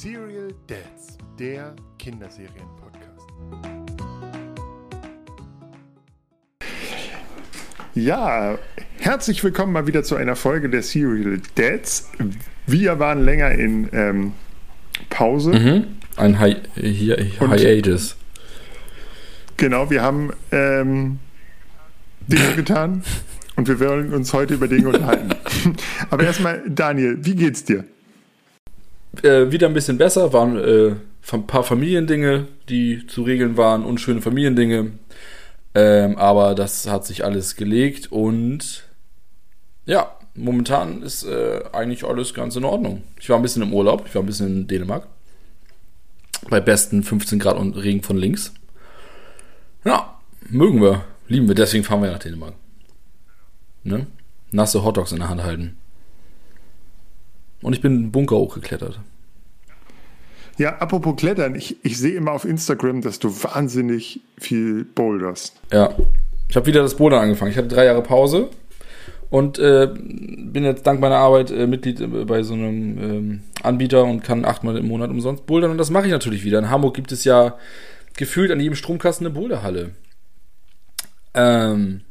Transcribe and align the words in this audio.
Serial 0.00 0.54
Dads, 0.66 1.18
der 1.38 1.76
Kinderserien-Podcast. 1.98 3.26
Ja, 7.94 8.58
herzlich 8.96 9.44
willkommen 9.44 9.74
mal 9.74 9.86
wieder 9.86 10.02
zu 10.02 10.16
einer 10.16 10.36
Folge 10.36 10.70
der 10.70 10.82
Serial 10.82 11.42
Dads. 11.54 12.08
Wir 12.66 12.98
waren 12.98 13.26
länger 13.26 13.50
in 13.50 13.90
ähm, 13.92 14.32
Pause. 15.10 15.50
Mhm. 15.50 15.84
Ein 16.16 16.38
Hi 16.38 16.56
Hi 16.76 17.32
Und- 17.38 17.58
Hiatus. 17.58 18.16
Genau, 19.58 19.90
wir 19.90 20.00
haben 20.00 20.30
ähm, 20.50 21.18
Dinge 22.26 22.54
getan 22.56 23.02
und 23.56 23.68
wir 23.68 23.78
wollen 23.80 24.14
uns 24.14 24.32
heute 24.32 24.54
über 24.54 24.66
Dinge 24.66 24.88
unterhalten. 24.88 25.34
Aber 26.08 26.24
erstmal, 26.24 26.62
Daniel, 26.66 27.18
wie 27.20 27.34
geht's 27.34 27.64
dir? 27.64 27.84
Äh, 29.22 29.50
wieder 29.50 29.66
ein 29.66 29.74
bisschen 29.74 29.98
besser, 29.98 30.32
waren 30.32 30.56
äh, 30.56 30.94
ein 31.32 31.46
paar 31.46 31.62
Familiendinge, 31.62 32.46
die 32.68 33.06
zu 33.06 33.22
regeln 33.22 33.56
waren, 33.56 33.84
unschöne 33.84 34.22
Familiendinge. 34.22 34.92
Ähm, 35.74 36.16
aber 36.16 36.54
das 36.54 36.88
hat 36.88 37.06
sich 37.06 37.24
alles 37.24 37.54
gelegt 37.54 38.10
und 38.10 38.84
ja, 39.86 40.16
momentan 40.34 41.02
ist 41.02 41.24
äh, 41.24 41.62
eigentlich 41.72 42.04
alles 42.04 42.34
ganz 42.34 42.56
in 42.56 42.64
Ordnung. 42.64 43.02
Ich 43.20 43.28
war 43.28 43.36
ein 43.36 43.42
bisschen 43.42 43.62
im 43.62 43.72
Urlaub, 43.72 44.04
ich 44.06 44.14
war 44.14 44.22
ein 44.22 44.26
bisschen 44.26 44.46
in 44.46 44.66
Dänemark. 44.66 45.06
Bei 46.48 46.60
besten 46.60 47.02
15 47.02 47.38
Grad 47.38 47.56
und 47.56 47.76
Regen 47.76 48.02
von 48.02 48.16
links. 48.16 48.52
Ja, 49.84 50.18
mögen 50.48 50.80
wir, 50.80 51.04
lieben 51.28 51.46
wir, 51.46 51.54
deswegen 51.54 51.84
fahren 51.84 52.02
wir 52.02 52.10
nach 52.10 52.18
Dänemark. 52.18 52.54
Ne? 53.84 54.06
Nasse 54.50 54.82
Hotdogs 54.84 55.12
in 55.12 55.18
der 55.18 55.28
Hand 55.28 55.42
halten. 55.42 55.76
Und 57.62 57.74
ich 57.74 57.80
bin 57.80 57.92
einen 57.92 58.12
Bunker 58.12 58.36
hochgeklettert. 58.36 59.00
Ja, 60.58 60.76
apropos 60.78 61.16
Klettern, 61.16 61.54
ich, 61.54 61.76
ich 61.84 61.98
sehe 61.98 62.14
immer 62.14 62.32
auf 62.32 62.44
Instagram, 62.44 63.00
dass 63.02 63.18
du 63.18 63.30
wahnsinnig 63.42 64.20
viel 64.38 64.84
boulderst. 64.84 65.60
Ja, 65.72 65.94
ich 66.48 66.56
habe 66.56 66.66
wieder 66.66 66.82
das 66.82 66.96
Bouldern 66.96 67.22
angefangen. 67.22 67.50
Ich 67.50 67.56
hatte 67.56 67.68
drei 67.68 67.84
Jahre 67.86 68.02
Pause 68.02 68.50
und 69.30 69.58
äh, 69.58 69.88
bin 69.94 70.64
jetzt 70.64 70.86
dank 70.86 71.00
meiner 71.00 71.16
Arbeit 71.16 71.50
äh, 71.50 71.66
Mitglied 71.66 72.00
äh, 72.00 72.06
bei 72.06 72.42
so 72.42 72.54
einem 72.54 72.98
ähm, 72.98 73.40
Anbieter 73.62 74.04
und 74.04 74.24
kann 74.24 74.44
achtmal 74.44 74.76
im 74.76 74.88
Monat 74.88 75.10
umsonst 75.10 75.46
bouldern 75.46 75.70
und 75.70 75.78
das 75.78 75.90
mache 75.90 76.06
ich 76.06 76.12
natürlich 76.12 76.44
wieder. 76.44 76.58
In 76.58 76.70
Hamburg 76.70 76.94
gibt 76.94 77.12
es 77.12 77.24
ja 77.24 77.56
gefühlt 78.16 78.50
an 78.50 78.60
jedem 78.60 78.74
Stromkasten 78.74 79.26
eine 79.26 79.34
Boulderhalle. 79.34 79.90
Ähm, 81.34 82.02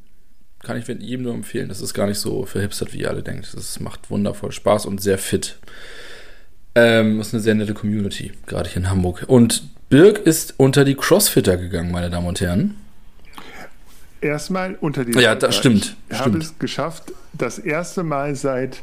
kann 0.64 0.78
ich 0.78 0.88
jedem 0.88 1.24
nur 1.24 1.34
empfehlen. 1.34 1.70
Das 1.70 1.82
ist 1.82 1.94
gar 1.94 2.08
nicht 2.08 2.20
so 2.20 2.46
verhipstert, 2.46 2.94
wie 2.94 3.00
ihr 3.00 3.10
alle 3.10 3.24
denkt. 3.24 3.54
Das 3.54 3.80
macht 3.80 4.10
wundervoll 4.10 4.52
Spaß 4.52 4.86
und 4.86 5.02
sehr 5.02 5.18
fit. 5.18 5.60
Ähm, 6.76 7.18
das 7.18 7.28
ist 7.28 7.34
eine 7.34 7.44
sehr 7.44 7.56
nette 7.56 7.74
Community, 7.74 8.32
gerade 8.46 8.70
hier 8.70 8.78
in 8.84 8.90
Hamburg. 8.90 9.26
Und 9.28 9.64
Birg 9.90 10.20
ist 10.20 10.54
unter 10.58 10.86
die 10.86 10.96
Crossfitter 10.96 11.58
gegangen, 11.58 11.92
meine 11.92 12.10
Damen 12.10 12.28
und 12.28 12.40
Herren. 12.42 12.76
Erstmal 14.22 14.76
unter 14.82 15.06
die 15.06 15.18
Ja, 15.18 15.34
das 15.36 15.56
stimmt, 15.56 15.96
Ich 16.10 16.18
habe 16.20 16.30
stimmt. 16.30 16.44
es 16.44 16.60
geschafft, 16.60 17.14
das 17.34 17.58
erste 17.58 18.04
Mal 18.04 18.36
seit, 18.36 18.82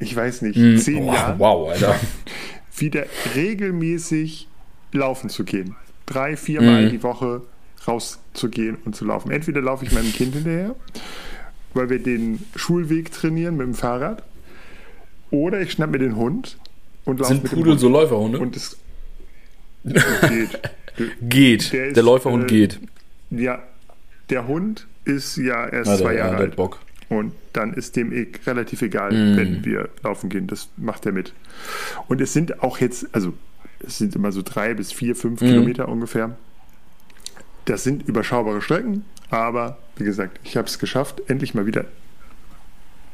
ich 0.00 0.14
weiß 0.14 0.42
nicht, 0.42 0.56
Mm, 0.58 0.76
zehn 0.76 1.04
wow, 1.06 1.14
Jahren 1.14 1.38
wow, 1.38 1.70
Alter. 1.70 1.94
wieder 2.76 3.06
regelmäßig 3.36 4.48
laufen 4.92 5.30
zu 5.30 5.44
gehen. 5.44 5.76
Drei, 6.06 6.36
viermal 6.36 6.86
Mhm. 6.86 6.90
die 6.90 7.02
Woche 7.04 7.42
rauszugehen 7.86 8.76
und 8.84 8.96
zu 8.96 9.04
laufen. 9.04 9.30
Entweder 9.30 9.60
laufe 9.62 9.84
ich 9.84 9.92
meinem 9.92 10.12
Kind 10.12 10.34
hinterher, 10.34 10.74
weil 11.72 11.88
wir 11.88 12.02
den 12.02 12.44
Schulweg 12.56 13.12
trainieren 13.12 13.56
mit 13.56 13.66
dem 13.66 13.74
Fahrrad, 13.74 14.22
oder 15.30 15.60
ich 15.60 15.72
schnapp 15.72 15.90
mir 15.90 15.98
den 15.98 16.16
Hund 16.16 16.56
und 17.04 17.24
Sind 17.26 17.42
mit 17.42 17.52
dem 17.52 17.58
Pudel 17.58 17.78
so 17.78 17.88
Läuferhunde? 17.88 18.38
Und 18.38 18.56
es 18.56 18.76
geht. 19.84 20.60
geht. 21.20 21.72
Der 21.72 21.80
Der, 21.90 21.96
ist, 21.98 22.02
Läuferhund 22.02 22.44
äh, 22.44 22.46
geht. 22.46 22.80
Ja, 23.30 23.62
der 24.30 24.46
Hund 24.46 24.86
ist 25.04 25.36
ja 25.36 25.66
erst 25.66 25.90
Na, 25.90 25.96
zwei 25.98 26.12
der, 26.14 26.18
Jahre 26.18 26.30
ja, 26.32 26.36
der 26.36 26.40
alt. 26.40 26.50
hat 26.52 26.56
Bock. 26.56 26.78
Und 27.10 27.32
dann 27.52 27.74
ist 27.74 27.96
dem 27.96 28.12
eh 28.12 28.26
relativ 28.46 28.80
egal, 28.82 29.12
Mm. 29.12 29.36
wenn 29.36 29.64
wir 29.64 29.88
laufen 30.02 30.30
gehen. 30.30 30.46
Das 30.46 30.68
macht 30.76 31.04
er 31.06 31.12
mit. 31.12 31.32
Und 32.08 32.20
es 32.20 32.32
sind 32.32 32.62
auch 32.62 32.78
jetzt, 32.78 33.06
also 33.12 33.34
es 33.86 33.98
sind 33.98 34.16
immer 34.16 34.32
so 34.32 34.40
drei 34.42 34.72
bis 34.74 34.92
vier, 34.92 35.14
fünf 35.14 35.40
Mhm. 35.42 35.46
Kilometer 35.46 35.88
ungefähr. 35.88 36.36
Das 37.66 37.84
sind 37.84 38.08
überschaubare 38.08 38.62
Strecken, 38.62 39.04
aber 39.30 39.78
wie 39.96 40.04
gesagt, 40.04 40.38
ich 40.44 40.56
habe 40.56 40.66
es 40.66 40.78
geschafft, 40.78 41.22
endlich 41.28 41.54
mal 41.54 41.66
wieder 41.66 41.84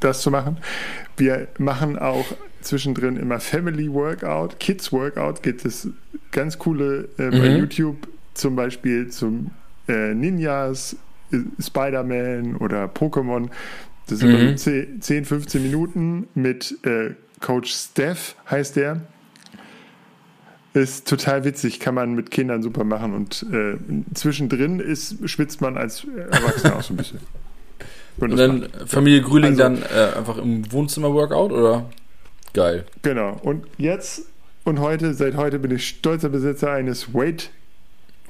das 0.01 0.23
zu 0.23 0.31
machen. 0.31 0.59
Wir 1.17 1.49
machen 1.59 1.99
auch 1.99 2.25
zwischendrin 2.63 3.17
immer 3.17 3.41
Family 3.41 3.93
Workout, 3.93 4.59
Kids 4.61 4.93
Workout, 4.93 5.43
gibt 5.43 5.65
es 5.65 5.89
ganz 6.31 6.59
coole 6.59 7.09
äh, 7.19 7.31
bei 7.31 7.49
Mhm. 7.49 7.57
YouTube, 7.59 8.09
zum 8.35 8.57
Beispiel 8.57 9.09
zum 9.09 9.51
äh, 9.89 10.15
Ninjas, 10.15 10.97
äh, 11.33 11.39
Spider-Man 11.61 12.57
oder 12.57 12.85
Pokémon. 12.87 13.49
Das 14.09 14.19
sind 14.19 14.33
Mhm. 14.33 14.49
so 14.51 14.71
10, 14.71 15.01
10, 15.03 15.25
15 15.25 15.63
Minuten 15.63 16.29
mit 16.35 16.79
äh, 16.85 17.15
Coach 17.41 17.73
Steph, 17.73 18.37
heißt 18.51 18.77
der. 18.77 19.01
Ist 20.73 21.09
total 21.09 21.45
witzig, 21.45 21.81
kann 21.81 21.97
man 21.97 22.15
mit 22.15 22.31
Kindern 22.31 22.63
super 22.63 22.85
machen 22.85 23.13
und 23.13 23.45
äh, 23.53 23.77
zwischendrin 24.15 24.79
ist, 24.79 25.29
schwitzt 25.29 25.61
man 25.61 25.77
als 25.77 26.05
Erwachsener 26.05 26.77
auch 26.77 26.83
so 26.83 26.95
ein 26.95 26.97
bisschen. 26.97 27.19
Und 28.21 28.37
dann. 28.37 28.69
Familie 28.87 29.23
Grühling 29.23 29.51
Also- 29.61 29.63
dann 29.63 29.83
äh, 29.83 30.17
einfach 30.19 30.39
im 30.39 30.71
Wohnzimmer 30.73 31.13
Workout 31.13 31.53
oder? 31.53 31.89
Geil. 32.53 32.85
Genau. 33.03 33.39
Und 33.43 33.67
jetzt 33.79 34.23
und 34.65 34.81
heute, 34.81 35.15
seit 35.15 35.37
heute 35.37 35.59
bin 35.59 35.71
ich 35.71 35.87
stolzer 35.89 36.29
Besitzer 36.29 36.73
eines 36.73 37.15
Weight, 37.15 37.51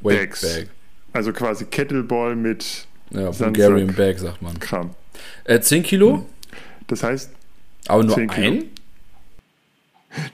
Bags. 0.02 0.42
Bag. 0.42 0.68
also 1.12 1.32
quasi 1.32 1.64
Kettleball 1.64 2.36
mit 2.36 2.86
Ja. 3.10 3.30
Bulgarian 3.30 3.92
Bag 3.94 4.18
sagt 4.18 4.40
man. 4.42 4.58
Kram. 4.60 4.90
Äh, 5.44 5.60
10 5.60 5.82
Kilo? 5.82 6.26
Das 6.86 7.02
heißt, 7.02 7.30
Aber 7.88 8.04
nur 8.04 8.14
10 8.14 8.28
Kilo. 8.28 8.46
ein? 8.52 8.64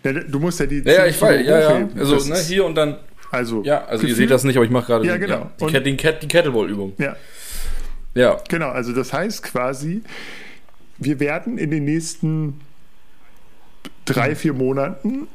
na, 0.02 0.12
du 0.12 0.38
musst 0.40 0.60
ja 0.60 0.66
die 0.66 0.78
Ja, 0.84 0.92
ja, 0.92 0.98
10 1.04 1.10
ich 1.10 1.22
weiß. 1.22 1.46
Ja, 1.46 1.60
ja. 1.80 1.88
Also, 1.98 2.16
ne, 2.28 2.38
hier 2.40 2.64
und 2.64 2.74
dann. 2.74 2.96
Also, 3.30 3.62
Ja, 3.64 3.84
also 3.84 4.06
ihr 4.06 4.14
seht 4.14 4.30
das 4.30 4.44
nicht, 4.44 4.56
aber 4.56 4.64
ich 4.64 4.70
mache 4.70 4.86
gerade 4.86 5.06
Ja, 5.06 5.16
genau. 5.16 5.50
die, 5.60 5.64
Und- 5.64 5.72
Ket- 5.72 5.96
Ket- 5.98 6.22
die 6.22 6.28
Kettleball-Übung. 6.28 6.92
Ja, 6.98 7.16
Ja. 8.16 8.36
genau. 8.48 8.70
Also 8.70 8.92
das 8.92 9.12
heißt 9.12 9.42
quasi, 9.42 10.02
wir 10.98 11.20
werden 11.20 11.58
in 11.58 11.70
den 11.70 11.84
nächsten 11.84 12.60
drei, 14.04 14.30
Mhm. 14.30 14.36
vier 14.36 14.52
Monaten 14.54 15.28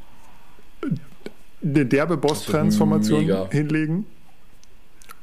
eine 1.64 1.86
derbe 1.86 2.16
Boss-Transformation 2.16 3.48
hinlegen. 3.50 4.06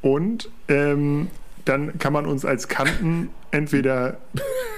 Und 0.02 0.50
ähm, 0.70 1.28
dann 1.66 2.00
kann 2.00 2.14
man 2.14 2.26
uns 2.26 2.46
als 2.46 2.70
Kanten 2.70 3.30
entweder 3.52 4.18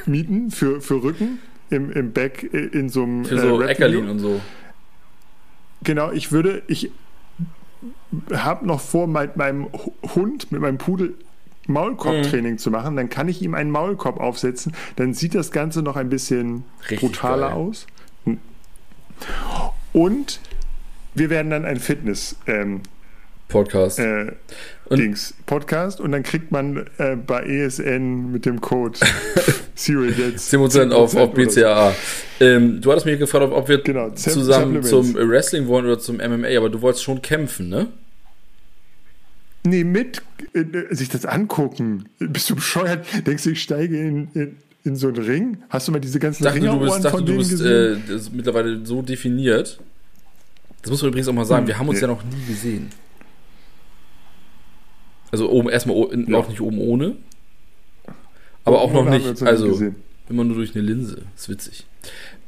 mieten 0.07 0.49
für, 0.49 0.81
für 0.81 1.03
Rücken 1.03 1.37
im, 1.69 1.91
im 1.91 2.11
Back 2.11 2.49
äh, 2.51 2.57
in 2.57 2.89
so 2.89 3.03
einem 3.03 3.25
Für 3.25 3.37
so 3.37 3.55
Rap-Video. 3.55 3.67
Eckerlin 3.67 4.09
und 4.09 4.19
so. 4.19 4.41
Genau, 5.83 6.11
ich 6.11 6.31
würde, 6.31 6.63
ich 6.67 6.91
habe 8.33 8.65
noch 8.65 8.81
vor, 8.81 9.07
mit 9.07 9.37
meinem 9.37 9.67
Hund, 10.15 10.51
mit 10.51 10.61
meinem 10.61 10.77
Pudel 10.79 11.15
Maulkorb-Training 11.71 12.57
zu 12.57 12.71
machen. 12.71 12.95
Dann 12.95 13.09
kann 13.09 13.27
ich 13.27 13.41
ihm 13.41 13.53
einen 13.53 13.71
Maulkorb 13.71 14.19
aufsetzen. 14.19 14.73
Dann 14.95 15.13
sieht 15.13 15.35
das 15.35 15.51
Ganze 15.51 15.81
noch 15.81 15.95
ein 15.95 16.09
bisschen 16.09 16.63
Richtig 16.89 16.99
brutaler 16.99 17.47
geil. 17.49 17.57
aus. 17.57 17.87
Und 19.93 20.39
wir 21.13 21.29
werden 21.29 21.49
dann 21.49 21.65
ein 21.65 21.79
Fitness 21.79 22.35
ähm, 22.47 22.81
Podcast. 23.49 23.99
äh, 23.99 24.31
Und- 24.85 24.97
Dings 24.99 25.33
Podcast 25.45 25.99
und 25.99 26.11
dann 26.13 26.23
kriegt 26.23 26.51
man 26.51 26.85
äh, 26.97 27.15
bei 27.15 27.43
ESN 27.43 28.31
mit 28.31 28.45
dem 28.45 28.61
Code 28.61 28.97
Serial 29.75 30.13
Dads 30.13 30.53
10% 30.53 30.91
auf, 30.91 31.15
auf 31.15 31.33
oder 31.33 31.49
so. 31.49 31.59
BCAA. 31.61 31.93
Ähm, 32.39 32.81
du 32.81 32.91
hattest 32.91 33.05
mich 33.05 33.19
gefragt, 33.19 33.51
ob, 33.51 33.67
wir 33.67 33.79
Genau, 33.81 34.09
Zem- 34.11 34.33
zusammen 34.33 34.83
zum. 34.83 35.13
Wrestling 35.15 35.67
wollen 35.67 35.85
oder 35.85 35.99
zum 35.99 36.17
MMA, 36.17 36.47
aber 36.57 36.69
du 36.69 36.81
wolltest 36.81 37.03
schon 37.03 37.21
kämpfen, 37.21 37.67
ne? 37.69 37.87
Nee, 39.63 39.83
mit 39.83 40.21
äh, 40.53 40.63
sich 40.95 41.09
das 41.09 41.25
angucken. 41.25 42.05
Bist 42.19 42.49
du 42.49 42.55
bescheuert? 42.55 43.05
Denkst 43.27 43.43
du, 43.43 43.51
ich 43.51 43.61
steige 43.61 43.97
in, 43.99 44.27
in, 44.33 44.55
in 44.83 44.95
so 44.95 45.07
einen 45.09 45.17
Ring? 45.23 45.57
Hast 45.69 45.87
du 45.87 45.91
mal 45.91 45.99
diese 45.99 46.19
ganzen 46.19 46.43
dachte, 46.43 46.59
du 46.59 46.65
Ringerohren 46.65 46.93
bist, 46.93 47.05
dachte, 47.05 47.17
von 47.17 47.25
du 47.25 47.31
denen 47.33 47.37
bist 47.39 47.51
gesehen? 47.51 48.01
äh, 48.07 48.11
das 48.11 48.31
mittlerweile 48.31 48.83
so 48.85 49.01
definiert. 49.03 49.79
Das 50.81 50.89
muss 50.89 51.01
man 51.03 51.09
übrigens 51.09 51.27
auch 51.27 51.33
mal 51.33 51.45
sagen, 51.45 51.61
Hm, 51.63 51.67
wir 51.67 51.77
haben 51.77 51.87
uns 51.89 51.97
nee. 51.97 52.01
ja 52.01 52.07
noch 52.07 52.23
nie 52.23 52.43
gesehen. 52.47 52.89
Also 55.31 55.49
oben 55.49 55.69
erstmal 55.69 55.95
Ja. 56.27 56.37
auch 56.37 56.49
nicht 56.49 56.61
oben 56.61 56.79
ohne. 56.79 57.15
Aber 58.65 58.81
auch 58.81 58.93
Oben 58.93 59.05
noch 59.05 59.09
nicht. 59.11 59.25
uns 59.27 59.39
noch 59.41 59.45
nie 59.47 59.51
Also 59.51 59.67
gesehen. 59.69 59.95
immer 60.29 60.43
nur 60.43 60.55
durch 60.55 60.75
eine 60.75 60.83
Linse. 60.83 61.21
ist 61.35 61.49
witzig. 61.49 61.85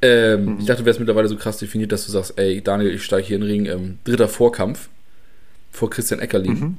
Ähm, 0.02 0.46
Mhm. 0.56 0.60
Ich 0.60 0.66
dachte, 0.66 0.82
du 0.82 0.86
wärst 0.86 1.00
mittlerweile 1.00 1.28
so 1.28 1.38
krass 1.38 1.58
definiert, 1.58 1.92
dass 1.92 2.06
du 2.06 2.12
sagst, 2.12 2.34
ey, 2.38 2.62
Daniel, 2.62 2.94
ich 2.94 3.04
steige 3.04 3.26
hier 3.28 3.36
in 3.38 3.42
den 3.44 3.50
Ring, 3.52 3.66
ähm, 3.68 4.00
dritter 4.04 4.28
Vorkampf 4.28 4.90
vor 5.72 5.90
Christian 5.90 6.20
Eckerlin. 6.20 6.54
Mhm. 6.60 6.78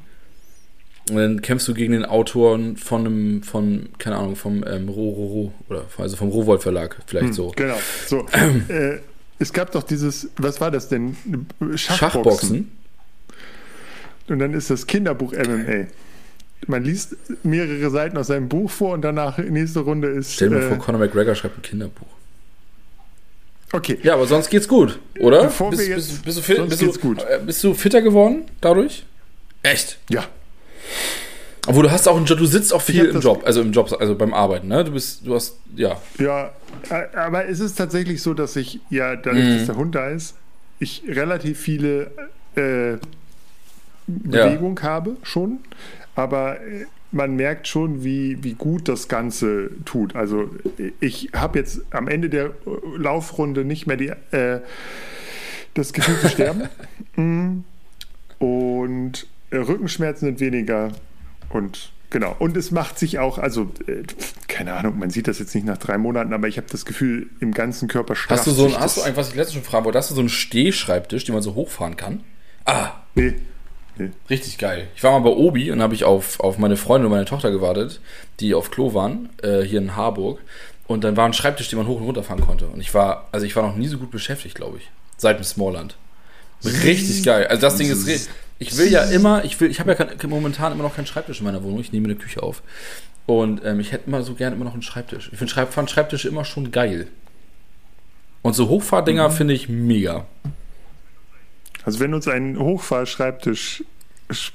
Und 1.11 1.17
dann 1.17 1.43
kämpfst 1.43 1.69
du 1.69 1.75
gegen 1.75 1.93
den 1.93 2.05
Autoren 2.07 2.77
von 2.79 3.07
einem, 3.07 3.43
von, 3.43 3.91
keine 3.99 4.17
Ahnung, 4.17 4.37
vom 4.37 4.65
ähm, 4.67 4.89
Ro, 4.89 5.11
Ro, 5.11 5.27
Ro, 5.27 5.53
oder 5.69 5.85
also 5.99 6.17
vom 6.17 6.29
Rowold 6.31 6.63
Verlag, 6.63 6.97
vielleicht 7.07 7.35
so. 7.35 7.53
Genau. 7.57 7.77
So, 8.07 8.27
äh, 8.69 8.99
es 9.39 9.53
gab 9.53 9.71
doch 9.73 9.83
dieses, 9.83 10.31
was 10.39 10.61
war 10.63 10.71
das 10.71 10.89
denn? 10.89 11.15
Schachboxen. 11.75 11.79
Schachboxen. 11.79 12.73
Und 14.29 14.39
dann 14.39 14.55
ist 14.55 14.71
das 14.71 14.87
Kinderbuch 14.87 15.33
MMA. 15.33 15.87
Man 16.67 16.83
liest 16.83 17.17
mehrere 17.43 17.91
Seiten 17.91 18.17
aus 18.17 18.29
seinem 18.29 18.49
Buch 18.49 18.71
vor 18.71 18.95
und 18.95 19.03
danach 19.03 19.37
nächste 19.37 19.81
Runde 19.81 20.09
ist. 20.09 20.33
Stell 20.33 20.49
dir 20.49 20.55
mal 20.55 20.63
äh, 20.63 20.69
vor, 20.69 20.79
Conor 20.79 21.01
McGregor 21.01 21.35
schreibt 21.35 21.59
ein 21.59 21.63
Kinderbuch. 21.63 22.07
Okay, 23.73 23.99
Ja, 24.03 24.15
aber 24.15 24.27
sonst 24.27 24.49
geht's 24.51 24.69
gut, 24.69 24.99
oder? 25.19 25.45
Bevor 25.45 25.71
bist, 25.71 25.87
wir 25.87 25.97
bist, 25.97 26.11
jetzt- 26.13 26.25
bist, 26.25 26.39
du 26.39 26.43
fit, 26.43 26.69
bist, 26.69 26.81
du, 26.81 26.93
gut. 27.01 27.23
äh, 27.23 27.41
bist 27.45 27.63
du 27.65 27.75
fitter 27.75 28.01
geworden 28.01 28.45
dadurch? 28.63 29.05
Echt? 29.63 29.99
ja. 30.09 30.25
Obwohl 31.67 31.85
du 31.85 31.91
hast 31.91 32.07
auch 32.09 32.17
einen 32.17 32.27
Job, 32.27 32.39
du 32.39 32.47
sitzt 32.47 32.75
auch 32.75 32.83
viel 32.83 33.07
im 33.07 33.21
Job, 33.21 33.43
also 33.47 33.63
im 33.63 33.73
Job, 33.73 33.95
also 33.99 34.15
beim 34.15 34.35
Arbeiten, 34.35 34.69
ne? 34.69 34.85
Du 34.85 34.93
bist, 34.93 35.27
du 35.27 35.35
hast, 35.35 35.57
ja. 35.75 35.99
Ja, 36.19 36.51
aber 37.15 37.49
es 37.49 37.61
ist 37.61 37.77
tatsächlich 37.77 38.21
so, 38.21 38.35
dass 38.35 38.55
ich 38.57 38.81
ja, 38.91 39.17
dadurch, 39.17 39.45
Mhm. 39.45 39.57
dass 39.57 39.67
der 39.67 39.77
Hund 39.77 39.95
da 39.95 40.09
ist, 40.09 40.37
ich 40.79 41.03
relativ 41.09 41.59
viele 41.59 42.11
äh, 42.57 42.99
Bewegung 44.07 44.81
habe 44.83 45.17
schon, 45.23 45.61
aber 46.15 46.61
äh, 46.61 46.85
man 47.13 47.37
merkt 47.37 47.69
schon, 47.69 48.05
wie, 48.05 48.43
wie 48.43 48.55
gut 48.55 48.89
das 48.89 49.09
Ganze 49.09 49.71
tut. 49.85 50.17
Also 50.17 50.51
ich 51.01 51.31
habe 51.35 51.59
jetzt 51.61 51.81
am 51.91 52.09
Ende 52.09 52.29
der 52.29 52.47
äh, 52.47 52.51
Laufrunde 52.97 53.65
nicht 53.65 53.87
mehr 53.87 53.97
die, 53.97 54.09
äh, 54.33 54.61
das 55.75 55.93
Gefühl 55.93 56.19
zu 56.21 56.29
sterben. 56.29 56.63
Mm. 57.17 57.63
Und 58.41 59.29
Rückenschmerzen 59.63 60.27
sind 60.27 60.41
weniger 60.41 60.93
und 61.51 61.93
genau. 62.11 62.35
Und 62.39 62.57
es 62.57 62.71
macht 62.71 62.99
sich 62.99 63.19
auch, 63.19 63.39
also 63.39 63.71
äh, 63.87 64.03
keine 64.49 64.75
Ahnung, 64.75 64.99
man 64.99 65.11
sieht 65.11 65.29
das 65.29 65.39
jetzt 65.39 65.55
nicht 65.55 65.67
nach 65.67 65.79
drei 65.79 65.99
Monaten, 65.99 66.33
aber 66.33 66.49
ich 66.49 66.57
habe 66.57 66.67
das 66.71 66.85
Gefühl, 66.85 67.29
im 67.41 67.53
ganzen 67.53 67.89
Körper 67.89 68.15
strafft 68.15 68.41
Hast 68.41 68.47
du 68.47 68.53
so 68.53 68.67
ein, 68.67 68.79
hast 68.79 68.97
du 68.97 69.17
was 69.17 69.31
ich 69.31 69.35
letztens 69.35 69.55
schon 69.55 69.65
fragen 69.65 69.85
wollte, 69.85 69.99
hast 69.99 70.11
du 70.11 70.15
so 70.15 70.21
einen 70.21 70.29
Stehschreibtisch, 70.29 71.25
den 71.25 71.35
man 71.35 71.43
so 71.43 71.55
hochfahren 71.55 71.97
kann? 71.97 72.21
Ah, 72.65 72.91
Nee. 73.15 73.35
richtig 74.29 74.59
geil. 74.59 74.89
Ich 74.97 75.05
war 75.05 75.13
mal 75.13 75.31
bei 75.31 75.37
Obi 75.37 75.71
und 75.71 75.81
habe 75.81 75.95
ich 75.95 76.03
auf, 76.03 76.41
auf 76.41 76.59
meine 76.59 76.77
Freundin 76.77 77.07
und 77.07 77.13
meine 77.13 77.27
Tochter 77.27 77.53
gewartet, 77.53 78.01
die 78.41 78.53
auf 78.55 78.73
Klo 78.73 78.93
waren, 78.93 79.29
äh, 79.43 79.61
hier 79.63 79.79
in 79.79 79.95
Harburg. 79.95 80.41
Und 80.87 81.05
dann 81.05 81.17
war 81.17 81.27
ein 81.27 81.33
Schreibtisch, 81.33 81.69
den 81.69 81.79
man 81.79 81.87
hoch 81.87 81.99
und 82.01 82.07
runter 82.07 82.25
fahren 82.25 82.41
konnte. 82.41 82.67
Und 82.67 82.81
ich 82.81 82.93
war, 82.93 83.29
also 83.31 83.47
ich 83.47 83.55
war 83.55 83.63
noch 83.63 83.77
nie 83.77 83.87
so 83.87 83.99
gut 83.99 84.11
beschäftigt, 84.11 84.57
glaube 84.57 84.79
ich. 84.79 84.91
Seit 85.17 85.39
dem 85.39 85.45
Smallland. 85.45 85.97
Richtig 86.65 87.23
geil. 87.25 87.47
Also 87.47 87.61
das 87.61 87.77
Ding 87.77 87.89
ist 87.89 88.07
richtig. 88.07 88.31
Ich 88.59 88.77
will 88.79 88.91
ja 88.91 89.03
immer, 89.11 89.45
ich 89.45 89.61
will, 89.61 89.71
ich 89.71 89.81
habe 89.81 89.93
ja 89.93 90.05
kein, 90.05 90.31
momentan 90.31 90.73
immer 90.73 90.83
noch 90.85 90.95
keinen 90.97 91.07
Schreibtisch 91.07 91.39
in 91.41 91.45
meiner 91.47 91.63
Wohnung. 91.63 91.81
Ich 91.81 91.93
nehme 91.93 92.07
eine 92.07 92.15
Küche 92.17 92.43
auf. 92.43 92.63
Und 93.27 93.65
ähm, 93.65 93.81
ich 93.81 93.93
hätte 93.93 94.07
immer 94.09 94.23
so 94.23 94.35
gerne 94.35 94.55
immer 94.57 94.65
noch 94.67 94.75
einen 94.75 94.83
Schreibtisch. 94.83 95.31
Ich 95.33 95.39
finde 95.39 95.53
Schreib, 95.53 95.73
fand 95.73 95.91
Schreibtische 95.91 96.29
immer 96.29 96.45
schon 96.45 96.71
geil. 96.71 97.09
Und 98.43 98.55
so 98.55 98.69
Hochfahrdinger 98.69 99.31
finde 99.31 99.55
ich 99.55 99.69
mega. 99.71 100.27
Also 101.85 102.01
wenn 102.01 102.13
uns 102.15 102.29
ein 102.29 102.59
Hochfahrschreibtisch 102.59 103.85
sch- 104.31 104.53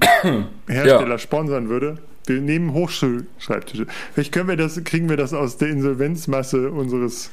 Hersteller 0.68 1.08
Ja. 1.08 1.18
sponsern 1.18 1.68
würde, 1.68 1.98
wir 2.26 2.40
nehmen 2.40 2.72
Hochschulschreibtische. 2.72 3.86
Vielleicht 4.14 4.30
können 4.32 4.48
wir 4.48 4.56
das, 4.56 4.82
kriegen 4.84 5.08
wir 5.08 5.16
das 5.16 5.34
aus 5.34 5.56
der 5.58 5.68
Insolvenzmasse 5.68 6.70
unseres 6.70 7.30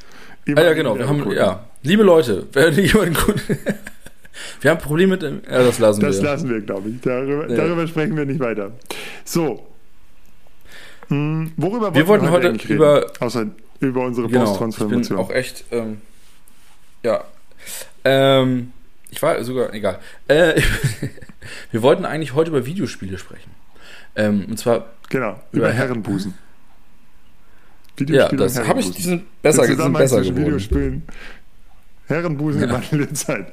Ah 0.56 0.62
ja, 0.64 0.74
genau. 0.74 0.98
Wir 0.98 1.08
haben, 1.08 1.32
ja. 1.32 1.64
Liebe 1.84 2.02
Leute, 2.02 2.48
wenn 2.54 2.74
jemand 2.74 3.16
gut. 3.24 3.44
Wir 4.62 4.72
haben 4.72 4.80
Probleme 4.80 5.12
mit 5.14 5.22
dem. 5.22 5.42
Ja, 5.50 5.60
das 5.64 5.80
lassen 5.80 6.02
Das 6.02 6.18
wir. 6.18 6.24
lassen 6.24 6.50
wir, 6.50 6.62
glaube 6.62 6.90
ich. 6.90 7.02
Darüber, 7.02 7.50
Ja. 7.50 7.56
darüber 7.58 7.88
sprechen 7.88 8.16
wir 8.18 8.26
nicht 8.26 8.40
weiter. 8.40 8.72
So. 9.26 9.66
Hm, 11.08 11.52
worüber 11.58 11.94
Wir 11.96 12.08
wollten 12.08 12.30
heute 12.30 12.50
eigentlich 12.50 12.70
über-? 12.70 13.12
Außer 13.20 13.48
über 13.80 14.02
unsere 14.06 14.28
genau. 14.28 14.40
Ich 14.44 14.46
bin 14.46 14.50
Posttransformation. 14.50 15.18
auch 15.20 15.32
echt. 15.32 15.64
Ähm, 15.72 16.02
ja. 17.04 17.24
Ähm, 18.04 18.72
ich 19.10 19.22
war 19.22 19.44
sogar. 19.44 19.74
Egal. 19.74 20.00
Äh, 20.28 20.62
wir 21.72 21.82
wollten 21.82 22.06
eigentlich 22.06 22.34
heute 22.34 22.52
über 22.52 22.66
Videospiele 22.66 23.18
sprechen. 23.18 23.52
Ähm, 24.16 24.46
und 24.50 24.58
zwar. 24.60 24.86
Genau, 25.10 25.32
über 25.52 25.66
Über 25.66 25.68
Her- 25.72 25.88
Herrenbusen. 25.88 26.36
Ja, 27.98 28.06
Videospiele 28.08 28.44
das 28.44 28.58
und 28.58 28.68
habe 28.68 28.80
ich. 28.80 28.86
Die 28.92 28.92
Herrenbusen. 29.04 29.10
sind 29.20 29.42
besser, 29.42 29.58
Der 29.58 29.64
die 29.64 29.68
sind 29.70 29.78
Zusammenhang 29.78 30.02
besser 30.04 30.22
geworden. 30.22 30.38
Videospielen, 30.46 31.04
Herrenbusen 32.08 32.62
Ja. 32.70 32.82
der 32.92 33.14
Zeit. 33.14 33.48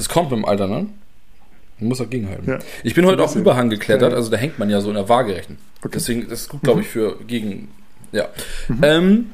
Das 0.00 0.08
kommt 0.08 0.30
mit 0.30 0.38
dem 0.38 0.46
Alter, 0.46 0.66
ne? 0.66 0.86
Man 1.78 1.88
muss 1.88 1.98
dagegen 1.98 2.26
halten. 2.30 2.48
Ja. 2.48 2.58
Ich 2.82 2.94
bin 2.94 3.04
heute 3.04 3.22
auf. 3.22 3.36
Überhang 3.36 3.68
geklettert, 3.68 4.12
Ja. 4.12 4.16
also 4.16 4.30
da 4.30 4.38
hängt 4.38 4.58
man 4.58 4.70
ja 4.70 4.80
so 4.80 4.88
in 4.88 4.94
der 4.94 5.10
Waagerechten. 5.10 5.58
Okay. 5.80 5.90
Deswegen, 5.92 6.26
das 6.26 6.40
ist 6.40 6.48
gut, 6.48 6.62
glaube 6.62 6.80
ich, 6.80 6.88
für 6.88 7.18
gegen. 7.26 7.68
Ja. 8.10 8.30
Mhm. 8.68 8.78
Ähm, 8.82 9.26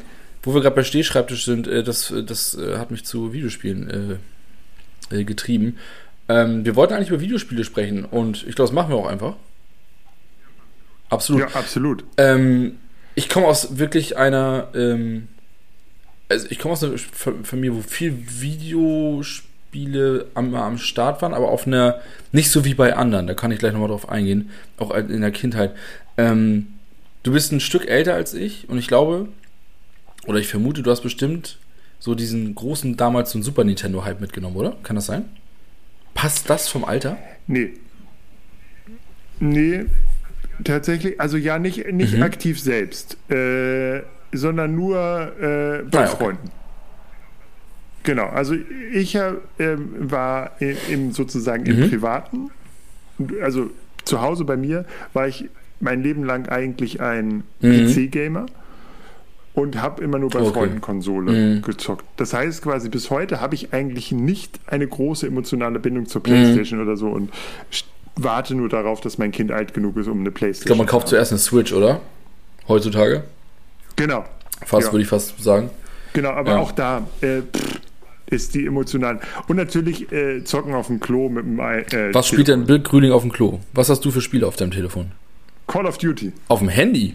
wo 0.43 0.55
wir 0.55 0.63
gerade 0.63 0.75
bei 0.75 0.83
Stehschreibtisch 0.83 1.45
sind, 1.45 1.69
äh, 1.69 1.85
das, 1.85 2.11
äh, 2.11 2.25
das 2.25 2.57
äh, 2.59 2.79
hat 2.79 2.91
mich 2.91 3.05
zu 3.05 3.33
Videospielen 3.33 4.19
äh, 5.11 5.23
getrieben. 5.23 5.79
Ähm, 6.29 6.65
wir 6.65 6.75
wollten 6.75 6.95
eigentlich 6.95 7.11
über 7.11 7.21
Videospiele 7.21 7.63
sprechen 7.63 8.05
und 8.05 8.39
ich 8.39 8.57
glaube, 8.57 8.69
das 8.69 8.73
machen 8.73 8.91
wir 8.91 8.97
auch 8.97 9.07
einfach. 9.07 9.37
Absolut. 11.11 11.43
Ja, 11.43 11.49
absolut. 11.55 12.03
Ähm, 12.17 12.81
ich 13.15 13.29
komme 13.29 13.47
aus 13.47 13.79
wirklich 13.79 14.17
einer, 14.17 14.67
ähm, 14.75 15.29
also 16.29 16.49
ich 16.51 16.59
komme 16.59 16.73
aus 16.73 16.83
einer 16.83 16.99
Familie, 16.99 17.77
wo 17.77 17.83
viel 17.83 18.17
Videospiele 18.41 19.47
am, 20.35 20.55
am 20.55 20.79
Start 20.79 21.21
waren, 21.23 21.35
aber 21.35 21.49
auf 21.49 21.67
einer, 21.67 22.01
nicht 22.33 22.51
so 22.51 22.65
wie 22.65 22.75
bei 22.75 22.95
anderen, 22.97 23.27
da 23.27 23.35
kann 23.35 23.51
ich 23.53 23.59
gleich 23.59 23.73
nochmal 23.73 23.89
drauf 23.89 24.09
eingehen, 24.09 24.51
auch 24.79 24.95
in 24.95 25.21
der 25.21 25.31
Kindheit. 25.31 25.73
Ähm, 26.17 26.69
du 27.23 27.33
bist 27.33 27.53
ein 27.53 27.61
Stück 27.61 27.87
älter 27.89 28.15
als 28.15 28.35
ich 28.35 28.69
und 28.69 28.79
ich 28.79 28.89
glaube, 28.89 29.29
oder 30.27 30.39
ich 30.39 30.49
vermute, 30.49 30.83
du 30.83 30.91
hast 30.91 31.03
bestimmt 31.03 31.59
so 31.99 32.15
diesen 32.15 32.55
großen, 32.55 32.97
damals 32.97 33.31
so 33.33 33.39
einen 33.39 33.43
Super 33.43 33.65
Nintendo-Hype 33.65 34.21
mitgenommen, 34.21 34.57
oder? 34.57 34.77
Kann 34.83 34.97
das 34.97 35.07
sein? 35.07 35.25
Passt 36.15 36.49
das 36.49 36.69
vom 36.69 36.85
Alter? 36.85 37.19
Nee. 37.47 37.73
Nee, 39.39 39.85
tatsächlich, 40.65 41.21
also 41.21 41.37
ja, 41.37 41.59
nicht, 41.59 41.91
nicht 41.93 42.15
Mhm. 42.17 42.23
aktiv 42.23 42.59
selbst, 42.61 43.19
äh, 43.31 44.03
sondern 44.33 44.75
nur 44.75 44.97
äh, 44.99 45.83
bei 45.91 45.99
Ah, 46.01 46.05
ja, 46.07 46.13
okay. 46.15 46.35
Genau, 48.07 48.27
also 48.27 48.55
ich 48.93 49.15
äh, 49.17 49.33
ähm, 49.59 49.89
war 50.11 50.53
im 50.61 51.11
sozusagen 51.13 51.67
im 51.67 51.81
Mhm. 51.81 51.89
Privaten, 51.91 52.51
also 53.43 53.69
zu 54.05 54.23
Hause 54.23 54.45
bei 54.45 54.57
mir 54.57 54.85
war 55.13 55.27
ich 55.27 55.49
mein 55.81 56.03
Leben 56.03 56.23
lang 56.25 56.49
eigentlich 56.49 57.01
ein 57.01 57.43
Mhm. 57.61 57.73
PC-Gamer 57.87 58.47
und 59.55 59.83
habe 59.83 60.05
immer 60.05 60.19
nur 60.21 60.31
bei 60.31 60.41
Okay. 60.41 60.53
Freunden 60.53 60.81
Konsole 60.81 61.33
Mhm. 61.33 61.63
gezockt. 61.63 62.05
Das 62.17 62.33
heißt 62.33 62.63
quasi 62.63 62.89
bis 62.91 63.11
heute 63.11 63.41
habe 63.41 63.57
ich 63.57 63.73
eigentlich 63.75 64.13
nicht 64.13 64.61
eine 64.67 64.87
große 64.87 65.27
emotionale 65.27 65.81
Bindung 65.81 66.05
Mhm. 66.05 66.09
zur 66.09 66.23
Playstation 66.23 66.81
oder 66.81 66.97
so 66.97 67.09
und 67.09 67.31
warte 68.15 68.55
nur 68.55 68.69
darauf, 68.69 69.01
dass 69.01 69.19
mein 69.19 69.33
Kind 69.33 69.51
alt 69.51 69.75
genug 69.75 69.97
ist, 69.97 70.07
um 70.07 70.21
eine 70.21 70.31
Playstation 70.31 70.63
Ich 70.63 70.67
glaube, 70.67 70.79
man 70.79 70.87
kauft 70.87 71.09
zuerst 71.09 71.33
eine 71.33 71.41
Switch, 71.41 71.73
oder? 71.73 72.01
Heutzutage? 72.69 73.25
Genau, 73.97 74.25
Fast, 74.65 74.87
Ja. 74.87 74.93
würde 74.93 75.03
ich 75.03 75.09
fast 75.09 75.43
sagen. 75.43 75.71
genau, 76.13 76.31
aber 76.31 76.53
Ja. 76.53 76.59
auch 76.59 76.73
da 76.73 77.07
äh, 77.21 77.43
pff, 77.43 77.81
ist 78.29 78.55
die 78.55 78.67
emotional. 78.67 79.21
Und 79.49 79.57
natürlich 79.57 80.11
äh, 80.13 80.43
zocken 80.45 80.75
auf 80.75 80.89
dem 80.89 81.01
Klo 81.01 81.29
mit 81.29 81.45
dem 81.45 81.59
äh, 81.61 82.13
Was 82.13 82.29
spielt 82.29 82.49
denn 82.49 82.67
Bill 82.67 82.81
Grüning 82.81 83.13
auf 83.13 83.23
dem 83.23 83.33
Klo? 83.33 83.61
Was 83.73 83.89
hast 83.89 84.05
du 84.05 84.11
für 84.11 84.21
Spiele 84.21 84.47
auf 84.47 84.57
deinem 84.57 84.73
Telefon? 84.73 85.13
Call 85.67 85.87
of 85.87 85.99
Duty 85.99 86.33
Auf 86.49 86.61
dem 86.61 86.69
Handy? 86.69 87.15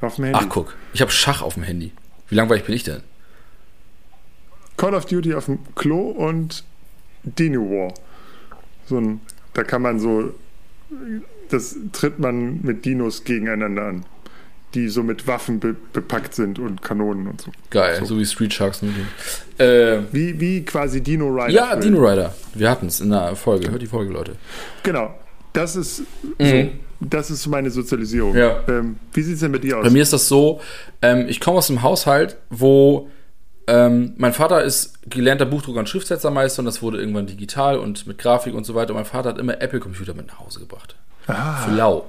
auf 0.00 0.16
dem 0.16 0.24
Handy. 0.24 0.38
Ach, 0.42 0.48
guck. 0.48 0.74
Ich 0.94 1.00
habe 1.00 1.10
Schach 1.12 1.42
auf 1.42 1.54
dem 1.54 1.62
Handy. 1.62 1.92
Wie 2.28 2.34
langweilig 2.34 2.64
bin 2.64 2.74
ich 2.74 2.82
denn? 2.82 3.02
Call 4.76 4.94
of 4.94 5.06
Duty 5.06 5.34
auf 5.34 5.46
dem 5.46 5.60
Klo 5.74 6.10
und 6.10 6.64
Dino 7.22 7.60
War. 7.70 7.94
So 8.86 8.98
ein, 8.98 9.20
da 9.54 9.62
kann 9.62 9.82
man 9.82 10.00
so, 10.00 10.34
das 11.50 11.76
tritt 11.92 12.18
man 12.18 12.60
mit 12.62 12.84
Dinos 12.84 13.22
gegeneinander 13.24 13.84
an, 13.86 14.04
die 14.74 14.88
so 14.88 15.02
mit 15.02 15.26
Waffen 15.26 15.60
be 15.60 15.74
bepackt 15.92 16.34
sind 16.34 16.58
und 16.58 16.82
Kanonen 16.82 17.26
und 17.26 17.40
so. 17.40 17.50
Geil, 17.70 17.96
so, 18.00 18.06
So. 18.06 18.18
wie 18.18 18.24
Street 18.26 18.52
Sharks. 18.54 18.82
Äh, 19.58 19.98
Wie, 20.12 20.38
wie 20.40 20.64
quasi 20.64 21.00
Dino 21.02 21.28
Rider. 21.28 21.48
ja. 21.50 21.76
Dino 21.76 21.98
Rider. 22.06 22.34
Wir 22.54 22.70
hatten 22.70 22.86
es 22.86 23.00
in 23.00 23.10
der 23.10 23.36
Folge. 23.36 23.70
Hört 23.70 23.82
die 23.82 23.86
Folge, 23.86 24.12
Leute. 24.12 24.36
Genau. 24.82 25.14
Das 25.52 25.76
ist 25.76 26.00
Mhm. 26.38 26.46
so. 26.46 26.68
Das 27.04 27.30
ist 27.32 27.46
meine 27.48 27.70
Sozialisierung. 27.70 28.36
Ja. 28.36 28.60
Ähm, 28.68 28.96
wie 29.12 29.22
sieht 29.22 29.34
es 29.34 29.40
denn 29.40 29.50
mit 29.50 29.64
dir 29.64 29.78
aus? 29.78 29.84
Bei 29.84 29.90
mir 29.90 30.02
ist 30.02 30.12
das 30.12 30.28
so, 30.28 30.60
ähm, 31.02 31.26
ich 31.28 31.40
komme 31.40 31.58
aus 31.58 31.68
einem 31.68 31.82
Haushalt, 31.82 32.36
wo 32.48 33.10
ähm, 33.66 34.14
mein 34.16 34.32
Vater 34.32 34.62
ist 34.62 34.98
gelernter 35.10 35.44
Buchdrucker 35.46 35.80
und 35.80 35.88
Schriftsetzermeister 35.88 36.60
und 36.60 36.66
das 36.66 36.80
wurde 36.80 36.98
irgendwann 36.98 37.26
digital 37.26 37.78
und 37.78 38.06
mit 38.06 38.18
Grafik 38.18 38.54
und 38.54 38.64
so 38.64 38.74
weiter. 38.76 38.90
Und 38.90 38.96
mein 38.96 39.04
Vater 39.04 39.30
hat 39.30 39.38
immer 39.38 39.60
Apple-Computer 39.60 40.14
mit 40.14 40.28
nach 40.28 40.38
Hause 40.40 40.60
gebracht. 40.60 40.94
ah, 41.26 41.56
Für 41.64 41.70
lau, 41.74 42.04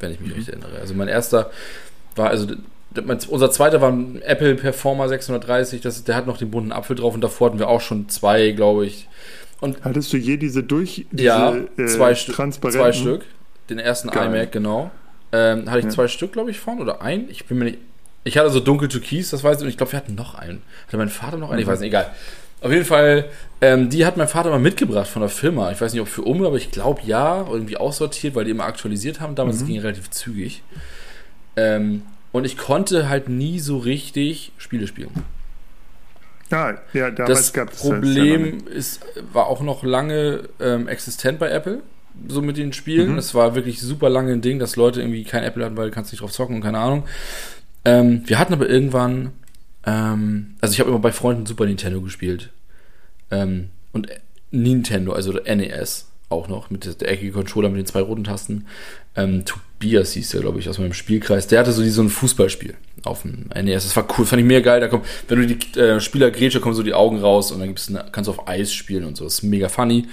wenn 0.00 0.12
ich 0.12 0.20
mich 0.20 0.34
recht 0.36 0.48
erinnere. 0.48 0.78
Also 0.80 0.94
mein 0.94 1.08
erster 1.08 1.50
war, 2.14 2.30
also 2.30 2.46
mein, 3.04 3.18
unser 3.28 3.50
zweiter 3.50 3.80
war 3.80 3.90
ein 3.92 4.22
Apple 4.22 4.54
Performer 4.54 5.08
630, 5.08 5.80
das, 5.80 6.04
der 6.04 6.16
hat 6.16 6.26
noch 6.26 6.38
den 6.38 6.50
bunten 6.50 6.72
Apfel 6.72 6.96
drauf 6.96 7.14
und 7.14 7.20
davor 7.20 7.48
hatten 7.48 7.58
wir 7.58 7.68
auch 7.68 7.80
schon 7.80 8.08
zwei, 8.08 8.52
glaube 8.52 8.86
ich. 8.86 9.08
Und 9.60 9.84
hattest 9.84 10.12
du 10.12 10.16
je 10.16 10.36
diese 10.36 10.62
durch 10.62 11.06
diese 11.10 11.24
ja, 11.24 11.56
äh, 11.78 11.86
zwei, 11.86 12.14
Stück, 12.14 12.36
transparenten? 12.36 12.80
zwei 12.80 12.92
Stück. 12.92 13.24
Den 13.70 13.78
ersten 13.78 14.10
Geil. 14.10 14.28
iMac, 14.28 14.52
genau. 14.52 14.90
Ähm, 15.32 15.68
hatte 15.68 15.80
ich 15.80 15.84
Ja. 15.86 15.90
zwei 15.90 16.08
Stück, 16.08 16.32
glaube 16.32 16.50
ich, 16.50 16.60
von 16.60 16.80
oder 16.80 17.02
ein. 17.02 17.28
Ich 17.30 17.46
bin 17.46 17.58
mir 17.58 17.64
nicht. 17.64 17.78
Ich 18.24 18.38
hatte 18.38 18.50
so 18.50 18.60
dunkel 18.60 18.88
türkis, 18.88 19.30
das 19.30 19.44
weiß 19.44 19.58
ich, 19.58 19.62
und 19.62 19.68
ich 19.68 19.76
glaube, 19.76 19.92
wir 19.92 19.98
hatten 19.98 20.14
noch 20.14 20.34
einen. 20.34 20.62
Hatte 20.86 20.96
mein 20.96 21.08
Vater 21.08 21.36
noch 21.36 21.50
einen? 21.50 21.60
Ich 21.60 21.66
weiß 21.66 21.80
nicht, 21.80 21.88
egal. 21.88 22.10
Auf 22.66 22.72
jeden 22.72 22.84
Fall, 22.84 23.26
ähm, 23.60 23.88
die 23.90 24.04
hat 24.04 24.16
mein 24.16 24.26
Vater 24.26 24.50
mal 24.50 24.58
mitgebracht 24.58 25.06
von 25.06 25.22
der 25.22 25.28
Firma. 25.28 25.70
Ich 25.70 25.80
weiß 25.80 25.92
nicht, 25.92 26.02
ob 26.02 26.08
für 26.08 26.22
um, 26.22 26.44
aber 26.44 26.56
ich 26.56 26.72
glaube 26.72 27.00
ja, 27.04 27.46
irgendwie 27.48 27.76
aussortiert, 27.76 28.34
weil 28.34 28.44
die 28.44 28.50
immer 28.50 28.64
aktualisiert 28.64 29.20
haben. 29.20 29.36
Damals 29.36 29.62
Mhm. 29.62 29.66
ging 29.66 29.78
relativ 29.80 30.10
zügig. 30.10 30.62
Ähm, 31.56 32.02
und 32.32 32.44
ich 32.44 32.58
konnte 32.58 33.08
halt 33.08 33.28
nie 33.28 33.60
so 33.60 33.78
richtig 33.78 34.50
Spiele 34.58 34.86
spielen. 34.88 35.10
Ah, 36.50 36.74
ja, 36.92 37.10
damals 37.10 37.38
Das 37.38 37.52
gab 37.52 37.70
es 37.72 37.78
das 37.78 37.84
ja 37.88 37.94
Problem 37.94 38.58
ist, 38.66 39.00
war 39.32 39.46
auch 39.46 39.60
noch 39.62 39.84
lange 39.84 40.48
ähm, 40.60 40.88
existent 40.88 41.38
bei 41.38 41.48
Apple, 41.50 41.82
so 42.28 42.42
mit 42.42 42.56
den 42.56 42.72
Spielen. 42.72 43.12
Mhm. 43.12 43.18
Es 43.18 43.32
war 43.34 43.54
wirklich 43.54 43.80
super 43.80 44.08
lange 44.10 44.32
ein 44.32 44.40
Ding, 44.42 44.58
dass 44.58 44.74
Leute 44.76 45.00
irgendwie 45.00 45.22
kein 45.24 45.44
Apple 45.44 45.64
hatten, 45.64 45.76
weil 45.76 45.88
du 45.90 45.94
kannst 45.94 46.12
nicht 46.12 46.20
drauf 46.20 46.32
zocken 46.32 46.56
und 46.56 46.62
keine 46.62 46.78
Ahnung. 46.78 47.04
Ähm, 47.84 48.22
wir 48.26 48.38
hatten 48.38 48.52
aber 48.52 48.68
irgendwann, 48.68 49.30
ähm, 49.86 50.56
also 50.60 50.72
ich 50.72 50.80
habe 50.80 50.90
immer 50.90 50.98
bei 50.98 51.12
Freunden 51.12 51.46
Super 51.46 51.66
Nintendo 51.66 52.00
gespielt. 52.00 52.50
Ähm, 53.30 53.70
und 53.92 54.08
Nintendo, 54.50 55.12
also 55.12 55.32
der 55.32 55.56
NES 55.56 56.06
auch 56.28 56.48
noch, 56.48 56.70
mit 56.70 56.84
der, 56.84 56.94
der 56.94 57.10
eckige 57.10 57.32
Controller 57.32 57.68
mit 57.68 57.78
den 57.78 57.86
zwei 57.86 58.00
roten 58.00 58.24
Tasten. 58.24 58.66
Ähm, 59.14 59.44
Tobias 59.44 60.12
hieß 60.12 60.30
der, 60.30 60.40
glaube 60.40 60.58
ich, 60.58 60.68
aus 60.68 60.78
meinem 60.78 60.92
Spielkreis. 60.92 61.46
Der 61.46 61.60
hatte 61.60 61.72
so, 61.72 61.84
so 61.84 62.02
ein 62.02 62.08
Fußballspiel 62.08 62.74
auf 63.04 63.22
dem 63.22 63.48
NES. 63.54 63.84
Das 63.84 63.96
war 63.96 64.06
cool, 64.18 64.26
fand 64.26 64.40
ich 64.40 64.46
mega 64.46 64.60
geil. 64.60 64.80
Da 64.80 64.88
kommt, 64.88 65.06
wenn 65.28 65.40
du 65.40 65.46
die 65.46 65.78
äh, 65.78 66.00
Spieler 66.00 66.30
grätsche, 66.30 66.60
kommen 66.60 66.74
so 66.74 66.82
die 66.82 66.94
Augen 66.94 67.18
raus 67.18 67.52
und 67.52 67.60
dann 67.60 67.68
gibt's 67.68 67.88
eine, 67.88 68.04
kannst 68.10 68.28
du 68.28 68.32
auf 68.32 68.48
Eis 68.48 68.72
spielen 68.72 69.04
und 69.04 69.16
so. 69.16 69.24
Das 69.24 69.34
ist 69.34 69.42
mega 69.44 69.68
funny. 69.68 70.06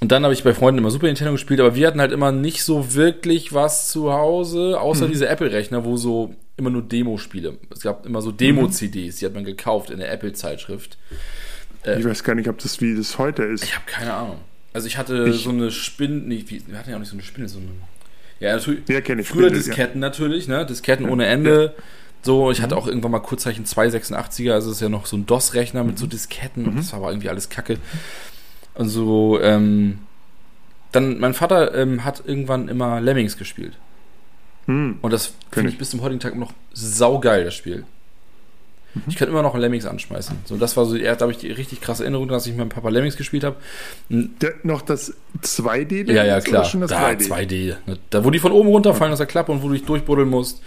Und 0.00 0.10
dann 0.10 0.24
habe 0.24 0.34
ich 0.34 0.42
bei 0.42 0.52
Freunden 0.52 0.78
immer 0.78 0.90
Super 0.90 1.06
Nintendo 1.06 1.32
gespielt, 1.32 1.60
aber 1.60 1.76
wir 1.76 1.86
hatten 1.86 2.00
halt 2.00 2.10
immer 2.10 2.32
nicht 2.32 2.64
so 2.64 2.94
wirklich 2.94 3.52
was 3.52 3.88
zu 3.88 4.12
Hause, 4.12 4.80
außer 4.80 5.06
diese 5.06 5.28
Apple-Rechner, 5.28 5.84
wo 5.84 5.96
so 5.96 6.34
immer 6.56 6.70
nur 6.70 6.82
Demo-Spiele. 6.82 7.58
Es 7.70 7.82
gab 7.82 8.04
immer 8.04 8.20
so 8.20 8.32
Demo-CDs, 8.32 9.16
die 9.16 9.26
hat 9.26 9.34
man 9.34 9.44
gekauft 9.44 9.90
in 9.90 9.98
der 9.98 10.10
Apple-Zeitschrift. 10.12 10.98
Ich 11.84 12.04
weiß 12.04 12.22
gar 12.24 12.34
nicht, 12.34 12.48
ob 12.48 12.58
das 12.58 12.80
wie 12.80 12.94
das 12.94 13.18
heute 13.18 13.42
ist. 13.44 13.64
Ich 13.64 13.74
habe 13.74 13.84
keine 13.86 14.12
Ahnung. 14.14 14.38
Also 14.72 14.86
ich 14.86 14.96
hatte 14.98 15.26
Ich- 15.28 15.42
so 15.42 15.50
eine 15.50 15.70
Spinne, 15.70 16.14
nee, 16.20 16.44
wir 16.48 16.78
hatten 16.78 16.90
ja 16.90 16.96
auch 16.96 17.00
nicht 17.00 17.08
so 17.10 17.16
eine 17.16 17.22
Spinne, 17.22 17.48
so 17.48 17.58
eine. 17.58 17.68
Ja, 18.40 18.56
natürlich. 18.56 18.88
Ja, 18.88 19.00
kenn 19.00 19.18
ich, 19.18 19.28
Früher 19.28 19.48
Spindel, 19.48 19.60
ja. 19.62 19.66
Disketten 19.68 20.00
natürlich, 20.00 20.48
ne? 20.48 20.64
Disketten 20.66 21.08
ohne 21.08 21.26
Ende. 21.26 21.74
So, 22.22 22.50
ich 22.52 22.62
hatte 22.62 22.76
auch 22.76 22.86
irgendwann 22.86 23.10
mal 23.10 23.18
kurzzeichen 23.20 23.64
286er, 23.66 24.52
also 24.52 24.70
ist 24.70 24.80
ja 24.80 24.88
noch 24.88 25.06
so 25.06 25.16
ein 25.16 25.26
DOS-Rechner 25.26 25.82
mit 25.82 25.98
so 25.98 26.06
Disketten 26.06 26.66
und 26.66 26.76
das 26.76 26.92
war 26.92 27.00
aber 27.00 27.10
irgendwie 27.10 27.28
alles 27.28 27.48
Kacke. 27.48 27.78
Und 28.74 28.88
so, 28.88 29.40
ähm, 29.40 29.98
dann, 30.92 31.18
mein 31.18 31.34
Vater 31.34 31.74
ähm, 31.74 32.04
hat 32.04 32.22
irgendwann 32.24 32.68
immer 32.68 33.00
Lemmings 33.00 33.36
gespielt. 33.36 33.76
Hm. 34.66 34.98
Und 35.02 35.12
das 35.12 35.34
finde 35.50 35.70
ich. 35.70 35.78
bis 35.78 35.90
zum 35.90 36.00
heutigen 36.00 36.20
Tag 36.20 36.36
noch 36.36 36.52
saugeil, 36.72 37.44
das 37.44 37.54
Spiel. 37.54 37.84
Mhm. 38.94 39.02
Ich 39.08 39.16
kann 39.16 39.28
immer 39.28 39.42
noch 39.42 39.56
Lemmings 39.56 39.86
anschmeißen. 39.86 40.36
So, 40.44 40.56
das 40.56 40.76
war 40.76 40.84
so, 40.84 40.96
da 40.98 41.18
habe 41.18 41.32
ich 41.32 41.38
die 41.38 41.50
richtig 41.50 41.80
krasse 41.80 42.02
Erinnerung, 42.04 42.28
dass 42.28 42.44
ich 42.46 42.52
mit 42.52 42.58
meinem 42.58 42.68
Papa 42.68 42.88
Lemmings 42.90 43.16
gespielt 43.16 43.42
habe. 43.44 43.56
Noch 44.62 44.82
das 44.82 45.14
2D? 45.42 46.12
Ja, 46.12 46.24
ja, 46.24 46.40
klar. 46.40 46.64
Schon 46.64 46.80
das 46.82 46.90
da 46.90 47.08
3D? 47.08 47.28
2D. 47.28 47.76
ne? 47.86 47.98
Da, 48.10 48.24
wo 48.24 48.30
die 48.30 48.38
von 48.38 48.52
oben 48.52 48.68
runterfallen 48.68 49.12
aus 49.12 49.18
der 49.18 49.26
Klappe 49.26 49.50
und 49.52 49.62
wo 49.62 49.68
du 49.68 49.74
dich 49.74 49.84
durchbuddeln 49.84 50.28
musst. 50.28 50.62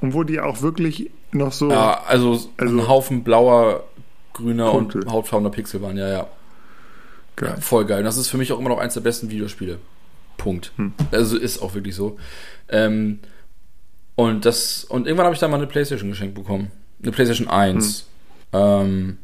Und 0.00 0.14
wo 0.14 0.22
die 0.22 0.40
auch 0.40 0.62
wirklich 0.62 1.10
noch 1.32 1.52
so. 1.52 1.70
Ja, 1.70 2.02
also, 2.06 2.32
Also- 2.32 2.50
ein 2.58 2.88
Haufen 2.88 3.22
blauer, 3.24 3.84
grüner 4.32 4.70
Punkte. 4.70 4.98
und 4.98 5.10
hautfarbener 5.10 5.50
Pixel 5.50 5.80
waren, 5.82 5.96
ja, 5.96 6.08
ja. 6.08 6.26
Geil. 7.36 7.56
Voll 7.60 7.86
geil. 7.86 7.98
Und 7.98 8.04
das 8.04 8.16
ist 8.18 8.28
für 8.28 8.36
mich 8.36 8.52
auch 8.52 8.58
immer 8.58 8.68
noch 8.68 8.78
eins 8.78 8.94
der 8.94 9.00
besten 9.00 9.30
Videospiele. 9.30 9.78
Punkt. 10.36 10.72
Hm. 10.76 10.92
Also 11.10 11.36
ist 11.38 11.60
auch 11.62 11.74
wirklich 11.74 11.94
so. 11.94 12.18
Ähm, 12.68 13.18
und 14.14 14.44
das, 14.44 14.84
und 14.84 15.06
irgendwann 15.06 15.24
habe 15.26 15.34
ich 15.34 15.40
dann 15.40 15.50
mal 15.50 15.56
eine 15.58 15.66
Playstation 15.66 16.10
geschenkt 16.10 16.34
bekommen. 16.34 16.70
Eine 17.02 17.12
Playstation 17.12 17.48
1. 17.48 18.06
Hm. 18.52 18.60
Ähm, 18.60 19.18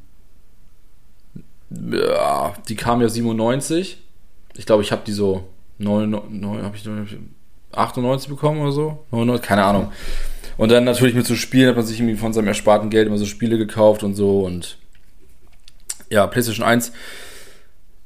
ja, 1.92 2.54
die 2.68 2.76
kam 2.76 3.00
ja 3.00 3.08
97. 3.08 3.98
Ich 4.54 4.66
glaube, 4.66 4.82
ich 4.82 4.92
habe 4.92 5.02
die 5.06 5.12
so 5.12 5.48
99, 5.78 6.62
habe 6.64 6.76
ich 6.76 7.16
98 7.72 8.28
bekommen 8.28 8.60
oder 8.62 8.72
so? 8.72 9.04
99, 9.10 9.46
keine 9.46 9.64
Ahnung. 9.64 9.92
Und 10.56 10.70
dann 10.70 10.84
natürlich 10.84 11.14
mit 11.14 11.26
so 11.26 11.34
Spielen 11.34 11.68
hat 11.68 11.76
man 11.76 11.84
sich 11.84 11.98
irgendwie 12.00 12.16
von 12.16 12.32
seinem 12.32 12.48
ersparten 12.48 12.88
Geld 12.88 13.06
immer 13.08 13.18
so 13.18 13.26
Spiele 13.26 13.58
gekauft 13.58 14.02
und 14.02 14.14
so 14.14 14.42
und 14.42 14.78
ja, 16.08 16.26
PlayStation 16.26 16.64
1 16.66 16.92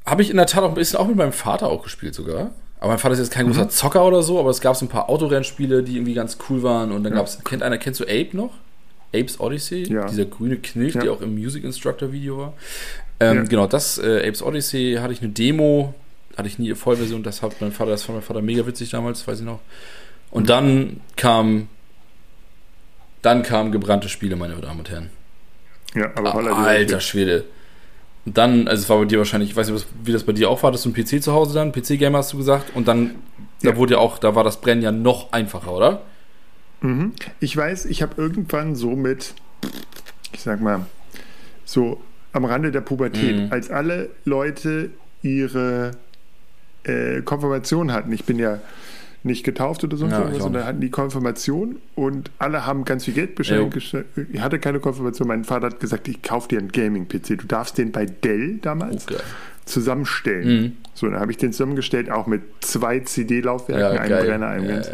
habe 0.07 0.23
ich 0.23 0.31
in 0.31 0.37
der 0.37 0.47
Tat 0.47 0.65
auch 0.65 0.69
ein 0.71 0.75
bisschen 0.75 0.99
auch 0.99 1.07
mit 1.07 1.17
meinem 1.17 1.33
Vater 1.33 1.69
auch 1.69 1.83
gespielt 1.85 2.15
sogar. 2.15 2.51
Aber 2.81 2.89
mein 2.89 2.99
Vater 2.99 3.13
ist 3.13 3.21
jetzt 3.21 3.31
kein 3.31 3.47
großer 3.47 3.69
Zocker 3.69 4.05
oder 4.05 4.23
so, 4.23 4.41
aber 4.41 4.49
es 4.51 4.61
gab 4.63 4.75
so 4.75 4.87
ein 4.87 4.89
paar 4.89 5.11
Autorennspiele, 5.11 5.83
die 5.83 5.97
irgendwie 5.97 6.15
ganz 6.15 6.39
cool 6.49 6.63
waren. 6.63 6.91
Und 6.93 7.05
dann 7.05 7.13
Ja. 7.13 7.19
gab's, 7.19 7.39
kennt 7.45 7.63
einer, 7.63 7.77
kennst 7.77 8.01
du 8.01 8.05
Ape 8.05 8.31
noch? 8.33 8.55
Apes 9.15 9.41
Odyssey? 9.41 9.93
Ja. 9.93 10.07
Dieser 10.07 10.25
grüne 10.27 10.57
Knilch, 10.57 10.95
Ja. 10.95 11.01
der 11.03 11.13
auch 11.13 11.21
im 11.21 11.35
Music 11.35 11.65
Instructor 11.65 12.13
Video 12.13 12.39
war. 12.39 12.53
Ähm, 13.21 13.37
Ja. 13.39 13.43
Genau, 13.45 13.67
das 13.67 13.99
äh, 13.99 14.27
Apes 14.27 14.43
Odyssey 14.43 14.99
hatte 15.01 15.13
ich 15.13 15.21
eine 15.23 15.31
Demo, 15.31 15.95
hatte 16.37 16.49
ich 16.49 16.59
nie 16.59 16.67
eine 16.69 16.77
Vollversion, 16.77 17.23
das 17.23 17.43
hat 17.43 17.61
mein 17.61 17.73
Vater, 17.73 17.91
das 17.91 18.05
fand 18.05 18.19
mein 18.19 18.25
Vater 18.25 18.41
mega 18.43 18.67
witzig 18.67 18.91
damals, 18.91 19.27
weiß 19.27 19.41
ich 19.41 19.45
noch. 19.45 19.61
Und 20.31 20.49
dann 20.49 21.01
kam, 21.17 21.69
dann 23.23 23.43
kamen 23.43 23.73
gebrannte 23.73 24.09
Spiele, 24.09 24.37
meine 24.37 24.55
Damen 24.57 24.79
und 24.81 24.91
Herren. 24.91 25.11
Ja, 25.95 26.11
aber 26.15 26.35
Ah, 26.35 26.65
Alter. 26.65 27.01
Schwede. 27.01 27.45
Und 28.25 28.39
dann, 28.39 28.69
also 28.69 28.83
es 28.83 28.89
war 28.89 28.99
bei 28.99 29.07
dir 29.07 29.19
wahrscheinlich, 29.19 29.51
ich 29.51 29.57
weiß 29.57 29.71
nicht, 29.71 29.87
wie 30.05 30.13
das 30.13 30.23
bei 30.25 30.33
dir 30.33 30.49
auch 30.51 30.63
war, 30.63 30.71
dass 30.73 30.83
du 30.83 30.91
einen 30.91 30.95
PC 31.05 31.23
zu 31.23 31.33
Hause 31.33 31.55
dann, 31.55 31.73
PC-Gamer 31.73 32.19
hast 32.19 32.33
du 32.33 32.37
gesagt, 32.37 32.75
und 32.77 32.87
dann, 32.87 33.17
da 33.63 33.77
wurde 33.77 33.95
ja 33.95 33.99
auch, 33.99 34.19
da 34.19 34.35
war 34.35 34.45
das 34.45 34.61
Brennen 34.61 34.83
ja 34.83 34.93
noch 34.93 35.33
einfacher, 35.33 35.73
oder? 35.73 36.03
Mhm. 36.83 37.13
Ich 37.41 37.57
weiß, 37.57 37.87
ich 37.87 38.03
habe 38.03 38.15
irgendwann 38.17 38.75
so 38.75 38.97
mit, 38.97 39.35
ich 40.33 40.41
sag 40.41 40.61
mal, 40.61 40.87
so 41.65 42.01
am 42.33 42.45
Rande 42.45 42.71
der 42.71 42.81
Pubertät, 42.81 43.37
Mhm. 43.37 43.47
als 43.53 43.71
alle 43.71 44.11
Leute 44.25 44.91
ihre 45.23 45.93
äh, 46.85 47.21
Konfirmation 47.23 47.93
hatten, 47.93 48.11
ich 48.13 48.25
bin 48.25 48.39
ja 48.39 48.59
nicht 49.23 49.45
getauft 49.45 49.85
oder 49.85 49.99
so, 49.99 50.07
Ja, 50.07 50.19
irgendwas, 50.21 50.43
sondern 50.43 50.65
hatten 50.65 50.81
die 50.81 50.89
Konfirmation 50.91 51.77
und 51.95 52.31
alle 52.39 52.65
haben 52.65 52.87
ganz 52.87 53.05
viel 53.05 53.13
Geld 53.13 53.39
gesch- 53.39 54.05
Ich 54.33 54.41
hatte 54.41 54.59
keine 54.59 54.81
Konfirmation. 54.81 55.29
Mein 55.29 55.45
Vater 55.45 55.67
hat 55.67 55.79
gesagt, 55.81 56.09
ich 56.09 56.23
kaufe 56.23 56.49
dir 56.49 56.59
einen 56.59 56.73
Gaming-PC. 56.73 57.37
Du 57.37 57.47
darfst 57.47 57.77
den 57.77 57.93
bei 57.93 58.07
Dell 58.07 58.55
damals 58.63 59.05
geil. 59.07 59.19
zusammenstellen. 59.67 60.63
Mhm. 60.63 60.73
So, 60.95 61.07
dann 61.11 61.21
habe 61.21 61.31
ich 61.33 61.37
den 61.37 61.53
zusammengestellt, 61.53 62.11
auch 62.11 62.27
mit 62.27 62.41
zwei 62.61 63.01
CD-Laufwerken, 63.01 63.97
Ja, 63.97 64.01
einem. 64.01 64.27
Brenner, 64.27 64.47
einem 64.49 64.65
Ja, 64.65 64.75
ganz. 64.77 64.87
ja. 64.89 64.93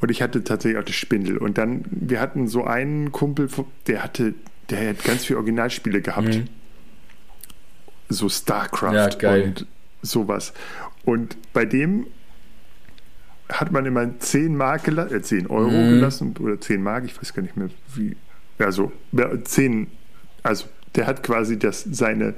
Und 0.00 0.10
ich 0.10 0.22
hatte 0.22 0.42
tatsächlich 0.44 0.80
auch 0.80 0.84
die 0.84 0.92
Spindel. 0.94 1.36
Und 1.38 1.58
dann, 1.58 1.84
wir 1.90 2.20
hatten 2.20 2.48
so 2.48 2.64
einen 2.64 3.12
Kumpel, 3.12 3.48
der 3.86 4.02
hatte, 4.02 4.34
der 4.70 4.90
hat 4.90 5.04
ganz 5.04 5.24
viele 5.26 5.38
Originalspiele 5.38 6.00
gehabt. 6.00 6.28
Mhm. 6.28 6.48
So 8.08 8.28
StarCraft 8.28 9.18
Ja, 9.22 9.32
und 9.34 9.66
sowas. 10.02 10.52
Und 11.04 11.36
bei 11.52 11.64
dem 11.64 12.06
hat 13.48 13.72
man 13.72 13.84
immer 13.86 14.18
10 14.18 14.56
Mark 14.56 14.84
gelassen, 14.84 15.14
äh, 15.16 15.22
10 15.22 15.46
Euro 15.48 15.70
Mhm. 15.70 15.90
gelassen 15.90 16.34
oder 16.38 16.60
10 16.60 16.82
Mark, 16.82 17.04
ich 17.04 17.16
weiß 17.16 17.34
gar 17.34 17.42
nicht 17.42 17.56
mehr 17.56 17.68
wie. 17.94 18.16
Ja, 18.58 18.70
so, 18.72 18.92
ja, 19.12 19.28
10, 19.42 19.88
also 20.42 20.66
der 20.94 21.06
hat 21.06 21.22
quasi 21.22 21.58
das, 21.58 21.84
seine 21.90 22.34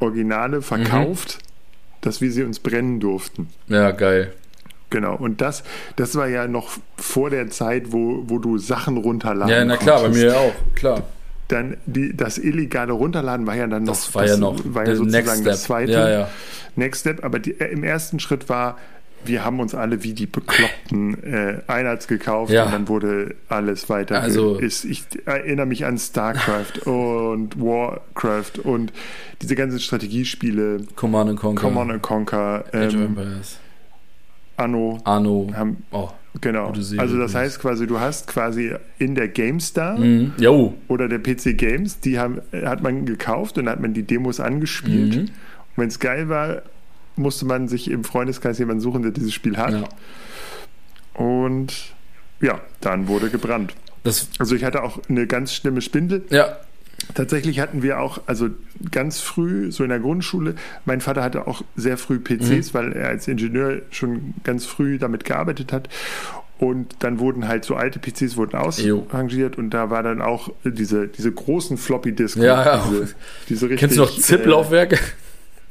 Originale 0.00 0.58
Mhm. 0.58 0.62
verkauft, 0.62 1.38
dass 2.00 2.20
wir 2.20 2.30
sie 2.32 2.42
uns 2.42 2.58
brennen 2.58 3.00
durften. 3.00 3.48
Ja, 3.68 3.90
geil. 3.92 4.32
Genau, 4.92 5.16
und 5.16 5.40
das, 5.40 5.64
das 5.96 6.14
war 6.16 6.28
ja 6.28 6.46
noch 6.46 6.68
vor 6.96 7.30
der 7.30 7.48
Zeit, 7.50 7.92
wo, 7.92 8.22
wo 8.26 8.38
du 8.38 8.58
Sachen 8.58 8.98
runterladen 8.98 9.52
Ja, 9.52 9.64
na 9.64 9.76
klar, 9.78 10.02
bei 10.02 10.10
mir 10.10 10.26
ja 10.26 10.34
auch, 10.36 10.52
klar. 10.74 11.02
Dann 11.48 11.76
die, 11.86 12.16
das 12.16 12.38
illegale 12.38 12.92
Runterladen 12.92 13.46
war 13.46 13.56
ja 13.56 13.66
dann 13.66 13.84
noch, 13.84 13.94
Das 13.94 14.14
war 14.14 14.26
ja 14.26 14.36
noch 14.36 14.58
war 14.66 14.86
ja 14.86 14.94
sozusagen 14.94 15.26
Next 15.26 15.46
das 15.46 15.62
zweite 15.64 15.92
Ja, 15.92 16.08
ja. 16.10 16.28
Next 16.76 17.00
Step. 17.00 17.24
Aber 17.24 17.38
die, 17.38 17.58
äh, 17.60 17.72
im 17.72 17.84
ersten 17.84 18.20
Schritt 18.20 18.48
war, 18.48 18.78
wir 19.24 19.44
haben 19.44 19.60
uns 19.60 19.74
alle 19.74 20.02
wie 20.02 20.14
die 20.14 20.26
Bekloppten 20.26 21.22
äh, 21.24 21.58
Einheits 21.66 22.06
gekauft 22.08 22.52
Ja. 22.52 22.64
und 22.66 22.72
dann 22.72 22.88
wurde 22.88 23.34
alles 23.48 23.88
weiter. 23.88 24.20
Also- 24.20 24.56
ist, 24.56 24.84
ich 24.84 25.04
erinnere 25.26 25.66
mich 25.66 25.84
an 25.84 25.98
StarCraft 25.98 26.80
und 26.86 27.60
Warcraft 27.60 28.60
und 28.62 28.92
diese 29.40 29.54
ganzen 29.54 29.80
Strategiespiele, 29.80 30.82
Command 30.96 31.30
and 31.30 31.40
Conquer. 31.40 31.68
Command 31.68 32.02
Conquer, 32.02 32.64
Age 32.72 32.88
of 32.88 32.94
ähm, 32.94 33.02
Empires. 33.06 33.58
Anno, 34.56 34.98
Anno. 35.04 35.50
haben 35.54 35.84
Oh. 35.90 36.08
Genau. 36.40 36.72
Also 36.96 37.18
das 37.18 37.34
heißt 37.34 37.60
quasi, 37.60 37.86
du 37.86 38.00
hast 38.00 38.26
quasi 38.26 38.74
in 38.98 39.14
der 39.14 39.28
GameStar 39.28 39.98
Mhm. 39.98 40.32
Oder 40.88 41.08
der 41.08 41.18
PC 41.18 41.58
Games, 41.58 42.00
die 42.00 42.18
haben, 42.18 42.40
hat 42.52 42.82
man 42.82 43.04
gekauft 43.04 43.58
und 43.58 43.68
hat 43.68 43.80
man 43.80 43.92
die 43.92 44.02
Demos 44.02 44.40
angespielt. 44.40 45.14
Mhm. 45.14 45.20
Und 45.22 45.30
wenn 45.76 45.88
es 45.88 45.98
geil 45.98 46.28
war, 46.30 46.62
musste 47.16 47.44
man 47.44 47.68
sich 47.68 47.90
im 47.90 48.02
Freundeskreis 48.04 48.58
jemanden 48.58 48.80
suchen, 48.80 49.02
der 49.02 49.10
dieses 49.10 49.34
Spiel 49.34 49.58
hat. 49.58 49.72
Ja. 49.72 51.22
Und 51.22 51.74
ja, 52.40 52.60
dann 52.80 53.08
wurde 53.08 53.28
gebrannt. 53.28 53.74
Das, 54.02 54.28
Also 54.38 54.56
ich 54.56 54.64
hatte 54.64 54.82
auch 54.82 54.98
eine 55.08 55.26
ganz 55.26 55.52
schlimme 55.52 55.80
Spindel. 55.80 56.24
ja. 56.30 56.56
Tatsächlich 57.14 57.60
hatten 57.60 57.82
wir 57.82 58.00
auch, 58.00 58.20
also 58.26 58.48
ganz 58.90 59.20
früh, 59.20 59.70
so 59.72 59.82
in 59.82 59.90
der 59.90 59.98
Grundschule, 60.00 60.54
mein 60.84 61.00
Vater 61.00 61.22
hatte 61.22 61.46
auch 61.46 61.62
sehr 61.76 61.98
früh 61.98 62.18
PCs, 62.18 62.74
weil 62.74 62.92
er 62.92 63.08
als 63.08 63.28
Ingenieur 63.28 63.82
schon 63.90 64.34
ganz 64.44 64.64
früh 64.66 64.98
damit 64.98 65.24
gearbeitet 65.24 65.72
hat. 65.72 65.88
Und 66.58 66.96
dann 67.00 67.18
wurden 67.18 67.48
halt 67.48 67.64
so 67.64 67.74
alte 67.74 67.98
PCs 67.98 68.36
wurden 68.36 68.56
ausrangiert 68.56 69.58
und 69.58 69.70
da 69.70 69.90
war 69.90 70.04
dann 70.04 70.22
auch 70.22 70.50
diese, 70.64 71.08
diese 71.08 71.32
großen 71.32 71.76
Floppy-Disks. 71.76 72.38
Ja, 72.38 72.64
ja. 72.64 72.88
Diese, 72.88 73.14
diese 73.48 73.64
richtig, 73.64 73.80
Kennst 73.80 73.96
du 73.96 74.02
noch 74.02 74.16
ZIP-Laufwerke? 74.16 74.96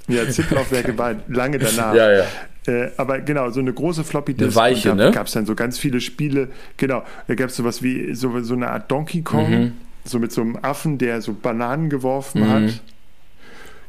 Äh, 0.09 0.15
ja, 0.15 0.29
ZIP-Laufwerke 0.29 0.97
waren 0.97 1.21
lange 1.29 1.59
danach. 1.59 1.95
ja, 1.95 2.11
ja. 2.11 2.23
Äh, 2.67 2.91
aber 2.97 3.21
genau, 3.21 3.50
so 3.51 3.59
eine 3.59 3.73
große 3.73 4.03
Floppy-Disk. 4.03 4.57
Eine 4.57 4.75
weiche, 4.75 4.89
da 4.89 4.95
ne? 4.95 5.11
gab 5.11 5.27
es 5.27 5.33
dann 5.33 5.45
so 5.45 5.55
ganz 5.55 5.79
viele 5.79 6.01
Spiele. 6.01 6.50
Genau, 6.77 7.03
da 7.27 7.35
gab 7.35 7.50
es 7.50 7.55
sowas 7.55 7.81
wie 7.81 8.13
so, 8.13 8.41
so 8.41 8.53
eine 8.53 8.69
Art 8.69 8.91
Donkey 8.91 9.21
Kong, 9.21 9.50
Mhm. 9.50 9.71
So 10.03 10.20
mit 10.20 10.31
so 10.31 10.41
einem 10.41 10.58
Affen, 10.62 10.98
der 10.98 11.22
so 11.22 11.34
Bananen 11.34 11.89
geworfen 11.89 12.41
Mhm. 12.41 12.50
hat. 12.50 12.81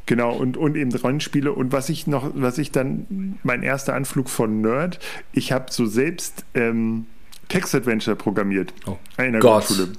Genau, 0.07 0.33
und, 0.35 0.57
und 0.57 0.77
eben 0.77 0.93
Rollenspiele. 0.95 1.53
Und 1.53 1.73
was 1.73 1.89
ich 1.89 2.07
noch, 2.07 2.31
was 2.35 2.59
ich 2.59 2.73
dann, 2.73 3.39
mein 3.45 3.63
erster 3.63 3.95
Anflug 3.95 4.29
von 4.29 4.61
Nerd, 4.61 4.99
ich 5.33 5.53
habe 5.53 5.67
so 5.71 5.87
selbst 5.87 6.45
ähm, 6.55 7.07
Text-Adventure 7.49 8.17
programmiert 8.17 8.75
Oh 8.87 8.97
in 9.19 9.33
der 9.33 9.41
Gott. 9.41 9.67
Grundschule. 9.67 9.93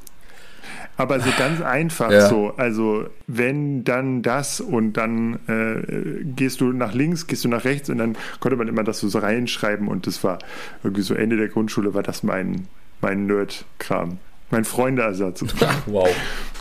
Aber 0.97 1.19
so 1.21 1.29
ganz 1.39 1.61
einfach 1.61 2.11
Ja. 2.11 2.27
so. 2.29 2.53
Also 2.57 3.07
wenn 3.27 3.83
dann 3.83 4.21
das 4.21 4.59
und 4.61 4.93
dann 4.93 5.39
äh, 5.47 6.23
gehst 6.35 6.61
du 6.61 6.71
nach 6.73 6.93
links, 6.93 7.25
gehst 7.25 7.45
du 7.45 7.49
nach 7.49 7.63
rechts 7.63 7.89
und 7.89 7.97
dann 7.97 8.15
konnte 8.41 8.57
man 8.57 8.67
immer 8.67 8.83
das 8.83 8.99
so 8.99 9.17
reinschreiben 9.17 9.87
und 9.87 10.05
das 10.05 10.23
war 10.23 10.37
irgendwie 10.83 11.01
so 11.01 11.15
Ende 11.15 11.37
der 11.37 11.47
Grundschule 11.47 11.93
war 11.95 12.03
das 12.03 12.21
mein, 12.23 12.67
mein 13.01 13.25
Nerd-Kram. 13.25 14.17
Mein 14.53 14.63
Freundeersatz. 14.65 15.43
Wow. 15.85 16.07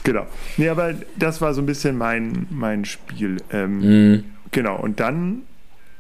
genau. 0.03 0.27
Nee, 0.57 0.69
aber 0.69 0.95
das 1.17 1.41
war 1.41 1.55
so 1.55 1.63
ein 1.63 1.67
bisschen 1.67 1.97
mein, 1.97 2.47
mein 2.51 2.85
Spiel. 2.85 3.37
Ähm, 3.53 3.79
Mhm. 3.79 4.25
Genau, 4.51 4.77
und 4.79 5.01
dann, 5.01 5.43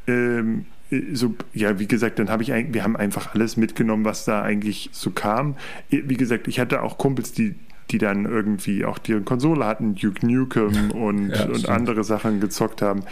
ähm, 0.06 0.66
so, 1.14 1.34
ja, 1.54 1.78
wie 1.78 1.86
gesagt, 1.86 2.18
dann 2.18 2.28
habe 2.28 2.42
ich 2.42 2.52
eigentlich, 2.52 2.74
wir 2.74 2.84
haben 2.84 2.96
einfach 2.96 3.34
alles 3.34 3.56
mitgenommen, 3.56 4.04
was 4.04 4.26
da 4.26 4.42
eigentlich 4.42 4.90
so 4.92 5.10
kam. 5.10 5.56
Wie 5.88 6.16
gesagt, 6.16 6.48
ich 6.48 6.60
hatte 6.60 6.82
auch 6.82 6.98
Kumpels, 6.98 7.32
die, 7.32 7.54
die 7.90 7.96
dann 7.96 8.26
irgendwie 8.26 8.84
auch 8.84 8.98
die 8.98 9.18
Konsole 9.20 9.64
hatten, 9.64 9.94
Duke 9.94 10.26
Nukem 10.26 10.90
und, 10.90 11.30
Ja, 11.34 11.46
und 11.46 11.66
andere 11.70 12.04
Sachen 12.04 12.40
gezockt 12.40 12.82
haben. 12.82 13.04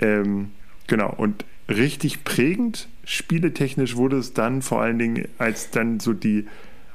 Ähm, 0.00 0.50
genau, 0.88 1.14
und 1.16 1.44
richtig 1.68 2.24
prägend, 2.24 2.88
spieletechnisch 3.04 3.94
wurde 3.94 4.16
es 4.18 4.34
dann 4.34 4.60
vor 4.60 4.82
allen 4.82 4.98
Dingen, 4.98 5.28
als 5.38 5.70
dann 5.70 6.00
so 6.00 6.12
die 6.12 6.48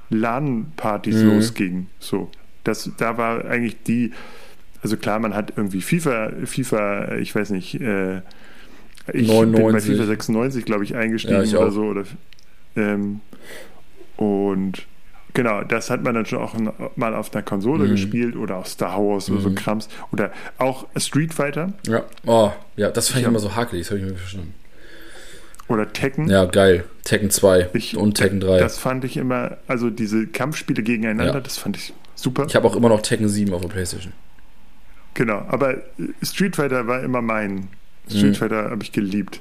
LAN-Partys 0.09 1.23
Mhm. 1.23 1.29
losgingen. 1.29 1.87
So, 1.99 2.29
das, 2.63 2.89
da 2.97 3.17
war 3.17 3.45
eigentlich 3.45 3.81
die, 3.83 4.11
also 4.81 4.97
klar, 4.97 5.19
man 5.19 5.33
hat 5.35 5.53
irgendwie 5.55 5.81
FIFA, 5.81 6.31
FIFA, 6.45 7.15
ich 7.17 7.33
weiß 7.35 7.49
nicht, 7.51 7.79
äh, 7.81 8.17
ich 9.13 9.27
bin 9.27 9.51
bei 9.51 9.59
99. 9.59 9.95
FIFA 9.97 10.05
96, 10.07 10.65
glaube 10.65 10.83
ich, 10.83 10.95
eingestiegen 10.95 11.37
Ja, 11.37 11.43
ich 11.43 11.55
oder 11.55 11.67
auch. 11.67 11.71
so. 11.71 11.83
Oder, 11.83 12.03
ähm, 12.75 13.21
und 14.17 14.85
genau, 15.33 15.63
das 15.63 15.89
hat 15.89 16.03
man 16.03 16.15
dann 16.15 16.25
schon 16.25 16.39
auch 16.39 16.55
mal 16.95 17.13
auf 17.13 17.33
einer 17.33 17.43
Konsole 17.43 17.85
Mhm. 17.85 17.91
gespielt 17.91 18.35
oder 18.35 18.57
auf 18.57 18.67
Star 18.67 18.97
Wars 18.99 19.29
oder 19.29 19.41
so 19.41 19.49
Mhm. 19.49 19.55
Krams. 19.55 19.89
Oder 20.11 20.31
auch 20.57 20.87
Street 20.97 21.33
Fighter 21.33 21.73
Ja. 21.87 22.03
Oh, 22.25 22.51
ja, 22.77 22.89
das 22.89 23.07
fand 23.09 23.17
ich 23.19 23.23
Ich 23.23 23.27
immer 23.29 23.39
so 23.39 23.55
hakelig, 23.55 23.83
das 23.83 23.91
habe 23.91 23.99
ich 24.01 24.05
mir 24.11 24.17
verstanden. 24.17 24.53
Oder 25.67 25.91
Tekken. 25.93 26.29
Ja, 26.29 26.45
geil. 26.45 26.83
Tekken 27.03 27.29
2 27.31 27.69
Ich- 27.73 27.97
und 27.97 28.15
Tekken 28.15 28.39
3. 28.39 28.59
Das 28.59 28.77
fand 28.77 29.03
ich 29.03 29.17
immer, 29.17 29.57
also 29.67 29.89
diese 29.89 30.27
Kampfspiele 30.27 30.83
gegeneinander, 30.83 31.33
Ja. 31.35 31.39
das 31.39 31.57
fand 31.57 31.77
ich 31.77 31.93
super. 32.15 32.45
ich 32.47 32.55
habe 32.55 32.67
auch 32.67 32.75
immer 32.75 32.89
noch 32.89 33.01
Tekken 33.01 33.27
7 33.29 33.53
auf 33.53 33.61
der 33.61 33.69
Playstation. 33.69 34.13
Genau, 35.13 35.39
aber 35.47 35.77
Street 36.21 36.55
Fighter 36.55 36.87
war 36.87 37.01
immer 37.03 37.21
mein. 37.21 37.69
Street 38.09 38.23
Mhm. 38.31 38.35
Fighter 38.35 38.69
habe 38.69 38.83
ich 38.83 38.91
geliebt. 38.91 39.39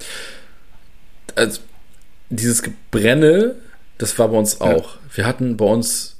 also 1.35 1.61
dieses 2.31 2.63
Gebrenne, 2.63 3.57
das 3.99 4.19
war 4.19 4.29
bei 4.29 4.37
uns 4.39 4.59
Ja. 4.61 4.67
auch. 4.67 4.97
Wir 5.15 5.27
hatten 5.27 5.57
bei 5.57 5.65
uns 5.67 6.13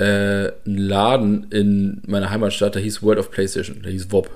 äh, 0.00 0.52
einen 0.64 0.76
Laden 0.78 1.50
in 1.50 2.02
meiner 2.06 2.30
Heimatstadt, 2.30 2.74
der 2.76 2.82
hieß 2.82 3.02
World 3.02 3.18
of 3.18 3.30
PlayStation, 3.32 3.82
der 3.82 3.90
hieß 3.90 4.12
WOP. 4.12 4.30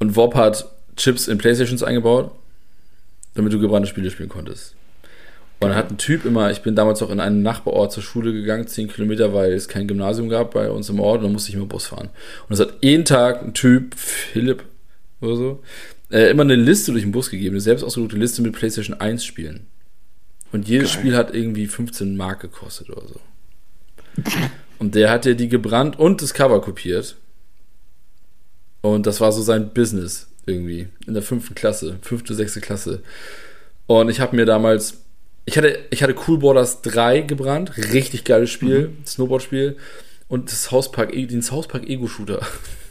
Und 0.00 0.16
WOP 0.16 0.34
hat 0.34 0.70
Chips 0.96 1.28
in 1.28 1.38
Playstations 1.38 1.82
eingebaut, 1.82 2.32
damit 3.38 3.52
du 3.52 3.60
gebrannte 3.60 3.88
Spiele 3.88 4.10
spielen 4.10 4.28
konntest. 4.28 4.74
Und 5.60 5.68
dann 5.68 5.76
hat 5.76 5.90
ein 5.90 5.98
Typ 5.98 6.24
immer, 6.24 6.50
ich 6.50 6.62
bin 6.62 6.74
damals 6.74 7.02
auch 7.02 7.10
in 7.10 7.20
einen 7.20 7.42
Nachbarort 7.42 7.92
zur 7.92 8.02
Schule 8.02 8.32
gegangen, 8.32 8.66
10 8.66 8.88
Kilometer, 8.88 9.32
weil 9.32 9.52
es 9.52 9.68
kein 9.68 9.88
Gymnasium 9.88 10.28
gab 10.28 10.52
bei 10.52 10.70
uns 10.70 10.88
im 10.88 11.00
Ort 11.00 11.18
und 11.18 11.24
dann 11.24 11.32
musste 11.32 11.50
ich 11.50 11.56
immer 11.56 11.66
Bus 11.66 11.86
fahren. 11.86 12.10
Und 12.48 12.54
es 12.54 12.60
hat 12.60 12.74
jeden 12.80 13.04
Tag 13.04 13.42
ein 13.42 13.54
Typ, 13.54 13.94
Philipp 13.96 14.64
oder 15.20 15.36
so, 15.36 15.62
äh, 16.10 16.30
immer 16.30 16.42
eine 16.42 16.54
Liste 16.54 16.92
durch 16.92 17.02
den 17.02 17.12
Bus 17.12 17.30
gegeben, 17.30 17.54
eine 17.54 17.60
selbst 17.60 17.82
ausgedruckte 17.82 18.16
Liste 18.16 18.42
mit 18.42 18.52
PlayStation 18.52 19.00
1 19.00 19.24
Spielen. 19.24 19.66
Und 20.52 20.68
jedes 20.68 20.92
Geil. 20.92 21.00
Spiel 21.00 21.16
hat 21.16 21.34
irgendwie 21.34 21.66
15 21.66 22.16
Mark 22.16 22.40
gekostet 22.40 22.90
oder 22.90 23.02
so. 23.06 23.20
Und 24.78 24.94
der 24.94 25.10
hat 25.10 25.26
ja 25.26 25.34
die 25.34 25.48
gebrannt 25.48 25.98
und 25.98 26.22
das 26.22 26.34
Cover 26.34 26.60
kopiert. 26.60 27.16
Und 28.80 29.06
das 29.06 29.20
war 29.20 29.32
so 29.32 29.42
sein 29.42 29.72
Business 29.74 30.28
irgendwie 30.48 30.88
in 31.06 31.14
der 31.14 31.22
fünften 31.22 31.54
Klasse, 31.54 31.98
fünfte, 32.02 32.34
sechste 32.34 32.60
Klasse. 32.60 33.02
Und 33.86 34.10
ich 34.10 34.20
habe 34.20 34.36
mir 34.36 34.44
damals, 34.44 35.02
ich 35.44 35.56
hatte, 35.56 35.78
ich 35.90 36.02
hatte 36.02 36.14
Cool 36.26 36.38
Borders 36.38 36.82
3 36.82 37.22
gebrannt, 37.22 37.76
richtig 37.92 38.24
geiles 38.24 38.50
Spiel, 38.50 38.90
Snowboard-Spiel. 39.06 39.76
Und 40.28 40.52
das 40.52 40.70
Hauspark, 40.70 41.12
den 41.12 41.42
Hauspark 41.50 41.88
Ego-Shooter, 41.88 42.40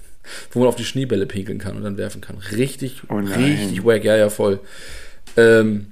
wo 0.52 0.60
man 0.60 0.68
auf 0.68 0.76
die 0.76 0.86
Schneebälle 0.86 1.28
pinkeln 1.28 1.60
kann 1.60 1.78
und 1.78 1.84
dann 1.84 1.98
werfen 1.98 2.22
kann. 2.22 2.38
Richtig, 2.38 3.04
Oh 3.10 3.18
richtig 3.18 3.86
wack, 3.86 4.04
ja, 4.04 4.18
ja, 4.18 4.30
voll. 4.30 4.60
Ähm, 5.36 5.92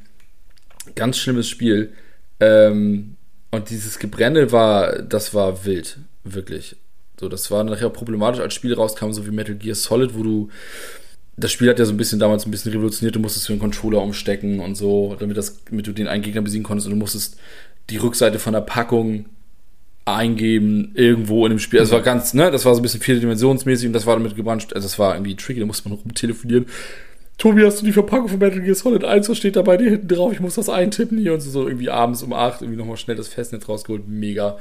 ganz 0.95 1.17
schlimmes 1.17 1.47
Spiel. 1.47 1.93
Ähm, 2.39 3.15
und 3.51 3.69
dieses 3.69 3.99
Gebrenne 3.99 4.51
war, 4.51 5.01
das 5.03 5.33
war 5.33 5.65
wild, 5.65 5.99
wirklich. 6.23 6.75
So, 7.19 7.29
das 7.29 7.49
war 7.51 7.63
nachher 7.63 7.89
problematisch, 7.89 8.41
als 8.41 8.53
Spiel 8.53 8.73
rauskam, 8.73 9.11
so 9.11 9.25
wie 9.25 9.31
Metal 9.31 9.55
Gear 9.55 9.75
Solid, 9.75 10.15
wo 10.15 10.23
du 10.23 10.49
das 11.37 11.51
Spiel 11.51 11.69
hat 11.69 11.79
ja 11.79 11.85
so 11.85 11.93
ein 11.93 11.97
bisschen 11.97 12.19
damals 12.19 12.45
ein 12.45 12.51
bisschen 12.51 12.71
revolutioniert, 12.71 13.15
du 13.15 13.19
musstest 13.19 13.49
den 13.49 13.59
Controller 13.59 14.01
umstecken 14.01 14.59
und 14.59 14.75
so, 14.75 15.15
damit, 15.19 15.37
das, 15.37 15.63
damit 15.65 15.85
du 15.85 15.91
den 15.91 16.07
einen 16.07 16.23
Gegner 16.23 16.41
besiegen 16.41 16.63
konntest 16.63 16.87
und 16.87 16.93
du 16.93 16.99
musstest 16.99 17.37
die 17.89 17.97
Rückseite 17.97 18.39
von 18.39 18.53
der 18.53 18.61
Packung 18.61 19.25
eingeben, 20.05 20.91
irgendwo 20.93 21.45
in 21.45 21.49
dem 21.49 21.59
Spiel. 21.59 21.79
Also 21.79 21.89
es 21.89 21.97
war 21.97 22.03
ganz, 22.03 22.33
ne, 22.33 22.51
das 22.51 22.63
war 22.63 22.73
so 22.73 22.79
ein 22.79 22.83
bisschen 22.83 23.01
vierdimensionsmäßig 23.01 23.87
und 23.87 23.93
das 23.93 24.05
war 24.05 24.15
damit 24.15 24.35
gebrannt, 24.35 24.73
also 24.73 24.85
das 24.85 24.97
war 24.97 25.15
irgendwie 25.15 25.35
tricky, 25.35 25.59
da 25.59 25.65
musste 25.65 25.89
man 25.89 25.97
rumtelefonieren. 25.97 26.67
Tobi, 27.37 27.65
hast 27.65 27.81
du 27.81 27.85
die 27.85 27.91
Verpackung 27.91 28.29
von 28.29 28.39
Metal 28.39 28.61
Gear 28.61 28.75
Solid 28.75 29.03
1? 29.03 29.27
Was 29.27 29.37
steht 29.37 29.57
da 29.57 29.61
bei 29.61 29.75
dir 29.75 29.89
hinten 29.89 30.07
drauf? 30.07 30.31
Ich 30.31 30.39
muss 30.39 30.55
das 30.55 30.69
eintippen 30.69 31.17
hier 31.17 31.33
und 31.33 31.41
so, 31.41 31.49
so 31.49 31.67
irgendwie 31.67 31.89
abends 31.89 32.23
um 32.23 32.31
8 32.31 32.61
irgendwie 32.61 32.77
nochmal 32.77 32.95
schnell 32.95 33.17
das 33.17 33.27
Festnetz 33.27 33.67
rausgeholt. 33.67 34.07
Mega. 34.07 34.57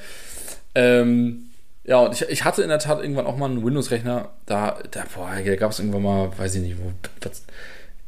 Ähm, 0.74 1.50
ja, 1.84 1.98
und 1.98 2.14
ich, 2.14 2.28
ich 2.28 2.44
hatte 2.44 2.62
in 2.62 2.68
der 2.68 2.78
Tat 2.78 3.00
irgendwann 3.00 3.26
auch 3.26 3.36
mal 3.36 3.50
einen 3.50 3.64
Windows-Rechner, 3.64 4.30
da, 4.46 4.78
da, 4.90 5.04
boah, 5.14 5.30
da 5.44 5.56
gab 5.56 5.70
es 5.70 5.78
irgendwann 5.78 6.02
mal, 6.02 6.38
weiß 6.38 6.54
ich 6.56 6.62
nicht, 6.62 6.76
wo, 6.78 6.92
was, 7.20 7.44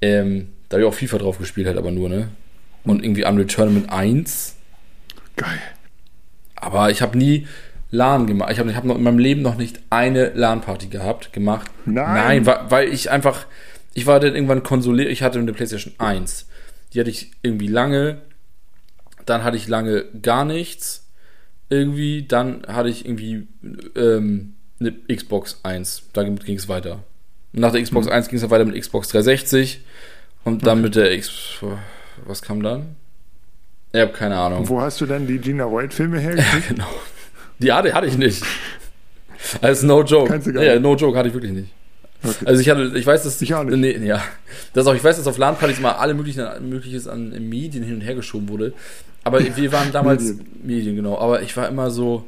ähm, 0.00 0.52
da 0.68 0.76
habe 0.76 0.82
ich 0.82 0.88
auch 0.88 0.94
FIFA 0.94 1.18
drauf 1.18 1.38
gespielt 1.38 1.66
halt, 1.66 1.78
aber 1.78 1.90
nur, 1.90 2.08
ne? 2.08 2.28
Und 2.84 3.04
irgendwie 3.04 3.24
Unreal 3.24 3.46
Tournament 3.46 3.90
1. 3.90 4.56
Geil. 5.36 5.58
Aber 6.54 6.90
ich 6.90 7.02
habe 7.02 7.18
nie 7.18 7.46
LAN 7.90 8.26
gemacht. 8.26 8.52
Ich 8.52 8.58
habe 8.58 8.70
ich 8.70 8.76
hab 8.76 8.84
noch 8.84 8.96
in 8.96 9.02
meinem 9.02 9.18
Leben 9.18 9.42
noch 9.42 9.56
nicht 9.56 9.80
eine 9.90 10.30
LAN-Party 10.30 10.88
gehabt, 10.88 11.32
gemacht. 11.32 11.70
Nein. 11.84 12.14
Nein, 12.14 12.46
weil, 12.46 12.58
weil 12.68 12.88
ich 12.88 13.10
einfach, 13.10 13.46
ich 13.92 14.06
war 14.06 14.20
dann 14.20 14.34
irgendwann 14.34 14.62
konsoliert, 14.62 15.08
ich 15.08 15.22
hatte 15.22 15.38
eine 15.38 15.52
PlayStation 15.52 15.94
1. 15.98 16.46
Die 16.92 17.00
hatte 17.00 17.10
ich 17.10 17.32
irgendwie 17.42 17.68
lange. 17.68 18.22
Dann 19.24 19.44
hatte 19.44 19.56
ich 19.56 19.68
lange 19.68 20.04
gar 20.22 20.44
nichts. 20.44 21.05
Irgendwie, 21.68 22.26
dann 22.26 22.62
hatte 22.66 22.88
ich 22.88 23.04
irgendwie 23.04 23.48
ähm, 23.96 24.54
eine 24.78 24.92
Xbox 25.14 25.60
1. 25.62 26.04
Damit 26.12 26.44
ging 26.44 26.56
es 26.56 26.68
weiter. 26.68 27.02
Und 27.52 27.60
nach 27.60 27.72
der 27.72 27.82
Xbox 27.82 28.06
1 28.06 28.28
ging 28.28 28.36
es 28.36 28.42
dann 28.42 28.50
weiter 28.50 28.64
mit 28.64 28.80
Xbox 28.80 29.08
360. 29.08 29.80
Und 30.44 30.66
dann 30.66 30.80
mit 30.80 30.94
der 30.94 31.12
X. 31.12 31.56
Was 32.24 32.40
kam 32.42 32.62
dann? 32.62 32.94
Ich 33.92 34.00
habe 34.00 34.12
keine 34.12 34.36
Ahnung. 34.36 34.68
Wo 34.68 34.80
hast 34.80 35.00
du 35.00 35.06
dann 35.06 35.26
die 35.26 35.38
Gina 35.38 35.64
White-Filme 35.64 36.18
hergekriegt? 36.18 36.68
Genau. 36.68 36.88
Die 37.58 37.72
hatte, 37.72 37.94
hatte 37.94 38.06
ich 38.06 38.18
nicht. 38.18 38.42
Also 39.62 39.86
no 39.86 40.02
joke. 40.02 40.28
Kannst 40.28 40.46
du 40.46 40.52
gar 40.52 40.62
ja, 40.62 40.74
nicht. 40.74 40.82
no 40.82 40.94
joke 40.94 41.16
hatte 41.16 41.28
ich 41.28 41.34
wirklich 41.34 41.52
nicht. 41.52 41.70
Okay. 42.22 42.44
Also 42.44 42.60
ich 42.60 42.68
hatte, 42.68 42.92
ich 42.94 43.06
weiß, 43.06 43.22
dass 43.22 43.40
Ich 43.40 43.54
auch 43.54 43.64
nicht. 43.64 43.78
Nee, 43.78 44.06
ja. 44.06 44.22
Das 44.72 44.86
auch, 44.86 44.94
ich 44.94 45.02
weiß, 45.02 45.16
dass 45.16 45.26
auf 45.26 45.38
LAN-Partys 45.38 45.80
mal 45.80 45.92
alle 45.92 46.14
möglichen 46.14 46.44
mögliches 46.68 47.06
an 47.06 47.30
Medien 47.48 47.84
hin 47.84 47.94
und 47.94 48.00
her 48.02 48.14
geschoben 48.14 48.48
wurde. 48.48 48.72
Aber 49.26 49.40
wir 49.56 49.72
waren 49.72 49.92
damals 49.92 50.22
Medien. 50.22 50.46
Medien. 50.62 50.96
genau. 50.96 51.18
Aber 51.18 51.42
ich 51.42 51.56
war 51.56 51.68
immer 51.68 51.90
so. 51.90 52.24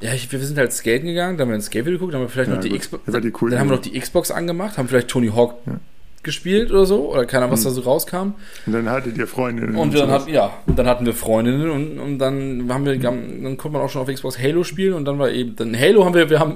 Ja, 0.00 0.14
ich, 0.14 0.30
wir 0.32 0.38
sind 0.38 0.56
halt 0.56 0.72
skaten 0.72 1.06
gegangen, 1.06 1.36
dann 1.36 1.46
haben 1.46 1.52
wir 1.52 1.56
ein 1.56 1.62
Skate-Video 1.62 1.98
geguckt, 1.98 2.14
dann 2.14 2.20
haben 2.20 2.26
wir 2.26 2.30
vielleicht 2.30 2.48
Ja, 2.50 2.56
noch 2.56 2.62
die. 2.62 2.78
Xbox. 2.78 3.02
Die 3.22 3.30
coole 3.32 3.50
dann 3.50 3.60
haben 3.60 3.68
wir 3.70 3.76
noch 3.76 3.82
die 3.82 3.98
Xbox 3.98 4.30
angemacht, 4.30 4.78
haben 4.78 4.88
vielleicht 4.88 5.08
Tony 5.08 5.28
Hawk 5.28 5.56
Ja. 5.66 5.80
Gespielt 6.22 6.70
oder 6.70 6.84
so, 6.86 7.12
oder 7.12 7.24
keiner, 7.26 7.50
was 7.50 7.62
da 7.64 7.70
so 7.70 7.80
rauskam. 7.80 8.34
Und 8.66 8.72
dann 8.72 8.88
hattet 8.90 9.16
ihr 9.16 9.26
Freundinnen. 9.26 9.74
Und 9.76 9.94
dann 9.94 10.08
sowas. 10.08 10.22
hatten, 10.22 10.32
ja, 10.34 10.52
und 10.66 10.78
dann 10.78 10.86
hatten 10.86 11.04
wir 11.06 11.14
Freundinnen 11.14 11.70
und, 11.70 11.98
und 11.98 12.18
dann 12.18 12.66
haben 12.70 12.84
wir, 12.84 12.98
dann 12.98 13.56
konnte 13.56 13.70
man 13.76 13.82
auch 13.82 13.88
schon 13.90 14.02
auf 14.02 14.08
Xbox 14.08 14.38
Halo 14.38 14.62
spielen 14.64 14.92
und 14.94 15.06
dann 15.06 15.18
war 15.18 15.30
eben, 15.30 15.56
dann 15.56 15.78
Halo 15.78 16.04
haben 16.04 16.14
wir, 16.14 16.28
wir 16.28 16.38
haben, 16.38 16.54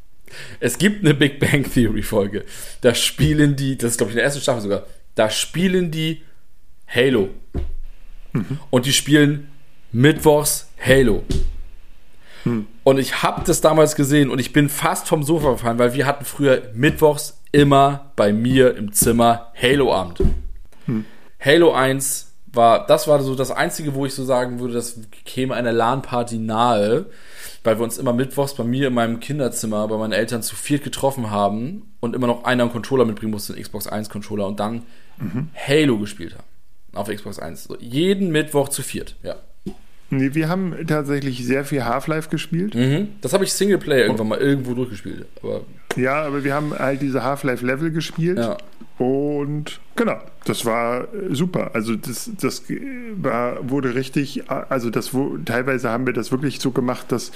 es 0.60 0.76
gibt 0.78 1.04
eine 1.04 1.14
Big 1.14 1.38
Bang 1.38 1.64
Theory 1.70 2.02
Folge. 2.02 2.44
Da 2.80 2.94
spielen 2.94 3.56
die, 3.56 3.76
das 3.78 3.92
ist 3.92 3.96
glaube 3.98 4.10
ich 4.10 4.14
in 4.14 4.18
der 4.18 4.24
ersten 4.24 4.40
Staffel 4.40 4.62
sogar, 4.62 4.84
da 5.14 5.28
spielen 5.30 5.90
die 5.90 6.22
Halo. 6.86 7.28
Und 8.70 8.86
die 8.86 8.92
spielen 8.92 9.48
Mittwochs 9.92 10.68
Halo. 10.84 11.22
Und 12.82 12.98
ich 12.98 13.22
habe 13.22 13.42
das 13.46 13.60
damals 13.60 13.96
gesehen 13.96 14.28
und 14.28 14.38
ich 14.38 14.52
bin 14.52 14.68
fast 14.68 15.08
vom 15.08 15.22
Sofa 15.22 15.52
gefallen, 15.52 15.78
weil 15.78 15.94
wir 15.94 16.06
hatten 16.06 16.24
früher 16.24 16.62
Mittwochs 16.74 17.40
immer 17.52 18.10
bei 18.16 18.32
mir 18.32 18.76
im 18.76 18.92
Zimmer 18.92 19.52
Halo-Abend. 19.60 20.22
Hm. 20.86 21.04
Halo 21.40 21.72
1 21.72 22.32
war, 22.52 22.86
das 22.86 23.08
war 23.08 23.20
so 23.22 23.34
das 23.34 23.50
Einzige, 23.50 23.94
wo 23.94 24.04
ich 24.04 24.14
so 24.14 24.24
sagen 24.24 24.60
würde, 24.60 24.74
das 24.74 25.00
käme 25.24 25.54
einer 25.54 25.72
LAN-Party 25.72 26.38
nahe, 26.38 27.06
weil 27.62 27.78
wir 27.78 27.84
uns 27.84 27.96
immer 27.96 28.12
mittwochs 28.12 28.54
bei 28.54 28.64
mir 28.64 28.88
in 28.88 28.94
meinem 28.94 29.20
Kinderzimmer 29.20 29.88
bei 29.88 29.96
meinen 29.96 30.12
Eltern 30.12 30.42
zu 30.42 30.54
viert 30.54 30.84
getroffen 30.84 31.30
haben 31.30 31.94
und 32.00 32.14
immer 32.14 32.26
noch 32.26 32.44
einer 32.44 32.64
einen 32.64 32.72
Controller 32.72 33.06
mitbringen 33.06 33.32
musste, 33.32 33.54
einen 33.54 33.62
Xbox 33.62 33.86
1 33.86 34.10
Controller 34.10 34.46
und 34.46 34.60
dann 34.60 34.82
mhm. 35.18 35.48
Halo 35.54 35.98
gespielt 35.98 36.34
haben. 36.34 36.53
Auf 36.94 37.08
Xbox 37.08 37.38
1. 37.38 37.64
So, 37.64 37.76
jeden 37.78 38.30
Mittwoch 38.30 38.68
zu 38.68 38.82
viert, 38.82 39.16
ja. 39.22 39.36
Nee, 40.10 40.34
wir 40.34 40.48
haben 40.48 40.74
tatsächlich 40.86 41.44
sehr 41.44 41.64
viel 41.64 41.84
Half-Life 41.84 42.28
gespielt. 42.28 42.74
Mhm. 42.74 43.08
Das 43.20 43.32
habe 43.32 43.44
ich 43.44 43.52
Singleplayer 43.52 44.04
irgendwann 44.04 44.28
mal 44.28 44.38
irgendwo 44.38 44.74
durchgespielt. 44.74 45.26
Aber 45.42 45.62
ja, 45.96 46.22
aber 46.22 46.44
wir 46.44 46.54
haben 46.54 46.78
halt 46.78 47.02
diese 47.02 47.22
Half-Life-Level 47.22 47.90
gespielt. 47.90 48.38
Ja. 48.38 48.56
Und 48.98 49.80
genau, 49.96 50.18
das 50.44 50.64
war 50.64 51.08
super. 51.30 51.72
Also 51.74 51.96
das, 51.96 52.30
das 52.40 52.62
war, 53.16 53.68
wurde 53.68 53.94
richtig, 53.94 54.48
also 54.48 54.90
das 54.90 55.10
teilweise 55.44 55.90
haben 55.90 56.06
wir 56.06 56.12
das 56.12 56.30
wirklich 56.30 56.60
so 56.60 56.70
gemacht, 56.70 57.10
dass 57.10 57.32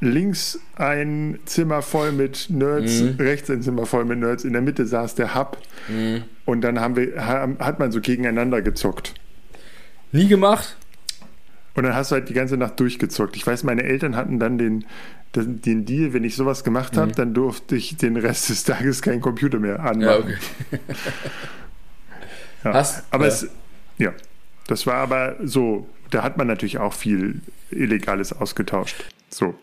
links 0.00 0.60
ein 0.76 1.38
Zimmer 1.44 1.82
voll 1.82 2.12
mit 2.12 2.46
Nerds, 2.50 3.00
mhm. 3.00 3.16
rechts 3.18 3.50
ein 3.50 3.62
Zimmer 3.62 3.86
voll 3.86 4.04
mit 4.04 4.18
Nerds, 4.18 4.44
in 4.44 4.52
der 4.52 4.62
Mitte 4.62 4.86
saß 4.86 5.14
der 5.14 5.34
Hub 5.34 5.58
mhm. 5.88 6.24
und 6.44 6.60
dann 6.60 6.80
haben 6.80 6.96
wir, 6.96 7.26
hat 7.26 7.78
man 7.78 7.92
so 7.92 8.00
gegeneinander 8.00 8.62
gezockt. 8.62 9.14
Nie 10.12 10.28
gemacht? 10.28 10.76
Und 11.74 11.84
dann 11.84 11.94
hast 11.94 12.10
du 12.10 12.14
halt 12.14 12.28
die 12.28 12.34
ganze 12.34 12.56
Nacht 12.56 12.78
durchgezockt. 12.78 13.34
Ich 13.36 13.46
weiß, 13.46 13.64
meine 13.64 13.82
Eltern 13.82 14.14
hatten 14.14 14.38
dann 14.38 14.58
den, 14.58 14.84
den, 15.34 15.60
den 15.60 15.84
Deal, 15.84 16.12
wenn 16.12 16.22
ich 16.22 16.36
sowas 16.36 16.62
gemacht 16.62 16.96
habe, 16.96 17.08
mhm. 17.08 17.14
dann 17.14 17.34
durfte 17.34 17.74
ich 17.74 17.96
den 17.96 18.16
Rest 18.16 18.48
des 18.48 18.64
Tages 18.64 19.02
keinen 19.02 19.20
Computer 19.20 19.58
mehr 19.58 19.80
anmachen. 19.80 20.00
Ja, 20.00 20.18
okay. 20.18 20.36
ja. 22.64 22.74
Hast, 22.74 23.04
aber 23.10 23.24
ja. 23.24 23.32
es, 23.32 23.48
ja, 23.98 24.12
das 24.68 24.86
war 24.86 24.96
aber 24.96 25.36
so, 25.42 25.88
da 26.10 26.22
hat 26.22 26.36
man 26.36 26.46
natürlich 26.46 26.78
auch 26.78 26.92
viel 26.92 27.40
Illegales 27.70 28.32
ausgetauscht. 28.32 29.04
So. 29.34 29.54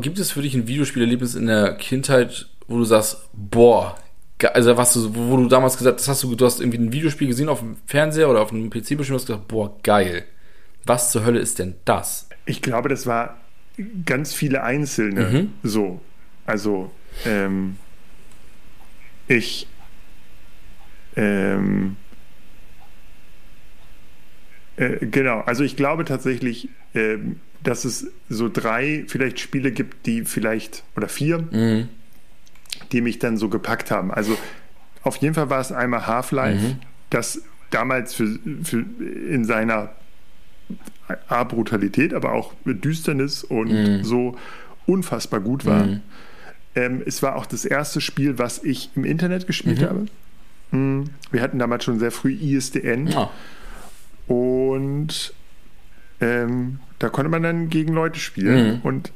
Gibt 0.00 0.18
es 0.18 0.32
für 0.32 0.42
dich 0.42 0.54
ein 0.54 0.66
Videospielerlebnis 0.66 1.34
in 1.34 1.46
der 1.46 1.74
Kindheit, 1.74 2.48
wo 2.66 2.78
du 2.78 2.84
sagst, 2.84 3.28
boah, 3.32 3.96
also 4.54 4.76
was 4.76 4.92
du, 4.94 5.14
wo 5.14 5.36
du 5.36 5.48
damals 5.48 5.76
gesagt 5.76 6.00
hast, 6.00 6.08
hast 6.08 6.22
du, 6.22 6.34
du 6.34 6.44
hast 6.44 6.60
irgendwie 6.60 6.78
ein 6.78 6.92
Videospiel 6.92 7.28
gesehen 7.28 7.48
auf 7.48 7.60
dem 7.60 7.76
Fernseher 7.86 8.28
oder 8.28 8.40
auf 8.40 8.52
einem 8.52 8.70
PC 8.70 8.96
bestimmt, 8.96 9.20
hast 9.20 9.26
gesagt, 9.26 9.48
boah, 9.48 9.76
geil 9.82 10.24
was 10.88 11.12
zur 11.12 11.24
Hölle 11.24 11.38
ist 11.38 11.58
denn 11.58 11.74
das? 11.84 12.28
Ich 12.46 12.62
glaube, 12.62 12.88
das 12.88 13.06
war 13.06 13.36
ganz 14.04 14.34
viele 14.34 14.62
einzelne 14.62 15.30
mhm. 15.30 15.52
so. 15.62 16.00
Also, 16.46 16.90
ähm, 17.26 17.76
ich, 19.28 19.68
ähm, 21.14 21.96
äh, 24.76 25.06
genau, 25.06 25.40
also 25.40 25.62
ich 25.62 25.76
glaube 25.76 26.04
tatsächlich, 26.04 26.70
ähm, 26.94 27.40
dass 27.62 27.84
es 27.84 28.06
so 28.28 28.48
drei 28.48 29.04
vielleicht 29.08 29.40
Spiele 29.40 29.72
gibt, 29.72 30.06
die 30.06 30.24
vielleicht, 30.24 30.84
oder 30.96 31.08
vier, 31.08 31.38
mhm. 31.38 31.88
die 32.92 33.00
mich 33.00 33.18
dann 33.18 33.36
so 33.36 33.48
gepackt 33.48 33.90
haben. 33.90 34.12
Also 34.12 34.36
auf 35.02 35.16
jeden 35.16 35.34
Fall 35.34 35.50
war 35.50 35.60
es 35.60 35.72
einmal 35.72 36.06
Half-Life, 36.06 36.60
mhm. 36.60 36.76
das 37.10 37.42
damals 37.70 38.14
für, 38.14 38.38
für 38.62 38.84
in 39.30 39.44
seiner 39.44 39.90
A, 41.28 41.44
Brutalität, 41.44 42.12
aber 42.12 42.32
auch 42.32 42.52
Düsternis 42.64 43.42
und 43.44 43.70
mm. 43.72 44.04
so 44.04 44.36
unfassbar 44.86 45.40
gut 45.40 45.64
war. 45.64 45.86
Mm. 45.86 46.02
Ähm, 46.74 47.02
es 47.06 47.22
war 47.22 47.36
auch 47.36 47.46
das 47.46 47.64
erste 47.64 48.02
Spiel, 48.02 48.38
was 48.38 48.62
ich 48.62 48.90
im 48.94 49.04
Internet 49.04 49.46
gespielt 49.46 49.80
mhm. 49.80 49.84
habe. 49.86 50.06
Mm. 50.70 51.10
Wir 51.30 51.40
hatten 51.40 51.58
damals 51.58 51.84
schon 51.84 51.98
sehr 51.98 52.10
früh 52.10 52.32
ISDN. 52.32 53.06
Ja. 53.06 53.30
Und 54.26 55.32
ähm, 56.20 56.80
da 56.98 57.08
konnte 57.08 57.30
man 57.30 57.42
dann 57.42 57.68
gegen 57.68 57.92
Leute 57.92 58.18
spielen. 58.18 58.76
Mhm. 58.76 58.80
Und 58.82 59.12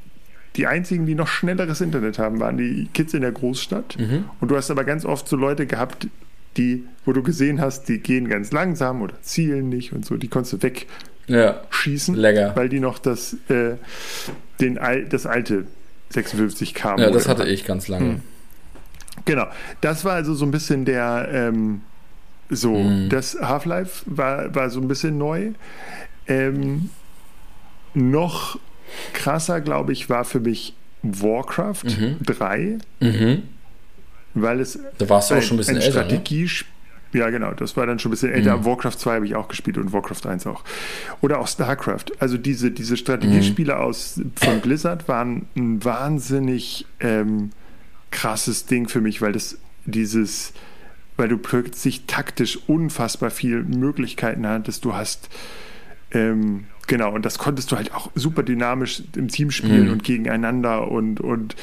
die 0.57 0.67
einzigen, 0.67 1.07
die 1.07 1.15
noch 1.15 1.29
schnelleres 1.29 1.81
Internet 1.81 2.19
haben, 2.19 2.41
waren 2.41 2.59
die 2.59 2.89
Kids 2.93 3.15
in 3.15 3.23
der 3.23 3.33
Großstadt. 3.33 3.99
Mhm. 3.99 4.25
Und 4.41 4.51
du 4.51 4.57
hast 4.57 4.71
aber 4.71 4.85
ganz 4.85 5.05
oft 5.05 5.29
so 5.29 5.37
Leute 5.37 5.67
gehabt, 5.67 6.07
die, 6.57 6.85
wo 7.05 7.13
du 7.13 7.23
gesehen 7.23 7.61
hast, 7.61 7.89
die 7.89 7.99
gehen 7.99 8.29
ganz 8.29 8.53
langsam 8.53 9.01
oder 9.01 9.15
zielen 9.23 9.69
nicht 9.69 9.93
und 9.93 10.05
so, 10.05 10.17
die 10.17 10.29
konntest 10.29 10.53
du 10.53 10.63
weg 10.63 10.87
ja. 11.27 11.63
Lecker. 12.09 12.53
weil 12.57 12.69
die 12.69 12.81
noch 12.81 12.99
das, 12.99 13.37
äh, 13.49 13.77
den, 14.61 14.79
das 15.09 15.25
alte 15.25 15.67
56K 16.13 17.01
Ja, 17.01 17.11
das 17.11 17.29
hatte 17.29 17.45
ich 17.45 17.65
ganz 17.65 17.89
lange. 17.89 18.05
Hm. 18.05 18.21
Genau. 19.25 19.47
Das 19.81 20.05
war 20.05 20.15
also 20.15 20.35
so 20.35 20.45
ein 20.45 20.51
bisschen 20.51 20.85
der, 20.85 21.29
ähm, 21.33 21.83
so, 22.51 22.77
hm. 22.77 23.09
das 23.09 23.39
Half-Life 23.41 24.05
war, 24.07 24.55
war 24.55 24.69
so 24.69 24.81
ein 24.81 24.89
bisschen 24.89 25.17
neu. 25.17 25.53
Ähm, 26.27 26.91
noch 27.95 28.59
krasser, 29.13 29.61
glaube 29.61 29.93
ich, 29.93 30.09
war 30.09 30.25
für 30.25 30.41
mich 30.41 30.75
Warcraft 31.03 31.85
mhm. 31.85 32.17
3. 32.25 32.79
Mhm. 33.01 33.43
Weil 34.35 34.61
es 34.61 34.79
da 34.99 35.09
warst 35.09 35.31
du 35.31 35.35
auch 35.35 35.43
schon 35.43 35.57
ein 35.57 35.59
bisschen 35.59 35.77
ein 35.77 35.83
älter, 35.83 36.01
ne? 36.01 36.09
Strategiespiel 36.09 36.73
ja, 37.13 37.29
genau. 37.29 37.53
Das 37.53 37.77
war 37.77 37.87
dann 37.87 37.99
schon 37.99 38.11
ein 38.11 38.13
bisschen 38.13 38.33
älter. 38.33 38.57
Mhm. 38.57 38.65
Warcraft 38.65 38.93
2 38.93 39.15
habe 39.17 39.27
ich 39.27 39.35
auch 39.35 39.49
gespielt 39.49 39.77
und 39.77 39.93
Warcraft 39.93 40.27
1 40.27 40.47
auch. 40.47 40.65
Oder 41.21 41.41
auch 41.41 41.49
StarCraft. 41.49 42.07
Also 42.19 42.39
diese, 42.39 42.71
diese 42.71 42.97
Strategiespiele 42.97 43.75
mhm. 43.75 43.81
aus, 43.81 44.21
von 44.37 44.61
Blizzard 44.61 45.09
waren 45.09 45.47
ein 45.55 45.85
wahnsinnig 45.85 46.87
ähm, 47.01 47.51
krasses 48.11 48.67
Ding 48.67 48.89
für 48.89 49.01
mich, 49.01 49.21
weil 49.21 49.33
das 49.33 49.59
dieses, 49.85 50.55
weil 51.17 51.29
du 51.29 51.37
plötzlich 51.37 52.07
taktisch 52.07 52.59
unfassbar 52.67 53.31
viele 53.31 53.63
Möglichkeiten 53.63 54.47
hattest. 54.47 54.85
Du 54.85 54.95
hast 54.95 55.29
ähm, 56.13 56.65
genau, 56.87 57.13
und 57.13 57.25
das 57.25 57.39
konntest 57.39 57.73
du 57.73 57.77
halt 57.77 57.95
auch 57.95 58.11
super 58.15 58.43
dynamisch 58.43 59.03
im 59.17 59.29
Team 59.29 59.51
spielen 59.51 59.87
mhm. 59.87 59.93
und 59.93 60.05
gegeneinander 60.05 60.91
und, 60.91 61.21
und 61.21 61.57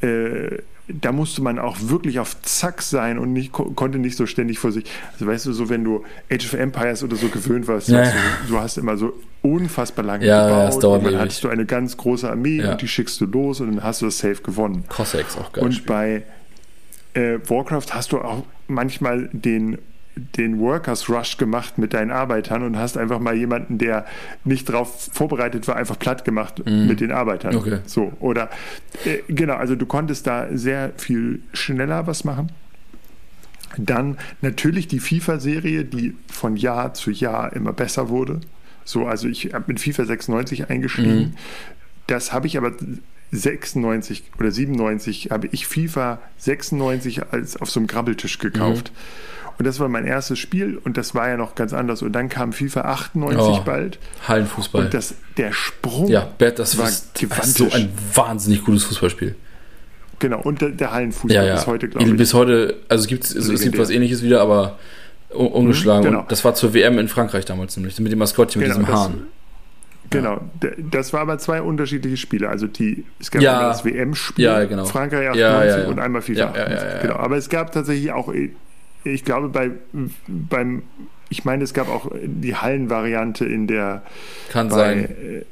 äh, 0.00 0.58
da 0.88 1.12
musste 1.12 1.42
man 1.42 1.58
auch 1.58 1.76
wirklich 1.80 2.18
auf 2.18 2.40
Zack 2.42 2.82
sein 2.82 3.18
und 3.18 3.32
nicht, 3.32 3.52
konnte 3.52 3.98
nicht 3.98 4.16
so 4.16 4.26
ständig 4.26 4.58
vor 4.58 4.72
sich. 4.72 4.84
Also 5.12 5.26
weißt 5.26 5.46
du, 5.46 5.52
so 5.52 5.68
wenn 5.68 5.84
du 5.84 6.04
Age 6.30 6.44
of 6.44 6.54
Empires 6.54 7.02
oder 7.02 7.16
so 7.16 7.28
gewöhnt 7.28 7.68
warst, 7.68 7.88
ja. 7.88 8.00
hast 8.00 8.14
du, 8.14 8.48
du, 8.48 8.58
hast 8.58 8.78
immer 8.78 8.96
so 8.96 9.12
unfassbar 9.42 10.04
lange 10.04 10.26
ja, 10.26 10.46
gebaut. 10.46 10.82
Ja, 10.82 10.88
und 10.88 11.04
dann 11.04 11.18
hattest 11.18 11.44
du 11.44 11.48
eine 11.48 11.66
ganz 11.66 11.96
große 11.96 12.28
Armee 12.28 12.60
ja. 12.60 12.72
und 12.72 12.82
die 12.82 12.88
schickst 12.88 13.20
du 13.20 13.26
los 13.26 13.60
und 13.60 13.68
dann 13.68 13.84
hast 13.84 14.02
du 14.02 14.06
das 14.06 14.18
Safe 14.18 14.42
gewonnen. 14.42 14.84
Cossacks 14.88 15.38
auch 15.38 15.52
geil. 15.52 15.64
Und 15.64 15.86
bei 15.86 16.24
äh, 17.14 17.38
Warcraft 17.46 17.86
hast 17.92 18.12
du 18.12 18.18
auch 18.18 18.44
manchmal 18.66 19.30
den 19.32 19.78
den 20.14 20.60
Workers 20.60 21.08
Rush 21.08 21.38
gemacht 21.38 21.78
mit 21.78 21.94
deinen 21.94 22.10
Arbeitern 22.10 22.62
und 22.62 22.76
hast 22.76 22.98
einfach 22.98 23.18
mal 23.18 23.34
jemanden, 23.34 23.78
der 23.78 24.04
nicht 24.44 24.68
darauf 24.68 25.08
vorbereitet 25.12 25.66
war, 25.68 25.76
einfach 25.76 25.98
platt 25.98 26.24
gemacht 26.24 26.62
mm. 26.64 26.86
mit 26.86 27.00
den 27.00 27.12
Arbeitern. 27.12 27.56
Okay. 27.56 27.78
So, 27.86 28.12
oder 28.20 28.50
äh, 29.04 29.18
genau, 29.28 29.54
also 29.54 29.74
du 29.74 29.86
konntest 29.86 30.26
da 30.26 30.48
sehr 30.52 30.92
viel 30.96 31.40
schneller 31.52 32.06
was 32.06 32.24
machen. 32.24 32.52
Dann 33.78 34.18
natürlich 34.42 34.86
die 34.86 35.00
FIFA-Serie, 35.00 35.84
die 35.86 36.14
von 36.30 36.56
Jahr 36.56 36.92
zu 36.92 37.10
Jahr 37.10 37.54
immer 37.54 37.72
besser 37.72 38.10
wurde. 38.10 38.40
So, 38.84 39.06
also 39.06 39.28
ich 39.28 39.54
habe 39.54 39.64
mit 39.68 39.80
FIFA 39.80 40.04
96 40.04 40.68
eingestiegen. 40.68 41.20
Mm. 41.20 41.34
Das 42.06 42.34
habe 42.34 42.46
ich 42.46 42.58
aber 42.58 42.72
96 43.30 44.24
oder 44.38 44.50
97 44.50 45.30
habe 45.30 45.48
ich 45.52 45.66
FIFA 45.66 46.18
96 46.36 47.32
als 47.32 47.56
auf 47.56 47.70
so 47.70 47.80
einem 47.80 47.86
Grabbeltisch 47.86 48.38
gekauft. 48.38 48.92
Mm 48.92 49.32
und 49.58 49.66
das 49.66 49.80
war 49.80 49.88
mein 49.88 50.06
erstes 50.06 50.38
Spiel 50.38 50.78
und 50.82 50.96
das 50.96 51.14
war 51.14 51.28
ja 51.28 51.36
noch 51.36 51.54
ganz 51.54 51.72
anders. 51.72 52.02
Und 52.02 52.12
dann 52.12 52.28
kam 52.28 52.52
FIFA 52.52 52.82
98 52.82 53.40
oh, 53.40 53.62
bald. 53.64 53.98
Hallenfußball. 54.26 54.84
Und 54.84 54.94
das, 54.94 55.14
der 55.36 55.52
Sprung 55.52 56.08
ja, 56.08 56.28
das 56.38 56.78
war 56.78 56.90
gigantisch. 57.14 57.52
so 57.52 57.70
ein 57.70 57.90
wahnsinnig 58.14 58.64
gutes 58.64 58.84
Fußballspiel. 58.84 59.34
Genau, 60.18 60.40
und 60.40 60.60
der, 60.60 60.70
der 60.70 60.92
Hallenfußball 60.92 61.34
ja, 61.34 61.44
ja. 61.44 61.54
bis 61.54 61.66
heute, 61.66 61.88
glaube 61.88 62.08
ich. 62.08 62.16
Bis 62.16 62.32
heute, 62.32 62.76
also 62.88 63.02
es 63.02 63.08
gibt, 63.08 63.24
also 63.24 63.52
es 63.52 63.60
gibt 63.60 63.78
was 63.78 63.90
ähnliches 63.90 64.22
wieder, 64.22 64.40
aber 64.40 64.78
ungeschlagen. 65.30 66.04
Mhm, 66.04 66.10
genau. 66.10 66.26
das 66.28 66.44
war 66.44 66.54
zur 66.54 66.74
WM 66.74 66.98
in 66.98 67.08
Frankreich 67.08 67.44
damals 67.44 67.76
nämlich, 67.76 67.98
mit 67.98 68.12
dem 68.12 68.18
Maskottchen, 68.18 68.60
mit 68.60 68.70
genau, 68.70 68.80
diesem 68.80 68.94
Hahn. 68.94 69.22
Genau, 70.10 70.42
das 70.90 71.12
war 71.12 71.20
aber 71.20 71.38
zwei 71.38 71.62
unterschiedliche 71.62 72.18
Spiele. 72.18 72.48
Also 72.48 72.66
die, 72.66 73.04
es 73.18 73.30
gab 73.30 73.42
ja. 73.42 73.68
das 73.68 73.84
WM-Spiel, 73.84 74.44
ja, 74.44 74.64
genau. 74.64 74.84
Frankreich 74.84 75.28
98 75.28 75.40
ja, 75.40 75.64
ja, 75.64 75.88
und 75.88 75.98
einmal 75.98 76.22
FIFA 76.22 76.50
98. 76.50 77.02
Genau, 77.02 77.16
aber 77.16 77.36
es 77.36 77.48
gab 77.48 77.72
tatsächlich 77.72 78.12
auch 78.12 78.32
ich 79.04 79.24
glaube, 79.24 79.48
bei, 79.48 79.70
beim, 80.26 80.82
ich 81.28 81.44
meine, 81.44 81.64
es 81.64 81.74
gab 81.74 81.88
auch 81.88 82.10
die 82.22 82.56
Hallenvariante 82.56 83.44
in 83.44 83.66
der. 83.66 84.02
Kann 84.50 84.68
bei, 84.68 84.76
sein. 84.76 85.04
Äh, 85.04 85.44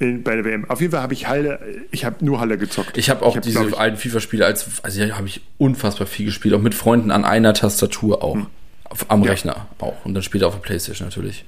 in, 0.00 0.22
bei 0.22 0.34
der 0.34 0.44
WM. 0.44 0.68
Auf 0.68 0.80
jeden 0.80 0.92
Fall 0.92 1.02
habe 1.02 1.14
ich 1.14 1.28
Halle, 1.28 1.60
ich 1.92 2.04
habe 2.04 2.24
nur 2.24 2.40
Halle 2.40 2.58
gezockt. 2.58 2.98
Ich 2.98 3.10
habe 3.10 3.24
auch 3.24 3.30
ich 3.30 3.36
hab, 3.36 3.42
diese 3.44 3.64
ich, 3.64 3.78
alten 3.78 3.96
FIFA-Spiele 3.96 4.44
als, 4.44 4.82
also 4.82 5.00
ja, 5.00 5.16
habe 5.16 5.28
ich 5.28 5.40
unfassbar 5.56 6.06
viel 6.06 6.26
gespielt, 6.26 6.54
auch 6.54 6.60
mit 6.60 6.74
Freunden 6.74 7.10
an 7.10 7.24
einer 7.24 7.54
Tastatur 7.54 8.22
auch. 8.22 8.34
Hm. 8.34 8.46
Auf, 8.84 9.06
am 9.08 9.22
ja. 9.22 9.30
Rechner 9.30 9.66
auch. 9.78 10.04
Und 10.04 10.14
dann 10.14 10.22
später 10.22 10.46
auf 10.46 10.54
der 10.54 10.60
Playstation 10.60 11.08
natürlich. 11.08 11.44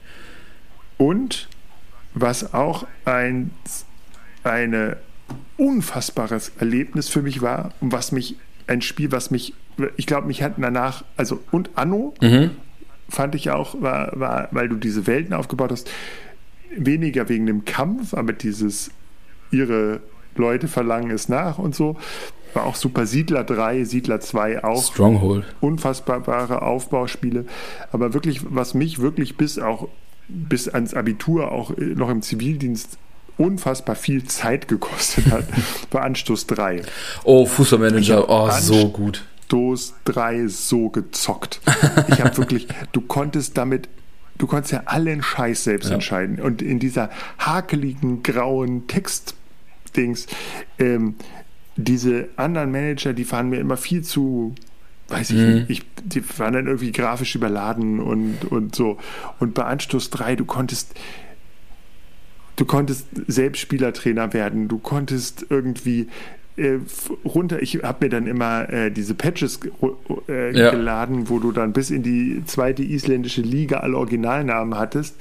Und 0.96 1.48
was 2.14 2.54
auch 2.54 2.86
ein 3.04 3.50
eine 4.42 4.96
unfassbares 5.56 6.52
Erlebnis 6.58 7.08
für 7.08 7.22
mich 7.22 7.42
war 7.42 7.72
und 7.80 7.92
was 7.92 8.12
mich 8.12 8.36
ein 8.66 8.82
Spiel, 8.82 9.12
was 9.12 9.30
mich, 9.30 9.54
ich 9.96 10.06
glaube, 10.06 10.26
mich 10.26 10.42
hatten 10.42 10.62
danach, 10.62 11.04
also 11.16 11.40
und 11.50 11.70
Anno 11.74 12.14
mhm. 12.20 12.50
fand 13.08 13.34
ich 13.34 13.50
auch, 13.50 13.80
war, 13.80 14.18
war, 14.18 14.48
weil 14.50 14.68
du 14.68 14.76
diese 14.76 15.06
Welten 15.06 15.34
aufgebaut 15.34 15.70
hast, 15.72 15.90
weniger 16.76 17.28
wegen 17.28 17.46
dem 17.46 17.64
Kampf, 17.64 18.14
aber 18.14 18.32
dieses, 18.32 18.90
ihre 19.50 20.00
Leute 20.34 20.68
verlangen 20.68 21.10
es 21.10 21.28
nach 21.28 21.58
und 21.58 21.74
so. 21.74 21.96
War 22.54 22.64
auch 22.64 22.76
super. 22.76 23.06
Siedler 23.06 23.44
3, 23.44 23.84
Siedler 23.84 24.20
2 24.20 24.64
auch. 24.64 24.92
Stronghold. 24.92 25.44
Unfassbare 25.60 26.62
Aufbauspiele. 26.62 27.44
Aber 27.92 28.14
wirklich, 28.14 28.40
was 28.48 28.74
mich 28.74 29.00
wirklich 29.00 29.36
bis 29.36 29.58
auch 29.58 29.88
bis 30.28 30.68
ans 30.68 30.94
Abitur 30.94 31.52
auch 31.52 31.76
noch 31.76 32.08
im 32.10 32.22
Zivildienst 32.22 32.98
unfassbar 33.38 33.96
viel 33.96 34.24
Zeit 34.24 34.68
gekostet 34.68 35.30
hat, 35.30 35.44
war 35.90 36.02
Anstoß 36.02 36.46
3. 36.46 36.82
Oh, 37.24 37.46
Fußballmanager, 37.46 38.28
oh, 38.28 38.50
so 38.50 38.88
gut. 38.88 39.24
Anstoß 39.42 39.94
3 40.04 40.48
so 40.48 40.88
gezockt. 40.90 41.60
Ich 42.08 42.20
habe 42.20 42.36
wirklich, 42.36 42.66
du 42.92 43.00
konntest 43.00 43.56
damit 43.56 43.88
du 44.38 44.46
konntest 44.46 44.72
ja 44.72 44.82
allen 44.86 45.22
Scheiß 45.22 45.64
selbst 45.64 45.88
ja. 45.88 45.94
entscheiden. 45.94 46.40
Und 46.40 46.62
in 46.62 46.78
dieser 46.78 47.10
hakeligen, 47.38 48.22
grauen 48.22 48.86
Textdings, 48.86 50.26
ähm, 50.78 51.14
diese 51.76 52.28
anderen 52.36 52.70
Manager, 52.70 53.12
die 53.12 53.30
waren 53.30 53.50
mir 53.50 53.60
immer 53.60 53.76
viel 53.76 54.02
zu, 54.02 54.54
weiß 55.08 55.30
ich 55.30 55.36
mhm. 55.36 55.54
nicht, 55.54 55.70
ich, 55.70 55.82
die 56.04 56.22
waren 56.38 56.54
dann 56.54 56.66
irgendwie 56.66 56.92
grafisch 56.92 57.34
überladen 57.34 58.00
und, 58.00 58.44
und 58.50 58.74
so. 58.74 58.98
Und 59.38 59.54
bei 59.54 59.64
Anstoß 59.64 60.10
3, 60.10 60.36
du 60.36 60.44
konntest 60.44 60.94
du 62.56 62.64
konntest 62.64 63.06
selbst 63.26 63.60
Spielertrainer 63.60 64.32
werden, 64.32 64.68
du 64.68 64.78
konntest 64.78 65.46
irgendwie 65.50 66.08
äh, 66.56 66.78
runter, 67.24 67.60
ich 67.60 67.82
habe 67.82 68.06
mir 68.06 68.08
dann 68.08 68.26
immer 68.26 68.68
äh, 68.70 68.90
diese 68.90 69.14
Patches 69.14 69.60
äh, 70.28 70.58
ja. 70.58 70.70
geladen, 70.70 71.28
wo 71.28 71.38
du 71.38 71.52
dann 71.52 71.72
bis 71.72 71.90
in 71.90 72.02
die 72.02 72.42
zweite 72.46 72.82
isländische 72.82 73.42
Liga 73.42 73.80
alle 73.80 73.96
Originalnamen 73.96 74.78
hattest 74.78 75.16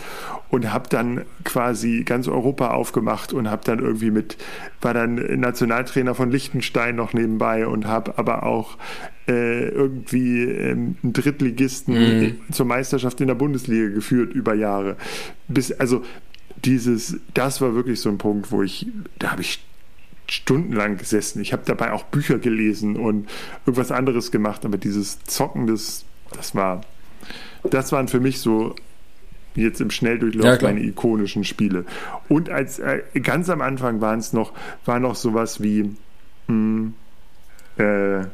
und 0.50 0.72
habe 0.72 0.88
dann 0.90 1.26
quasi 1.44 2.04
ganz 2.06 2.30
Europa 2.30 2.72
aufgemacht 2.72 3.34
und 3.34 3.50
habe 3.50 3.64
dann 3.66 3.80
irgendwie 3.80 4.12
mit, 4.12 4.38
war 4.82 4.94
dann 4.94 5.16
Nationaltrainer 5.16 6.16
von 6.16 6.32
Liechtenstein 6.32 6.96
noch 6.96 7.14
nebenbei 7.14 7.68
und 7.68 7.86
habe 7.86 8.18
aber 8.18 8.44
auch 8.44 8.78
äh, 9.28 9.68
irgendwie 9.68 10.44
ähm, 10.44 10.96
einen 11.04 11.14
Drittligisten 11.14 11.96
mhm. 11.96 12.36
zur 12.52 12.66
Meisterschaft 12.66 13.20
in 13.20 13.28
der 13.28 13.36
Bundesliga 13.36 13.90
geführt 13.90 14.34
über 14.34 14.54
Jahre. 14.54 14.96
Bis, 15.50 15.74
also 15.74 16.04
dieses, 16.64 17.18
das 17.34 17.62
war 17.62 17.76
wirklich 17.76 18.00
so 18.00 18.10
ein 18.10 18.18
Punkt, 18.18 18.52
wo 18.52 18.64
ich, 18.64 18.88
da 19.20 19.32
habe 19.32 19.42
ich 19.42 19.64
stundenlang 20.28 20.98
gesessen. 20.98 21.42
Ich 21.42 21.54
habe 21.54 21.64
dabei 21.66 21.92
auch 21.92 22.04
Bücher 22.04 22.40
gelesen 22.40 22.96
und 22.96 23.30
irgendwas 23.66 23.92
anderes 23.92 24.32
gemacht, 24.32 24.66
aber 24.66 24.78
dieses 24.78 25.24
Zocken, 25.24 25.68
das, 25.68 26.06
das 26.32 26.56
war, 26.56 26.82
das 27.70 27.92
waren 27.92 28.08
für 28.08 28.20
mich 28.20 28.40
so 28.40 28.76
jetzt 29.56 29.80
im 29.82 29.92
Schnelldurchlauf 29.92 30.62
ja, 30.62 30.68
meine 30.68 30.82
ikonischen 30.82 31.44
Spiele. 31.44 31.86
Und 32.28 32.50
als 32.50 32.80
äh, 32.80 33.04
ganz 33.22 33.50
am 33.50 33.62
Anfang 33.62 34.02
waren 34.02 34.20
es 34.20 34.34
noch, 34.34 34.52
war 34.86 35.00
noch 35.00 35.16
sowas 35.16 35.62
wie 35.62 35.96
mh, 36.48 36.48
hm, 36.48 36.94
äh, 37.78 38.26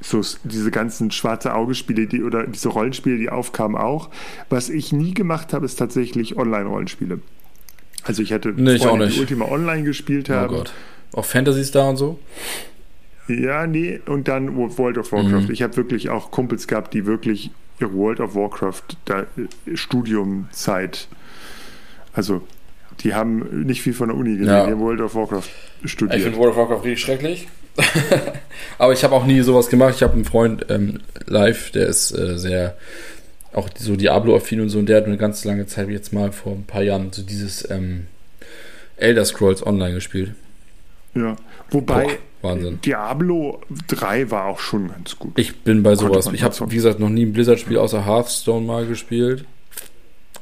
so 0.00 0.22
diese 0.44 0.70
ganzen 0.70 1.10
schwarze 1.10 1.54
Augespiele, 1.54 2.06
die 2.06 2.22
oder 2.22 2.46
diese 2.46 2.70
Rollenspiele, 2.70 3.18
die 3.18 3.28
aufkamen 3.28 3.76
auch. 3.76 4.08
Was 4.48 4.70
ich 4.70 4.92
nie 4.92 5.12
gemacht 5.12 5.52
habe, 5.52 5.66
ist 5.66 5.76
tatsächlich 5.76 6.38
Online-Rollenspiele. 6.38 7.20
Also 8.04 8.22
ich 8.22 8.32
hatte 8.32 8.52
nee, 8.56 8.78
Freunde, 8.78 9.08
die 9.08 9.20
Ultima 9.20 9.46
Online 9.46 9.82
gespielt 9.82 10.28
haben. 10.28 10.54
Oh 10.54 10.58
Gott. 10.58 10.72
Auch 11.12 11.24
Fantasy 11.24 11.64
Star 11.64 11.90
und 11.90 11.96
so? 11.96 12.18
Ja, 13.28 13.66
nee, 13.66 14.00
und 14.06 14.28
dann 14.28 14.56
World 14.56 14.98
of 14.98 15.12
Warcraft. 15.12 15.46
Mhm. 15.46 15.50
Ich 15.50 15.62
habe 15.62 15.76
wirklich 15.76 16.08
auch 16.08 16.30
Kumpels 16.30 16.66
gehabt, 16.66 16.94
die 16.94 17.06
wirklich 17.06 17.50
ihre 17.80 17.94
World 17.94 18.20
of 18.20 18.34
Warcraft 18.34 18.82
da, 19.04 19.20
äh, 19.20 19.76
Studiumzeit, 19.76 21.08
also 22.12 22.42
die 23.00 23.14
haben 23.14 23.64
nicht 23.64 23.82
viel 23.82 23.94
von 23.94 24.08
der 24.08 24.16
Uni 24.16 24.36
gesehen, 24.36 24.52
ja. 24.52 24.66
die 24.66 24.72
haben 24.72 24.80
World 24.80 25.00
of 25.00 25.14
Warcraft 25.14 25.48
studiert. 25.84 26.18
Ich 26.18 26.24
finde 26.24 26.38
World 26.38 26.52
of 26.52 26.56
Warcraft 26.58 26.84
richtig 26.84 27.00
schrecklich. 27.00 27.48
Aber 28.78 28.92
ich 28.92 29.04
habe 29.04 29.14
auch 29.14 29.24
nie 29.24 29.40
sowas 29.40 29.68
gemacht. 29.68 29.94
Ich 29.96 30.02
habe 30.02 30.14
einen 30.14 30.24
Freund 30.24 30.66
ähm, 30.68 31.00
live, 31.26 31.70
der 31.70 31.86
ist 31.86 32.10
äh, 32.12 32.36
sehr 32.36 32.76
auch 33.52 33.68
so 33.76 33.96
Diablo-affin 33.96 34.60
und 34.60 34.68
so, 34.68 34.78
und 34.78 34.88
der 34.88 34.98
hat 34.98 35.06
eine 35.06 35.16
ganz 35.16 35.44
lange 35.44 35.66
Zeit, 35.66 35.88
jetzt 35.88 36.12
mal 36.12 36.32
vor 36.32 36.52
ein 36.52 36.64
paar 36.64 36.82
Jahren, 36.82 37.12
so 37.12 37.22
dieses 37.22 37.68
ähm, 37.70 38.06
Elder 38.96 39.24
Scrolls 39.24 39.66
Online 39.66 39.94
gespielt. 39.94 40.34
Ja, 41.14 41.36
wobei 41.70 42.18
Boah, 42.42 42.56
Diablo 42.56 43.60
3 43.88 44.30
war 44.30 44.46
auch 44.46 44.60
schon 44.60 44.88
ganz 44.88 45.18
gut. 45.18 45.38
Ich 45.38 45.60
bin 45.60 45.82
bei 45.82 45.94
sowas. 45.94 46.30
Ich 46.32 46.42
habe, 46.42 46.54
wie 46.70 46.76
gesagt, 46.76 46.98
noch 46.98 47.10
nie 47.10 47.26
ein 47.26 47.32
Blizzard-Spiel 47.34 47.76
außer 47.76 48.06
Hearthstone 48.06 48.64
mal 48.64 48.86
gespielt. 48.86 49.44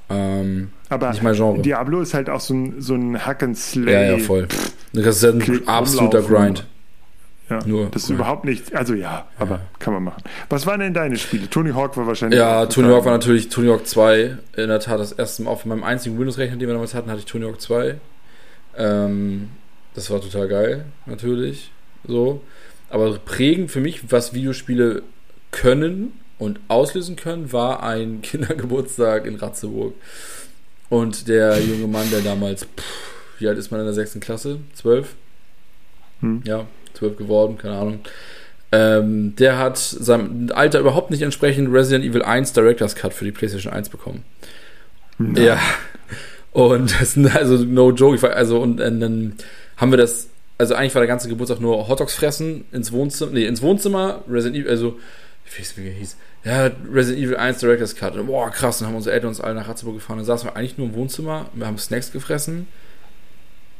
Ähm, 0.09 0.71
aber 0.88 1.11
nicht 1.11 1.23
mein 1.23 1.35
Genre. 1.35 1.61
Diablo 1.61 2.01
ist 2.01 2.14
halt 2.14 2.31
auch 2.31 2.40
so 2.40 2.55
ein, 2.55 2.81
so 2.81 2.94
ein 2.94 3.27
Hack 3.27 3.42
and 3.42 3.59
Slay. 3.59 3.92
Ja, 3.92 4.16
ja, 4.16 4.18
voll. 4.18 4.47
Das 4.92 5.16
ist 5.16 5.23
ja 5.23 5.31
ein 5.31 5.68
absoluter 5.68 6.23
Grind. 6.23 6.66
Ja, 7.51 7.61
Nur 7.65 7.87
das 7.91 8.05
ist 8.05 8.11
überhaupt 8.11 8.45
nicht, 8.45 8.75
also 8.75 8.93
ja, 8.93 9.27
aber 9.39 9.57
ja. 9.57 9.61
kann 9.79 9.95
man 9.95 10.05
machen. 10.05 10.23
Was 10.51 10.67
waren 10.67 10.81
denn 10.81 10.93
deine 10.93 11.17
Spiele? 11.17 11.49
Tony 11.49 11.71
Hawk 11.71 11.97
war 11.97 12.07
wahrscheinlich. 12.07 12.39
Ja, 12.39 12.67
Tony 12.67 12.89
Hawk 12.89 13.07
war 13.07 13.13
natürlich 13.13 13.49
Tony 13.49 13.69
Hawk 13.69 13.87
2. 13.87 14.37
In 14.57 14.69
der 14.69 14.81
Tat 14.81 15.01
das 15.01 15.13
erste 15.13 15.45
Mal 15.45 15.51
auf 15.51 15.65
meinem 15.65 15.83
einzigen 15.83 16.19
Windows-Rechner, 16.19 16.57
den 16.57 16.69
wir 16.69 16.75
damals 16.75 16.95
hatten, 16.95 17.11
hatte 17.11 17.21
ich 17.21 17.25
Tony 17.25 17.47
Hawk 17.47 17.61
2. 17.61 17.97
Ähm, 18.77 19.49
das 19.95 20.11
war 20.11 20.21
total 20.21 20.47
geil, 20.49 20.85
natürlich. 21.07 21.73
So. 22.07 22.43
Aber 22.91 23.19
prägend 23.19 23.71
für 23.71 23.81
mich, 23.81 24.13
was 24.13 24.35
Videospiele 24.35 25.03
können 25.51 26.13
und 26.39 26.61
auslösen 26.69 27.17
können, 27.17 27.51
war 27.53 27.83
ein 27.83 28.21
Kindergeburtstag 28.23 29.25
in 29.25 29.37
Ratzeburg. 29.37 29.95
Und 30.91 31.29
der 31.29 31.59
junge 31.61 31.87
Mann, 31.87 32.11
der 32.11 32.21
damals, 32.21 32.65
pff, 32.65 32.85
wie 33.39 33.49
alt 33.49 33.57
ist 33.57 33.71
man 33.71 33.81
in 33.81 33.87
der 33.87 33.95
sechsten 33.95 34.21
Klasse? 34.21 34.59
Zwölf? 34.75 35.15
Hm. 36.21 36.43
Ja, 36.45 36.67
12 36.99 37.17
geworden, 37.17 37.59
keine 37.59 37.77
Ahnung. 37.77 38.01
Ähm, 38.71 39.35
der 39.37 39.59
hat 39.59 39.79
seinem 39.79 40.51
Alter 40.55 40.81
überhaupt 40.81 41.11
nicht 41.11 41.23
entsprechend 41.23 41.73
Resident 41.73 42.05
Evil 42.05 42.23
1 42.23 42.53
Director's 42.53 42.95
Cut 42.95 43.15
für 43.15 43.25
die 43.25 43.33
PlayStation 43.33 43.73
1 43.73 43.89
bekommen. 43.89 44.25
Nein. 45.19 45.43
Ja. 45.43 45.61
Und 46.53 46.93
das 47.01 47.17
ist 47.17 47.37
also 47.37 47.57
no 47.57 47.93
joke. 47.93 48.35
Also, 48.35 48.61
und, 48.61 48.81
und 48.81 49.01
dann 49.01 49.35
haben 49.77 49.93
wir 49.93 49.97
das, 49.97 50.29
also 50.59 50.75
eigentlich 50.75 50.95
war 50.95 51.01
der 51.01 51.09
ganze 51.09 51.29
Geburtstag 51.29 51.61
nur 51.61 51.89
Hotdogs 51.89 52.15
fressen 52.15 52.65
ins 52.73 52.93
Wohnzimmer, 52.93 53.33
nee, 53.33 53.47
ins 53.47 53.63
Wohnzimmer, 53.63 54.23
Resident 54.29 54.57
Evil, 54.57 54.71
also, 54.71 54.99
ich 55.47 55.59
weiß 55.59 55.77
nicht, 55.77 55.87
wie 55.87 55.91
er 55.91 55.95
hieß. 55.95 56.17
Ja, 56.45 56.71
Resident 56.93 57.25
Evil 57.25 57.37
1 57.37 57.61
Director's 57.61 57.97
Cut. 57.97 58.17
Und, 58.17 58.27
boah, 58.27 58.51
krass, 58.51 58.79
dann 58.79 58.89
haben 58.89 58.97
unsere 58.97 59.15
Eltern 59.15 59.29
uns 59.29 59.41
alle 59.41 59.55
nach 59.55 59.69
Ratzeburg 59.69 59.95
gefahren. 59.95 60.19
Dann 60.19 60.27
saßen 60.27 60.51
wir 60.51 60.57
eigentlich 60.57 60.77
nur 60.77 60.89
im 60.89 60.95
Wohnzimmer, 60.95 61.47
wir 61.55 61.67
haben 61.67 61.79
Snacks 61.79 62.13
gefressen 62.13 62.67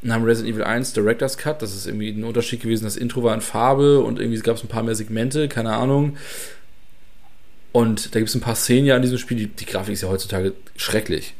dann 0.01 0.13
haben 0.13 0.23
Resident 0.23 0.55
Evil 0.55 0.63
1 0.63 0.93
Director's 0.93 1.37
Cut, 1.37 1.61
das 1.61 1.75
ist 1.75 1.85
irgendwie 1.85 2.09
ein 2.09 2.23
Unterschied 2.23 2.61
gewesen. 2.61 2.85
Das 2.85 2.95
Intro 2.95 3.23
war 3.23 3.33
in 3.33 3.41
Farbe 3.41 3.99
und 3.99 4.19
irgendwie 4.19 4.39
gab 4.39 4.55
es 4.55 4.63
ein 4.63 4.69
paar 4.69 4.83
mehr 4.83 4.95
Segmente, 4.95 5.49
keine 5.49 5.73
Ahnung. 5.73 6.17
Und 7.71 8.15
da 8.15 8.19
gibt 8.19 8.29
es 8.29 8.35
ein 8.35 8.41
paar 8.41 8.55
Szenen 8.55 8.85
ja 8.85 8.95
in 8.95 9.01
diesem 9.01 9.17
Spiel, 9.17 9.37
die, 9.37 9.47
die 9.47 9.65
Grafik 9.65 9.93
ist 9.93 10.01
ja 10.01 10.09
heutzutage 10.09 10.53
schrecklich. 10.75 11.35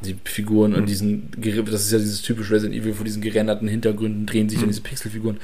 Die 0.00 0.16
Figuren 0.24 0.72
mhm. 0.72 0.78
und 0.78 0.88
diesen, 0.88 1.30
das 1.36 1.82
ist 1.82 1.92
ja 1.92 1.98
dieses 1.98 2.22
typische 2.22 2.54
Resident 2.54 2.80
Evil, 2.80 2.94
vor 2.94 3.04
diesen 3.04 3.22
gerenderten 3.22 3.68
Hintergründen 3.68 4.26
drehen 4.26 4.48
sich 4.48 4.58
mhm. 4.58 4.62
dann 4.62 4.70
diese 4.70 4.82
Pixelfiguren. 4.82 5.38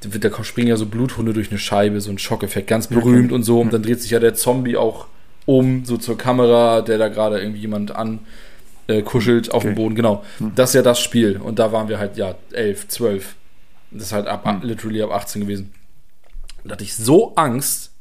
Da 0.00 0.44
springen 0.44 0.68
ja 0.68 0.76
so 0.76 0.86
Bluthunde 0.86 1.32
durch 1.32 1.50
eine 1.50 1.60
Scheibe, 1.60 2.00
so 2.00 2.10
ein 2.10 2.18
Schockeffekt, 2.18 2.66
ganz 2.66 2.88
berühmt 2.88 3.28
mhm. 3.28 3.36
und 3.36 3.42
so. 3.44 3.60
Und 3.60 3.72
dann 3.72 3.82
dreht 3.82 4.00
sich 4.00 4.10
ja 4.10 4.18
der 4.18 4.34
Zombie 4.34 4.76
auch 4.76 5.06
um, 5.44 5.84
so 5.84 5.96
zur 5.96 6.18
Kamera, 6.18 6.80
der 6.82 6.98
da 6.98 7.08
gerade 7.08 7.40
irgendwie 7.40 7.60
jemand 7.60 7.94
an 7.94 8.20
äh, 8.86 9.02
kuschelt 9.02 9.50
auf 9.50 9.64
okay. 9.64 9.72
dem 9.72 9.76
Boden, 9.76 9.94
genau. 9.94 10.24
Hm. 10.38 10.52
Das 10.54 10.70
ist 10.70 10.74
ja 10.74 10.82
das 10.82 11.00
Spiel. 11.00 11.38
Und 11.38 11.58
da 11.58 11.72
waren 11.72 11.88
wir 11.88 11.98
halt, 11.98 12.16
ja, 12.16 12.34
11, 12.52 12.88
12. 12.88 13.34
Das 13.90 14.04
ist 14.04 14.12
halt 14.12 14.26
ab, 14.26 14.44
hm. 14.44 14.60
literally 14.62 15.02
ab 15.02 15.10
18 15.10 15.42
gewesen. 15.42 15.72
Und 16.62 16.68
da 16.68 16.72
hatte 16.72 16.84
ich 16.84 16.94
so 16.94 17.34
Angst. 17.34 17.92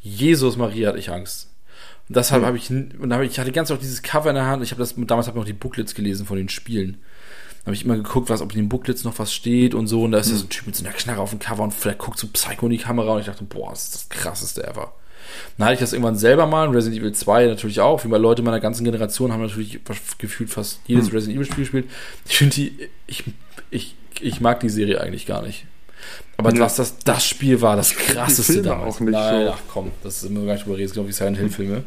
Jesus 0.00 0.56
Maria 0.56 0.88
hatte 0.88 0.98
ich 0.98 1.10
Angst. 1.10 1.48
Und 2.08 2.16
deshalb 2.16 2.42
hm. 2.42 2.46
habe 2.46 2.56
ich, 2.56 2.70
und 2.70 3.12
hab 3.12 3.22
ich, 3.22 3.32
ich 3.32 3.38
hatte 3.38 3.52
ganz 3.52 3.70
auch 3.70 3.78
dieses 3.78 4.02
Cover 4.02 4.30
in 4.30 4.36
der 4.36 4.46
Hand. 4.46 4.62
Ich 4.62 4.70
habe 4.70 4.80
das, 4.80 4.94
damals 4.96 5.26
habe 5.26 5.38
ich 5.38 5.42
noch 5.42 5.46
die 5.46 5.52
Booklets 5.52 5.94
gelesen 5.94 6.26
von 6.26 6.36
den 6.36 6.48
Spielen. 6.48 6.98
Da 7.60 7.66
habe 7.66 7.74
ich 7.74 7.84
immer 7.84 7.96
geguckt, 7.96 8.30
was, 8.30 8.40
ob 8.40 8.52
in 8.52 8.58
den 8.58 8.68
Booklets 8.68 9.04
noch 9.04 9.18
was 9.18 9.34
steht 9.34 9.74
und 9.74 9.88
so. 9.88 10.04
Und 10.04 10.12
da 10.12 10.18
ist 10.18 10.28
ja 10.28 10.32
hm. 10.32 10.38
so 10.38 10.46
ein 10.46 10.50
Typ 10.50 10.66
mit 10.66 10.76
so 10.76 10.84
einer 10.84 10.94
Knarre 10.94 11.20
auf 11.20 11.30
dem 11.30 11.38
Cover 11.38 11.62
und 11.62 11.74
vielleicht 11.74 11.98
guckt 11.98 12.18
so 12.18 12.28
Psycho 12.28 12.66
in 12.66 12.72
die 12.72 12.78
Kamera 12.78 13.14
und 13.14 13.20
ich 13.20 13.26
dachte, 13.26 13.44
boah, 13.44 13.70
das 13.70 13.84
ist 13.84 13.94
das 13.94 14.08
krasseste 14.08 14.66
ever. 14.66 14.94
Dann 15.56 15.66
hatte 15.66 15.74
ich 15.74 15.80
das 15.80 15.92
irgendwann 15.92 16.16
selber 16.16 16.46
mal, 16.46 16.68
Resident 16.68 17.00
Evil 17.00 17.12
2 17.12 17.46
natürlich 17.46 17.80
auch, 17.80 18.04
wie 18.04 18.08
bei 18.08 18.18
Leute 18.18 18.42
meiner 18.42 18.60
ganzen 18.60 18.84
Generation 18.84 19.32
haben 19.32 19.42
natürlich 19.42 19.80
gefühlt 20.18 20.50
fast 20.50 20.80
jedes 20.86 21.06
hm. 21.06 21.14
Resident 21.14 21.36
Evil 21.36 21.46
Spiel 21.46 21.64
gespielt. 21.64 21.84
Ich 22.28 22.38
finde 22.38 22.54
die, 22.54 22.88
ich, 23.06 23.24
ich, 23.70 23.96
ich 24.20 24.40
mag 24.40 24.60
die 24.60 24.68
Serie 24.68 25.00
eigentlich 25.00 25.26
gar 25.26 25.42
nicht. 25.42 25.66
Aber 26.36 26.54
ja. 26.54 26.60
was 26.60 26.76
das, 26.76 26.98
das 26.98 27.26
Spiel 27.26 27.60
war, 27.60 27.76
das 27.76 27.94
krasseste 27.94 28.62
damals. 28.62 28.96
Auch 28.96 29.00
nicht 29.00 29.12
Nein, 29.12 29.46
so. 29.46 29.52
ach 29.52 29.60
komm, 29.72 29.90
das 30.02 30.22
ist 30.22 30.30
immer 30.30 30.44
gar 30.44 30.54
nicht 30.54 30.64
drüber 30.64 30.78
reden, 30.78 30.92
glaube 30.92 31.10
ich 31.10 31.16
Silent 31.16 31.38
Hill 31.38 31.50
Filme. 31.50 31.82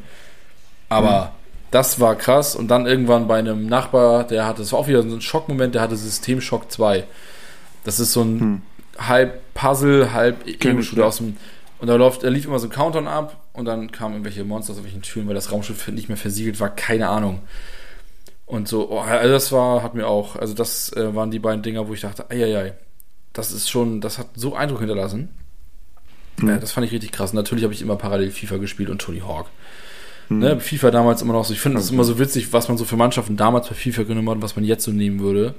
Aber 0.89 1.33
Das 1.71 2.01
war 2.01 2.15
krass. 2.15 2.55
Und 2.55 2.67
dann 2.67 2.85
irgendwann 2.85 3.27
bei 3.27 3.39
einem 3.39 3.65
Nachbar, 3.65 4.25
der 4.25 4.45
hatte, 4.45 4.61
das 4.61 4.73
war 4.73 4.79
auch 4.79 4.87
wieder 4.87 5.01
so 5.01 5.15
ein 5.15 5.21
Schockmoment, 5.21 5.73
der 5.73 5.81
hatte 5.81 5.95
Systemschock 5.95 6.69
2. 6.69 7.05
Das 7.85 7.99
ist 7.99 8.11
so 8.11 8.21
ein 8.21 8.39
hm. 8.39 8.61
halb 8.97 9.53
Puzzle, 9.53 10.11
halb 10.13 10.45
Ego-Shooter 10.45 11.05
aus 11.05 11.17
dem. 11.17 11.37
Und 11.81 11.87
da, 11.87 11.95
läuft, 11.95 12.23
da 12.23 12.29
lief 12.29 12.45
immer 12.45 12.59
so 12.59 12.67
ein 12.67 12.71
Countdown 12.71 13.07
ab 13.07 13.37
und 13.53 13.65
dann 13.65 13.91
kamen 13.91 14.13
irgendwelche 14.13 14.43
Monster 14.43 14.71
aus 14.71 14.77
irgendwelchen 14.77 15.01
Türen, 15.01 15.27
weil 15.27 15.33
das 15.33 15.51
Raumschiff 15.51 15.87
nicht 15.87 16.09
mehr 16.09 16.17
versiegelt 16.17 16.59
war, 16.59 16.69
keine 16.69 17.09
Ahnung. 17.09 17.41
Und 18.45 18.67
so, 18.67 18.91
oh, 18.91 18.99
also 18.99 19.33
das 19.33 19.51
war, 19.51 19.81
hat 19.81 19.95
mir 19.95 20.07
auch, 20.07 20.35
also 20.35 20.53
das 20.53 20.93
äh, 20.93 21.15
waren 21.15 21.31
die 21.31 21.39
beiden 21.39 21.63
Dinger, 21.63 21.87
wo 21.87 21.93
ich 21.93 22.01
dachte, 22.01 22.29
ei, 22.29 22.73
das 23.33 23.51
ist 23.51 23.69
schon, 23.69 23.99
das 23.99 24.19
hat 24.19 24.27
so 24.35 24.55
Eindruck 24.55 24.79
hinterlassen. 24.79 25.29
Mhm. 26.37 26.49
Äh, 26.49 26.59
das 26.59 26.71
fand 26.71 26.85
ich 26.85 26.93
richtig 26.93 27.11
krass. 27.11 27.33
natürlich 27.33 27.63
habe 27.63 27.73
ich 27.73 27.81
immer 27.81 27.95
parallel 27.95 28.29
FIFA 28.29 28.57
gespielt 28.57 28.89
und 28.89 29.01
Tony 29.01 29.21
Hawk. 29.21 29.47
Mhm. 30.29 30.39
Ne, 30.39 30.59
FIFA 30.59 30.91
damals 30.91 31.21
immer 31.21 31.33
noch 31.33 31.45
so. 31.45 31.53
Ich 31.53 31.61
finde 31.61 31.79
es 31.79 31.87
okay. 31.87 31.95
immer 31.95 32.03
so 32.03 32.19
witzig, 32.19 32.53
was 32.53 32.67
man 32.67 32.77
so 32.77 32.85
für 32.85 32.95
Mannschaften 32.95 33.37
damals 33.37 33.69
bei 33.69 33.75
FIFA 33.75 34.03
genommen 34.03 34.29
hat 34.29 34.35
und 34.35 34.43
was 34.43 34.55
man 34.55 34.65
jetzt 34.65 34.83
so 34.83 34.91
nehmen 34.91 35.19
würde. 35.19 35.55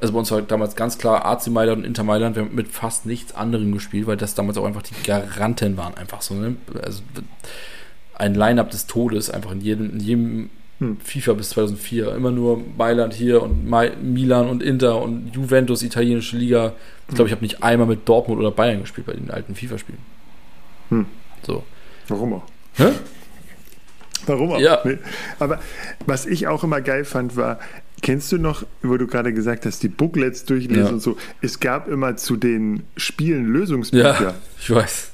Also 0.00 0.12
bei 0.12 0.18
uns 0.18 0.30
war 0.30 0.42
damals 0.42 0.76
ganz 0.76 0.98
klar 0.98 1.24
AC 1.24 1.46
Mailand 1.48 1.78
und 1.78 1.84
Inter 1.84 2.04
Mailand. 2.04 2.36
Wir 2.36 2.44
haben 2.44 2.54
mit 2.54 2.68
fast 2.68 3.06
nichts 3.06 3.34
anderem 3.34 3.72
gespielt, 3.72 4.06
weil 4.06 4.16
das 4.16 4.34
damals 4.34 4.58
auch 4.58 4.66
einfach 4.66 4.82
die 4.82 4.94
Garanten 5.04 5.76
waren. 5.76 5.94
Einfach 5.94 6.20
so, 6.20 6.34
ne? 6.34 6.56
Also 6.82 7.02
ein 8.14 8.34
Line-Up 8.34 8.70
des 8.70 8.86
Todes, 8.86 9.30
einfach 9.30 9.52
in 9.52 9.60
jedem, 9.60 9.90
in 9.90 10.00
jedem 10.00 10.50
hm. 10.80 10.98
FIFA 11.00 11.32
bis 11.34 11.50
2004. 11.50 12.14
Immer 12.14 12.30
nur 12.30 12.62
Mailand 12.76 13.14
hier 13.14 13.42
und 13.42 13.64
Milan 14.02 14.48
und 14.48 14.62
Inter 14.62 15.00
und 15.00 15.34
Juventus, 15.34 15.82
italienische 15.82 16.36
Liga. 16.36 16.72
Ich 17.08 17.14
glaube, 17.14 17.28
ich 17.28 17.32
habe 17.32 17.42
nicht 17.42 17.62
einmal 17.62 17.86
mit 17.86 18.06
Dortmund 18.06 18.38
oder 18.38 18.50
Bayern 18.50 18.80
gespielt 18.80 19.06
bei 19.06 19.14
den 19.14 19.30
alten 19.30 19.54
FIFA-Spielen. 19.54 19.98
Hm. 20.90 21.06
So. 21.42 21.64
Warum 22.08 22.34
auch? 22.34 22.44
Hä? 22.74 22.92
Warum 24.26 24.52
auch? 24.52 24.60
Ja. 24.60 24.80
Nee. 24.84 24.98
Aber 25.38 25.60
was 26.04 26.26
ich 26.26 26.46
auch 26.48 26.64
immer 26.64 26.80
geil 26.80 27.04
fand, 27.04 27.36
war, 27.36 27.58
kennst 28.02 28.30
du 28.32 28.38
noch, 28.38 28.64
wo 28.82 28.96
du 28.96 29.06
gerade 29.06 29.32
gesagt 29.32 29.66
hast, 29.66 29.82
die 29.82 29.88
Booklets 29.88 30.44
durchlesen 30.44 30.84
ja. 30.84 30.92
und 30.92 31.00
so, 31.00 31.16
es 31.40 31.60
gab 31.60 31.88
immer 31.88 32.16
zu 32.16 32.36
den 32.36 32.84
Spielen 32.96 33.46
Lösungsbücher. 33.46 34.22
Ja, 34.22 34.34
ich 34.60 34.70
weiß. 34.70 35.12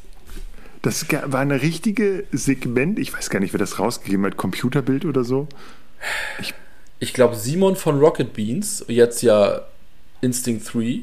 Das 0.83 1.07
war 1.11 1.41
eine 1.41 1.63
richtige 1.63 2.25
Segment, 2.33 2.99
ich 2.99 3.13
weiß 3.13 3.31
gar 3.31 3.39
nicht, 3.39 3.53
wer 3.53 3.59
das 3.59 3.79
rausgegeben 3.79 4.27
hat, 4.27 4.37
Computerbild 4.37 5.05
oder 5.05 5.23
so. 5.23 5.49
Ich, 6.41 6.55
ich 6.99 7.15
glaube, 7.15 7.37
Simon 7.37 7.77
von 7.77 8.01
Rocket 8.01 8.33
Beans, 8.33 8.85
jetzt 8.89 9.23
ja 9.23 9.63
Instinct 10.21 10.75
3, 10.75 11.01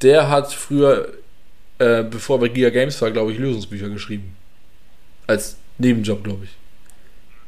der 0.00 0.30
hat 0.30 0.52
früher, 0.52 1.12
äh, 1.78 2.02
bevor 2.02 2.38
er 2.38 2.40
bei 2.40 2.48
Giga 2.48 2.70
Games 2.70 3.00
war, 3.02 3.10
glaube 3.10 3.32
ich, 3.32 3.38
Lösungsbücher 3.38 3.90
geschrieben. 3.90 4.36
Als 5.26 5.56
Nebenjob, 5.78 6.24
glaube 6.24 6.44
ich. 6.44 6.50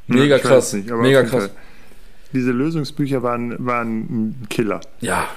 Mega 0.09 0.37
ich 0.37 0.43
krass. 0.43 0.73
Nicht, 0.73 0.91
mega 0.91 1.23
krass. 1.23 1.51
Diese 2.33 2.53
Lösungsbücher 2.53 3.23
waren, 3.23 3.55
waren 3.65 3.99
ein 3.99 4.47
Killer. 4.49 4.81
Ja, 5.01 5.29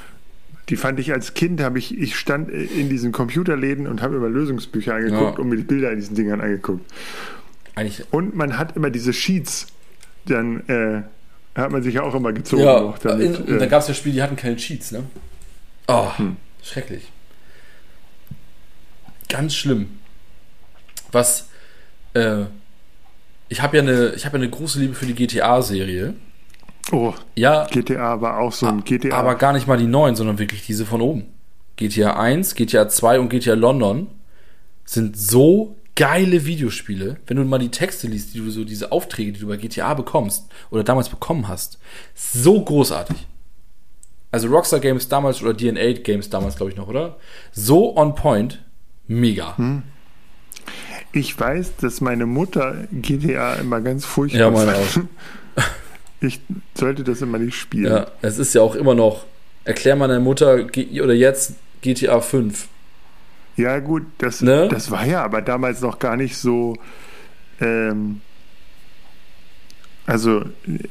die 0.71 0.77
fand 0.77 0.99
ich 0.99 1.11
als 1.11 1.33
Kind, 1.33 1.61
habe 1.61 1.79
ich, 1.79 1.97
ich 1.97 2.15
stand 2.15 2.49
in 2.49 2.87
diesen 2.87 3.11
Computerläden 3.11 3.87
und 3.87 4.01
habe 4.01 4.15
immer 4.15 4.29
Lösungsbücher 4.29 4.95
angeguckt 4.95 5.37
ja. 5.37 5.43
und 5.43 5.49
mir 5.49 5.57
die 5.57 5.63
Bilder 5.63 5.91
in 5.91 5.99
diesen 5.99 6.15
Dingern 6.15 6.39
angeguckt. 6.39 6.89
Eigentlich. 7.75 8.05
Und 8.11 8.35
man 8.35 8.57
hat 8.57 8.77
immer 8.77 8.89
diese 8.89 9.11
Sheets, 9.11 9.67
dann 10.25 10.61
äh, 10.69 11.01
hat 11.59 11.71
man 11.71 11.83
sich 11.83 11.95
ja 11.95 12.03
auch 12.03 12.15
immer 12.15 12.31
gezogen. 12.31 12.63
Ja, 12.63 12.79
noch 12.79 12.99
damit, 12.99 13.39
in, 13.39 13.55
äh, 13.55 13.59
dann 13.59 13.67
gab 13.67 13.81
es 13.81 13.89
ja 13.89 13.93
Spiele, 13.93 14.15
die 14.15 14.23
hatten 14.23 14.37
keine 14.37 14.55
Cheats, 14.55 14.93
ne? 14.93 15.03
Oh, 15.89 16.17
hm. 16.17 16.37
schrecklich. 16.63 17.11
Ganz 19.27 19.53
schlimm. 19.55 19.87
Was, 21.11 21.49
äh, 22.13 22.43
ich 23.49 23.61
habe 23.61 23.75
ja 23.75 23.83
eine, 23.83 24.13
ich 24.15 24.25
habe 24.25 24.37
ja 24.37 24.43
eine 24.43 24.49
große 24.49 24.79
Liebe 24.79 24.93
für 24.93 25.05
die 25.05 25.15
GTA-Serie. 25.15 26.13
Oh, 26.91 27.13
ja. 27.35 27.67
GTA 27.67 28.21
war 28.21 28.39
auch 28.39 28.51
so 28.51 28.67
ein 28.67 28.83
GTA. 28.83 29.15
Aber 29.15 29.35
gar 29.35 29.53
nicht 29.53 29.67
mal 29.67 29.77
die 29.77 29.87
neuen, 29.87 30.15
sondern 30.15 30.39
wirklich 30.39 30.65
diese 30.65 30.85
von 30.85 31.01
oben. 31.01 31.25
GTA 31.77 32.19
1, 32.19 32.55
GTA 32.55 32.89
2 32.89 33.19
und 33.19 33.29
GTA 33.29 33.53
London 33.53 34.07
sind 34.85 35.17
so 35.17 35.75
geile 35.95 36.45
Videospiele, 36.45 37.17
wenn 37.27 37.37
du 37.37 37.43
mal 37.43 37.59
die 37.59 37.69
Texte 37.69 38.07
liest, 38.07 38.33
die 38.33 38.39
du 38.39 38.49
so 38.49 38.63
diese 38.63 38.91
Aufträge, 38.91 39.33
die 39.33 39.39
du 39.39 39.47
bei 39.47 39.57
GTA 39.57 39.93
bekommst 39.93 40.49
oder 40.69 40.83
damals 40.83 41.09
bekommen 41.09 41.47
hast, 41.47 41.79
so 42.15 42.61
großartig. 42.63 43.27
Also 44.31 44.47
Rockstar 44.47 44.79
Games 44.79 45.09
damals 45.09 45.41
oder 45.41 45.55
DNA 45.55 45.93
Games 46.03 46.29
damals, 46.29 46.55
glaube 46.55 46.71
ich 46.71 46.77
noch, 46.77 46.87
oder? 46.87 47.17
So 47.51 47.95
on 47.97 48.15
point, 48.15 48.63
mega. 49.07 49.57
Hm. 49.57 49.83
Ich 51.11 51.37
weiß, 51.37 51.75
dass 51.77 51.99
meine 51.99 52.25
Mutter 52.25 52.87
GTA 52.93 53.55
immer 53.55 53.81
ganz 53.81 54.05
furchtbar 54.05 54.39
Ja, 54.39 54.49
meine 54.49 54.75
auch. 54.75 55.63
Ich 56.21 56.39
sollte 56.75 57.03
das 57.03 57.21
immer 57.21 57.39
nicht 57.39 57.55
spielen. 57.55 57.91
Ja, 57.91 58.07
es 58.21 58.37
ist 58.37 58.53
ja 58.53 58.61
auch 58.61 58.75
immer 58.75 58.93
noch. 58.93 59.25
Erklär 59.63 59.95
meiner 59.95 60.19
Mutter 60.19 60.65
oder 60.65 61.13
jetzt 61.13 61.55
GTA 61.81 62.21
5. 62.21 62.67
Ja, 63.57 63.79
gut, 63.79 64.03
das, 64.19 64.41
ne? 64.41 64.69
das 64.69 64.91
war 64.91 65.05
ja 65.05 65.23
aber 65.23 65.41
damals 65.41 65.81
noch 65.81 65.99
gar 65.99 66.15
nicht 66.15 66.37
so. 66.37 66.77
Ähm, 67.59 68.21
also, 70.05 70.43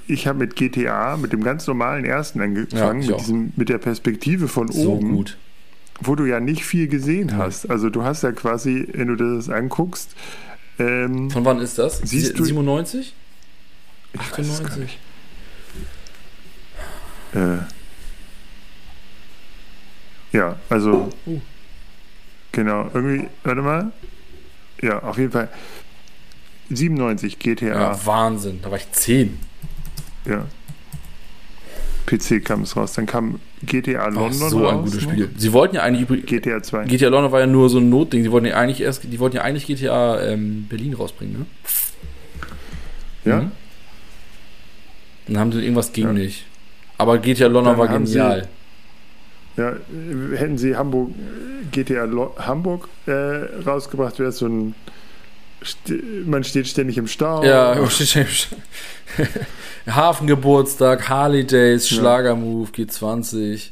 ich 0.07 0.27
habe 0.27 0.39
mit 0.39 0.57
GTA, 0.57 1.17
mit 1.17 1.33
dem 1.33 1.43
ganz 1.43 1.67
normalen 1.67 2.05
ersten 2.05 2.41
angefangen, 2.41 3.03
ja, 3.03 3.11
mit, 3.11 3.21
diesem, 3.21 3.53
mit 3.57 3.69
der 3.69 3.79
Perspektive 3.79 4.49
von 4.49 4.71
so 4.71 4.93
oben. 4.93 5.17
Gut. 5.17 5.37
Wo 6.01 6.15
du 6.15 6.25
ja 6.25 6.41
nicht 6.41 6.65
viel 6.65 6.89
gesehen 6.89 7.37
hast. 7.37 7.69
Also, 7.69 7.91
du 7.91 8.03
hast 8.03 8.23
ja 8.23 8.33
quasi, 8.33 8.89
wenn 8.93 9.09
du 9.09 9.17
das 9.17 9.49
anguckst. 9.49 10.15
Ähm, 10.79 11.31
von 11.31 11.45
wann 11.45 11.61
ist 11.61 11.79
das? 11.79 11.99
Siehst 11.99 12.37
97? 12.37 13.15
Du, 14.13 14.21
98? 14.21 14.99
Äh, 17.35 17.59
ja, 20.33 20.57
also. 20.69 21.11
Uh. 21.27 21.41
Genau, 22.53 22.91
irgendwie, 22.93 23.29
warte 23.45 23.63
mal. 23.63 23.93
Ja, 24.83 25.03
auf 25.03 25.19
jeden 25.19 25.31
Fall. 25.31 25.49
97 26.71 27.39
GTA. 27.39 27.67
Ja, 27.67 28.07
Wahnsinn, 28.07 28.61
da 28.63 28.71
war 28.71 28.79
ich 28.79 28.91
10. 28.91 29.39
Ja. 30.27 30.47
PC 32.07 32.45
kam 32.45 32.63
es 32.63 32.77
raus. 32.77 32.95
Dann 32.95 33.07
kam 33.07 33.41
GTA 33.63 34.09
London 34.09 34.43
Ach, 34.43 34.51
so 34.51 34.65
raus, 34.67 34.73
ein 34.73 34.85
gutes 34.85 35.03
Spiel. 35.03 35.27
Ne? 35.27 35.31
Sie 35.37 35.53
wollten 35.53 35.77
ja 35.77 35.83
eigentlich. 35.83 36.27
GTA 36.27 36.63
2. 36.63 36.87
GTA 36.87 37.09
London 37.09 37.31
war 37.31 37.41
ja 37.41 37.47
nur 37.47 37.69
so 37.69 37.79
ein 37.79 37.89
Notding. 37.89 38.23
Sie 38.23 38.31
wollten 38.33 38.47
ja 38.47 38.57
eigentlich 38.57 38.81
erst, 38.81 39.05
die 39.05 39.19
wollten 39.19 39.37
ja 39.37 39.43
eigentlich 39.43 39.67
GTA 39.67 40.21
ähm, 40.23 40.67
Berlin 40.69 40.95
rausbringen, 40.95 41.41
ne? 41.41 41.47
Ja. 43.25 43.43
Mhm. 43.43 43.53
Dann 45.27 45.39
haben 45.39 45.53
sie 45.53 45.61
irgendwas 45.61 45.93
gegen 45.93 46.09
ja. 46.09 46.15
nicht. 46.15 46.47
Aber 47.01 47.17
GTA 47.17 47.47
London 47.47 47.79
war 47.79 47.89
genial. 47.89 48.47
Sie, 49.57 49.63
ja, 49.63 49.73
hätten 50.37 50.59
sie 50.59 50.77
Hamburg, 50.77 51.13
GTA 51.73 52.05
Lo 52.05 52.35
Hamburg 52.39 52.89
äh, 53.07 53.13
rausgebracht, 53.67 54.19
wäre 54.19 54.29
es 54.29 54.39
so 54.39 54.47
ein. 54.47 54.75
Man 56.27 56.45
steht 56.45 56.69
ständig 56.69 56.99
im 56.99 57.07
Stau. 57.07 57.43
Ja, 57.43 57.75
man 57.79 57.89
steht 57.89 58.09
ständig 58.09 58.49
im 58.53 59.25
Stau. 59.25 59.41
Hafengeburtstag, 59.95 61.09
Harley 61.09 61.47
Days, 61.47 61.89
Schlagermove, 61.89 62.71
G20. 62.71 63.71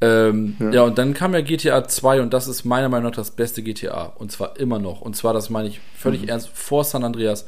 Ähm, 0.00 0.56
ja. 0.58 0.70
ja. 0.70 0.82
und 0.82 0.98
dann 0.98 1.14
kam 1.14 1.34
ja 1.34 1.40
GTA 1.40 1.86
2 1.86 2.20
und 2.20 2.34
das 2.34 2.48
ist 2.48 2.64
meiner 2.64 2.88
Meinung 2.88 3.10
nach 3.10 3.16
das 3.16 3.30
beste 3.30 3.62
GTA. 3.62 4.12
Und 4.18 4.32
zwar 4.32 4.58
immer 4.58 4.80
noch. 4.80 5.00
Und 5.02 5.14
zwar, 5.14 5.32
das 5.32 5.50
meine 5.50 5.68
ich 5.68 5.80
völlig 5.96 6.22
mhm. 6.22 6.30
ernst, 6.30 6.50
vor 6.52 6.82
San 6.82 7.04
Andreas, 7.04 7.46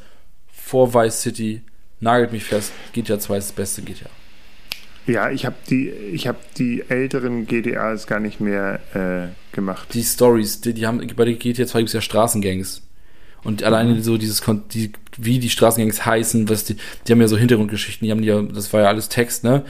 vor 0.53 0.95
Vice 0.95 1.23
City, 1.23 1.63
nagelt 1.99 2.31
mich 2.31 2.45
fest, 2.45 2.73
GTA 2.93 3.19
2 3.19 3.37
ist 3.37 3.49
das 3.49 3.57
beste 3.57 3.83
GTA. 3.83 4.09
Ja, 5.09 5.31
ich 5.31 5.47
habe 5.47 5.57
die, 5.71 5.89
ich 5.89 6.29
habe 6.29 6.39
die 6.59 6.85
älteren 6.89 7.47
GTAs 7.47 8.07
gar 8.07 8.21
nicht 8.21 8.41
mehr 8.41 8.79
äh, 8.95 9.55
gemacht. 9.55 9.89
Die 9.95 10.03
Stories, 10.03 10.61
die, 10.61 10.75
die 10.75 10.87
haben 10.87 11.05
bei 11.17 11.25
der 11.25 11.35
GTA 11.35 11.67
2 11.67 11.79
gibt 11.79 11.89
es 11.89 11.95
ja 11.95 12.03
Straßengangs. 12.03 12.83
Und 13.43 13.63
alleine 13.63 13.95
mhm. 13.95 14.03
so 14.03 14.19
dieses, 14.19 14.43
die, 14.73 14.93
wie 15.17 15.39
die 15.39 15.49
Straßengangs 15.49 16.05
heißen, 16.05 16.49
was 16.51 16.65
die, 16.65 16.77
die 17.07 17.13
haben 17.13 17.21
ja 17.23 17.29
so 17.29 17.39
Hintergrundgeschichten, 17.39 18.05
die 18.05 18.13
haben 18.13 18.23
ja, 18.23 18.43
das 18.43 18.73
war 18.75 18.83
ja 18.83 18.89
alles 18.89 19.09
Text, 19.09 19.45
ne? 19.45 19.65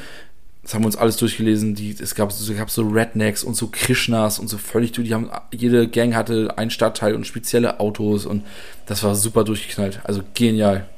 Das 0.62 0.74
haben 0.74 0.82
wir 0.82 0.86
uns 0.86 0.96
alles 0.96 1.16
durchgelesen. 1.16 1.74
Die, 1.74 1.96
es 1.98 2.14
gab, 2.14 2.30
es 2.30 2.56
gab 2.56 2.68
so 2.68 2.86
Rednecks 2.88 3.44
und 3.44 3.54
so 3.54 3.68
Krishnas 3.68 4.38
und 4.38 4.48
so 4.48 4.58
völlig, 4.58 4.92
die 4.92 5.14
haben, 5.14 5.30
jede 5.52 5.86
Gang 5.88 6.14
hatte 6.14 6.58
einen 6.58 6.70
Stadtteil 6.70 7.14
und 7.14 7.26
spezielle 7.26 7.78
Autos 7.78 8.26
und 8.26 8.44
das 8.86 9.04
war 9.04 9.14
super 9.14 9.44
durchgeknallt. 9.44 10.00
Also 10.04 10.22
genial. 10.34 10.88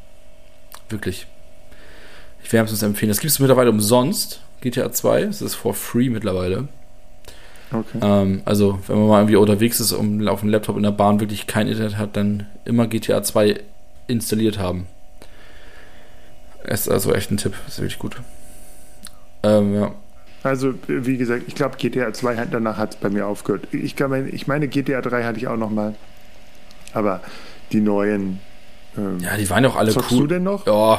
Wirklich. 0.89 1.27
Wärmstens 2.53 2.83
empfehlen. 2.83 3.09
Das 3.09 3.21
gibt 3.21 3.31
es 3.31 3.39
mittlerweile 3.39 3.71
umsonst, 3.71 4.41
GTA 4.61 4.93
2. 4.93 5.23
Es 5.23 5.43
ist 5.43 5.55
for 5.55 5.75
free 5.75 6.09
mittlerweile. 6.09 6.69
Okay. 7.73 7.99
Ähm, 8.03 8.43
also, 8.45 8.81
wenn 8.87 8.99
man 8.99 9.09
mal 9.09 9.19
irgendwie 9.21 9.37
unterwegs 9.37 9.79
ist 9.81 9.93
und 9.93 10.27
auf 10.29 10.41
dem 10.41 10.49
Laptop 10.49 10.77
in 10.77 10.83
der 10.83 10.91
Bahn 10.91 11.21
wirklich 11.21 11.47
kein 11.47 11.69
Internet 11.69 11.97
hat, 11.97 12.17
dann 12.17 12.47
immer 12.65 12.87
GTA 12.87 13.23
2 13.23 13.61
installiert 14.09 14.59
haben. 14.59 14.87
Es 16.65 16.83
ist 16.83 16.89
also 16.89 17.15
echt 17.15 17.31
ein 17.31 17.37
Tipp. 17.37 17.55
Das 17.65 17.75
ist 17.75 17.81
wirklich 17.81 17.99
gut. 17.99 18.17
Ähm, 19.43 19.75
ja. 19.75 19.95
Also, 20.43 20.75
wie 20.89 21.17
gesagt, 21.17 21.45
ich 21.47 21.55
glaube, 21.55 21.77
GTA 21.77 22.13
2 22.13 22.37
hat, 22.37 22.49
danach 22.53 22.77
hat 22.77 22.95
es 22.95 22.97
bei 22.97 23.11
mir 23.11 23.27
aufgehört. 23.27 23.69
Ich, 23.73 23.95
glaub, 23.95 24.13
ich 24.13 24.47
meine, 24.47 24.69
GTA 24.69 25.01
3 25.01 25.25
hatte 25.25 25.39
ich 25.39 25.49
auch 25.49 25.57
noch 25.57 25.71
mal. 25.71 25.95
Aber 26.93 27.21
die 27.73 27.81
neuen. 27.81 28.41
Ähm, 28.97 29.21
ja, 29.21 29.37
die 29.37 29.49
waren 29.49 29.65
auch 29.67 29.77
alle 29.77 29.93
zockst 29.93 30.13
cool. 30.13 30.21
du 30.21 30.27
denn 30.27 30.43
noch? 30.43 30.67
Ja, 30.67 30.99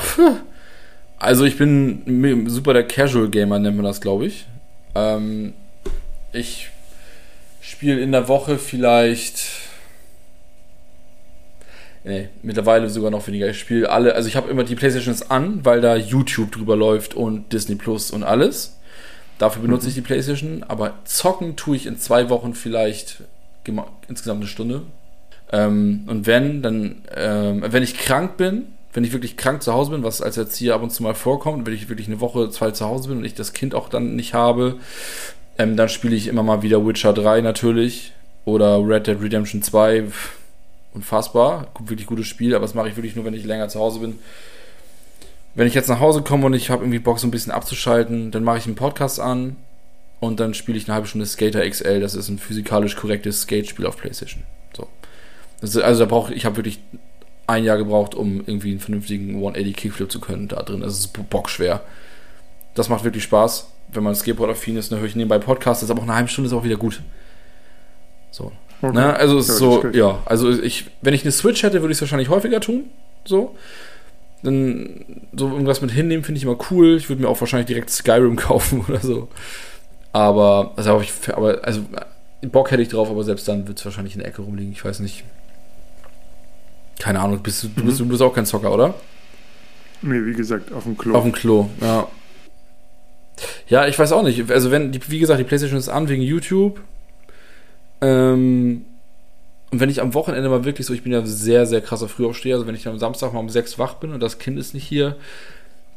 Also 1.22 1.46
ich 1.46 1.56
bin 1.56 2.48
super 2.48 2.74
der 2.74 2.88
Casual 2.88 3.30
Gamer, 3.30 3.60
nennt 3.60 3.76
man 3.76 3.86
das, 3.86 4.02
glaube 4.02 4.26
ich. 4.26 4.48
Ähm, 4.96 5.54
ich 6.34 6.72
spiele 7.62 8.02
in 8.02 8.12
der 8.12 8.28
Woche 8.28 8.58
vielleicht. 8.58 9.40
Nee, 12.04 12.30
mittlerweile 12.42 12.90
sogar 12.90 13.12
noch 13.12 13.28
weniger. 13.28 13.48
Ich 13.48 13.60
spiele 13.60 13.92
alle, 13.92 14.16
also 14.16 14.28
ich 14.28 14.36
habe 14.36 14.50
immer 14.50 14.64
die 14.64 14.74
Playstations 14.74 15.30
an, 15.30 15.64
weil 15.64 15.80
da 15.80 15.96
YouTube 15.96 16.54
drüber 16.54 16.76
läuft 16.76 17.14
und 17.14 17.54
Disney 17.54 17.76
Plus 17.76 18.10
und 18.10 18.24
alles. 18.24 18.80
Dafür 19.38 19.62
benutze 19.62 19.84
mhm. 19.84 19.90
ich 19.90 19.94
die 19.94 20.02
Playstation, 20.02 20.64
aber 20.68 20.96
zocken 21.04 21.56
tue 21.56 21.76
ich 21.76 21.86
in 21.86 22.00
zwei 22.00 22.32
Wochen 22.32 22.56
vielleicht 22.56 23.22
insgesamt 24.08 24.40
eine 24.40 24.48
Stunde. 24.48 24.82
Ähm, 25.52 26.06
und 26.08 26.26
wenn, 26.26 26.64
dann, 26.64 27.04
ähm, 27.16 27.64
wenn 27.68 27.84
ich 27.84 28.00
krank 28.00 28.38
bin, 28.38 28.74
wenn 28.94 29.04
ich 29.04 29.14
wirklich 29.14 29.38
krank 29.38 29.64
zu 29.64 29.74
Hause 29.74 29.92
bin, 29.92 30.04
was 30.04 30.22
als 30.22 30.38
Erzieher 30.38 30.76
ab 30.76 30.84
und 30.84 30.92
zu 30.92 31.04
mal 31.04 31.16
vorkommt, 31.16 31.66
wenn 31.66 31.74
ich 31.74 31.90
wirklich 31.90 32.08
eine 32.08 32.20
Woche, 32.20 32.50
zwei 32.50 32.72
zu 32.72 32.86
Hause 32.86 33.10
bin 33.10 33.20
und 33.20 33.26
ich 33.26 33.36
das 33.36 33.54
Kind 33.54 33.74
auch 33.74 33.90
dann 33.90 34.16
nicht 34.16 34.34
habe, 34.34 34.78
ähm, 35.58 35.78
dann 35.78 35.90
spiele 35.90 36.16
ich 36.16 36.28
immer 36.28 36.44
mal 36.44 36.62
wieder 36.62 36.86
Witcher 36.86 37.14
3 37.14 37.42
natürlich 37.42 38.14
oder 38.46 38.80
Red 38.86 39.08
Dead 39.08 39.22
Redemption 39.22 39.62
2. 39.62 40.06
Unfassbar, 40.94 41.68
wirklich 41.80 42.08
gutes 42.08 42.28
Spiel, 42.28 42.54
aber 42.54 42.66
das 42.66 42.74
mache 42.74 42.90
ich 42.90 42.98
wirklich 42.98 43.16
nur, 43.16 43.24
wenn 43.24 43.34
ich 43.34 43.46
länger 43.46 43.70
zu 43.70 43.80
Hause 43.80 44.00
bin. 44.00 44.20
Wenn 45.56 45.68
ich 45.68 45.74
jetzt 45.74 45.88
nach 45.88 46.00
Hause 46.00 46.22
komme 46.22 46.46
und 46.46 46.54
ich 46.54 46.70
habe 46.70 46.84
irgendwie 46.84 47.00
Bock, 47.00 47.20
so 47.20 47.28
ein 47.28 47.32
bisschen 47.32 47.52
abzuschalten, 47.52 48.32
dann 48.32 48.44
mache 48.44 48.58
ich 48.58 48.66
einen 48.66 48.76
Podcast 48.76 49.20
an 49.20 49.56
und 50.20 50.40
dann 50.40 50.54
spiele 50.54 50.78
ich 50.78 50.88
eine 50.88 50.96
halbe 50.96 51.08
Stunde 51.08 51.26
Skater 51.26 51.68
XL. 51.68 52.00
Das 52.02 52.16
ist 52.16 52.30
ein 52.30 52.40
physikalisch 52.40 52.96
korrektes 52.96 53.42
Skate-Spiel 53.42 53.86
auf 53.86 53.98
PlayStation. 53.98 54.44
So. 54.76 54.88
Ist, 55.62 55.78
also 55.78 56.02
da 56.02 56.06
brauche 56.10 56.34
ich 56.34 56.46
habe 56.46 56.58
wirklich 56.58 56.80
ein 57.52 57.64
Jahr 57.64 57.78
gebraucht, 57.78 58.16
um 58.16 58.42
irgendwie 58.46 58.72
einen 58.72 58.80
vernünftigen 58.80 59.36
180 59.36 59.76
Kickflip 59.76 60.12
zu 60.12 60.20
können 60.20 60.48
da 60.48 60.62
drin. 60.64 60.82
Das 60.82 60.98
ist 60.98 61.30
bockschwer. 61.30 61.82
Das 62.74 62.90
macht 62.90 63.04
wirklich 63.04 63.24
Spaß. 63.24 63.68
Wenn 63.94 64.04
man 64.04 64.16
Skateboard-affin 64.16 64.78
ist, 64.78 64.92
dann 64.92 65.00
höre 65.00 65.08
ich 65.08 65.16
nebenbei 65.16 65.40
Podcasts, 65.40 65.90
aber 65.90 66.00
auch 66.00 66.04
eine 66.04 66.16
halbe 66.16 66.30
Stunde 66.30 66.48
ist 66.48 66.54
auch 66.54 66.64
wieder 66.64 66.78
gut. 66.78 67.02
So. 68.32 68.52
Okay. 68.82 68.96
Ne? 68.96 69.16
Also 69.16 69.38
es 69.38 69.50
ist 69.50 69.58
so, 69.58 69.86
ja, 69.92 70.20
also 70.26 70.50
ich, 70.50 70.86
wenn 71.02 71.14
ich 71.14 71.24
eine 71.24 71.32
Switch 71.32 71.62
hätte, 71.62 71.82
würde 71.82 71.92
ich 71.92 71.98
es 71.98 72.02
wahrscheinlich 72.02 72.30
häufiger 72.30 72.62
tun. 72.62 72.86
So. 73.26 73.56
Dann 74.44 75.06
so 75.34 75.50
irgendwas 75.50 75.82
mit 75.82 75.92
hinnehmen 75.92 76.24
finde 76.24 76.40
ich 76.40 76.46
immer 76.46 76.58
cool. 76.72 76.96
Ich 76.96 77.10
würde 77.10 77.22
mir 77.22 77.30
auch 77.30 77.40
wahrscheinlich 77.40 77.68
direkt 77.68 77.90
Skyrim 77.92 78.36
kaufen 78.38 78.84
oder 78.88 79.00
so. 79.00 79.28
Aber, 80.14 80.74
also, 80.76 81.00
ich, 81.00 81.12
aber, 81.34 81.64
also 81.64 81.82
Bock 82.42 82.72
hätte 82.72 82.82
ich 82.82 82.90
drauf, 82.90 83.10
aber 83.10 83.24
selbst 83.24 83.48
dann 83.48 83.68
wird 83.68 83.80
es 83.80 83.86
wahrscheinlich 83.86 84.16
in 84.16 84.20
der 84.20 84.30
Ecke 84.30 84.42
rumliegen. 84.42 84.72
Ich 84.72 84.84
weiß 84.84 85.00
nicht. 85.00 85.24
Keine 87.02 87.20
Ahnung, 87.20 87.40
bist 87.42 87.64
du, 87.64 87.68
mhm. 87.68 87.86
bist, 87.86 88.00
du 88.00 88.06
bist 88.06 88.22
auch 88.22 88.32
kein 88.32 88.46
Zocker, 88.46 88.72
oder? 88.72 88.94
Nee, 90.04 90.24
wie 90.24 90.34
gesagt, 90.34 90.72
auf 90.72 90.84
dem 90.84 90.96
Klo. 90.96 91.16
Auf 91.16 91.24
dem 91.24 91.32
Klo, 91.32 91.68
ja. 91.82 92.08
Ja, 93.68 93.88
ich 93.88 93.98
weiß 93.98 94.12
auch 94.12 94.22
nicht. 94.22 94.52
Also, 94.52 94.70
wenn, 94.70 94.94
wie 95.08 95.18
gesagt, 95.18 95.40
die 95.40 95.44
PlayStation 95.44 95.80
ist 95.80 95.90
an 95.90 96.10
wegen 96.10 96.22
YouTube. 96.22 96.80
Ähm, 98.02 98.86
und 99.72 99.80
wenn 99.80 99.90
ich 99.90 100.00
am 100.00 100.14
Wochenende 100.14 100.48
mal 100.48 100.64
wirklich 100.64 100.86
so, 100.86 100.94
ich 100.94 101.02
bin 101.02 101.12
ja 101.12 101.26
sehr, 101.26 101.66
sehr 101.66 101.82
krasser 101.82 102.08
Frühaufsteher, 102.08 102.54
also 102.54 102.68
wenn 102.68 102.76
ich 102.76 102.84
dann 102.84 102.94
am 102.94 103.00
Samstag 103.00 103.34
mal 103.34 103.40
um 103.40 103.50
sechs 103.50 103.80
wach 103.80 103.96
bin 103.96 104.14
und 104.14 104.20
das 104.20 104.38
Kind 104.38 104.60
ist 104.60 104.76
nicht 104.76 104.86
hier, 104.86 105.16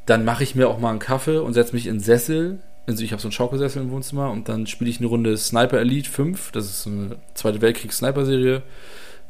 dann 0.07 0.25
mache 0.25 0.43
ich 0.43 0.55
mir 0.55 0.71
auch 0.71 0.79
mal 0.79 0.89
einen 0.89 1.01
Kaffee 1.01 1.37
und 1.37 1.53
setze 1.53 1.75
mich 1.75 1.87
in 1.87 1.97
den 1.97 2.01
Sessel. 2.01 2.61
Also 2.87 3.05
ich 3.05 3.13
habe 3.13 3.21
so 3.21 3.29
einen 3.29 3.33
Schaukelsessel 3.33 3.83
im 3.83 3.91
Wohnzimmer 3.91 4.31
und 4.31 4.49
dann 4.49 4.67
spiele 4.67 4.89
ich 4.89 5.01
eine 5.01 5.09
Runde 5.09 5.37
Sniper 5.37 5.81
Elite 5.81 6.09
5. 6.09 6.53
Das 6.53 6.65
ist 6.65 6.85
so 6.85 6.91
eine 6.91 7.17
Zweite 7.35 7.61
Weltkriegs-Sniper-Serie. 7.61 8.63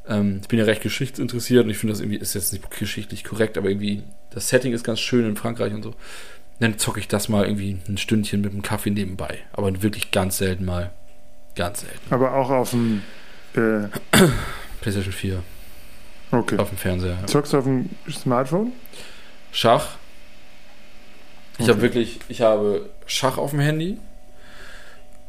Ähm, 0.08 0.40
ich 0.42 0.48
bin 0.48 0.58
ja 0.58 0.64
recht 0.64 0.82
geschichtsinteressiert 0.82 1.64
und 1.64 1.70
ich 1.70 1.78
finde 1.78 1.92
das 1.92 2.00
irgendwie, 2.00 2.18
ist 2.18 2.34
jetzt 2.34 2.52
nicht 2.52 2.70
geschichtlich 2.70 3.24
korrekt, 3.24 3.56
aber 3.56 3.68
irgendwie, 3.68 4.02
das 4.30 4.48
Setting 4.48 4.72
ist 4.72 4.84
ganz 4.84 5.00
schön 5.00 5.26
in 5.26 5.36
Frankreich 5.36 5.72
und 5.72 5.82
so. 5.82 5.94
Dann 6.60 6.78
zocke 6.78 7.00
ich 7.00 7.08
das 7.08 7.28
mal 7.28 7.44
irgendwie 7.44 7.78
ein 7.88 7.98
Stündchen 7.98 8.40
mit 8.40 8.52
einem 8.52 8.62
Kaffee 8.62 8.90
nebenbei. 8.90 9.38
Aber 9.52 9.82
wirklich 9.82 10.10
ganz 10.12 10.38
selten 10.38 10.64
mal. 10.64 10.92
Ganz 11.56 11.80
selten. 11.80 12.14
Aber 12.14 12.34
auch 12.34 12.50
auf 12.50 12.70
dem 12.70 13.02
äh 13.54 13.88
PlayStation 14.80 15.12
4. 15.12 15.42
Okay. 16.30 16.58
Auf 16.58 16.68
dem 16.68 16.78
Fernseher. 16.78 17.18
Ja. 17.20 17.26
Zockst 17.26 17.52
du 17.52 17.58
auf 17.58 17.64
dem 17.64 17.90
Smartphone? 18.10 18.72
Schach. 19.52 19.96
Ich 21.58 21.64
okay. 21.64 21.70
habe 21.70 21.82
wirklich, 21.82 22.20
ich 22.28 22.40
habe 22.40 22.88
Schach 23.06 23.38
auf 23.38 23.50
dem 23.50 23.60
Handy. 23.60 23.98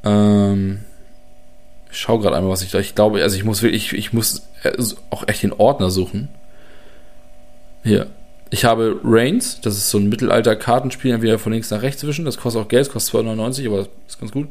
Ähm, 0.04 0.84
ich 1.92 2.00
schaue 2.00 2.20
gerade 2.20 2.36
einmal, 2.36 2.52
was 2.52 2.62
ich 2.62 2.72
da. 2.72 2.80
Ich 2.80 2.96
glaube, 2.96 3.22
also 3.22 3.36
ich 3.36 3.44
muss 3.44 3.62
wirklich, 3.62 3.94
ich, 3.94 3.98
ich 3.98 4.14
muss 4.14 4.48
auch 5.10 5.28
echt 5.28 5.44
den 5.44 5.54
Ordner 5.54 5.90
suchen. 5.90 6.30
Hier. 7.84 8.08
Ich 8.52 8.64
habe 8.64 9.00
Reigns, 9.04 9.60
das 9.62 9.76
ist 9.76 9.90
so 9.90 9.98
ein 9.98 10.08
Mittelalter-Kartenspiel, 10.08 11.14
entweder 11.14 11.40
von 11.40 11.52
links 11.52 11.72
nach 11.72 11.82
rechts 11.82 12.02
zwischen. 12.02 12.26
Das 12.26 12.38
kostet 12.38 12.62
auch 12.62 12.68
Geld, 12.68 12.90
kostet 12.90 13.16
2,99, 13.16 13.68
aber 13.68 13.78
das 13.80 13.90
ist 14.08 14.20
ganz 14.20 14.32
gut. 14.32 14.48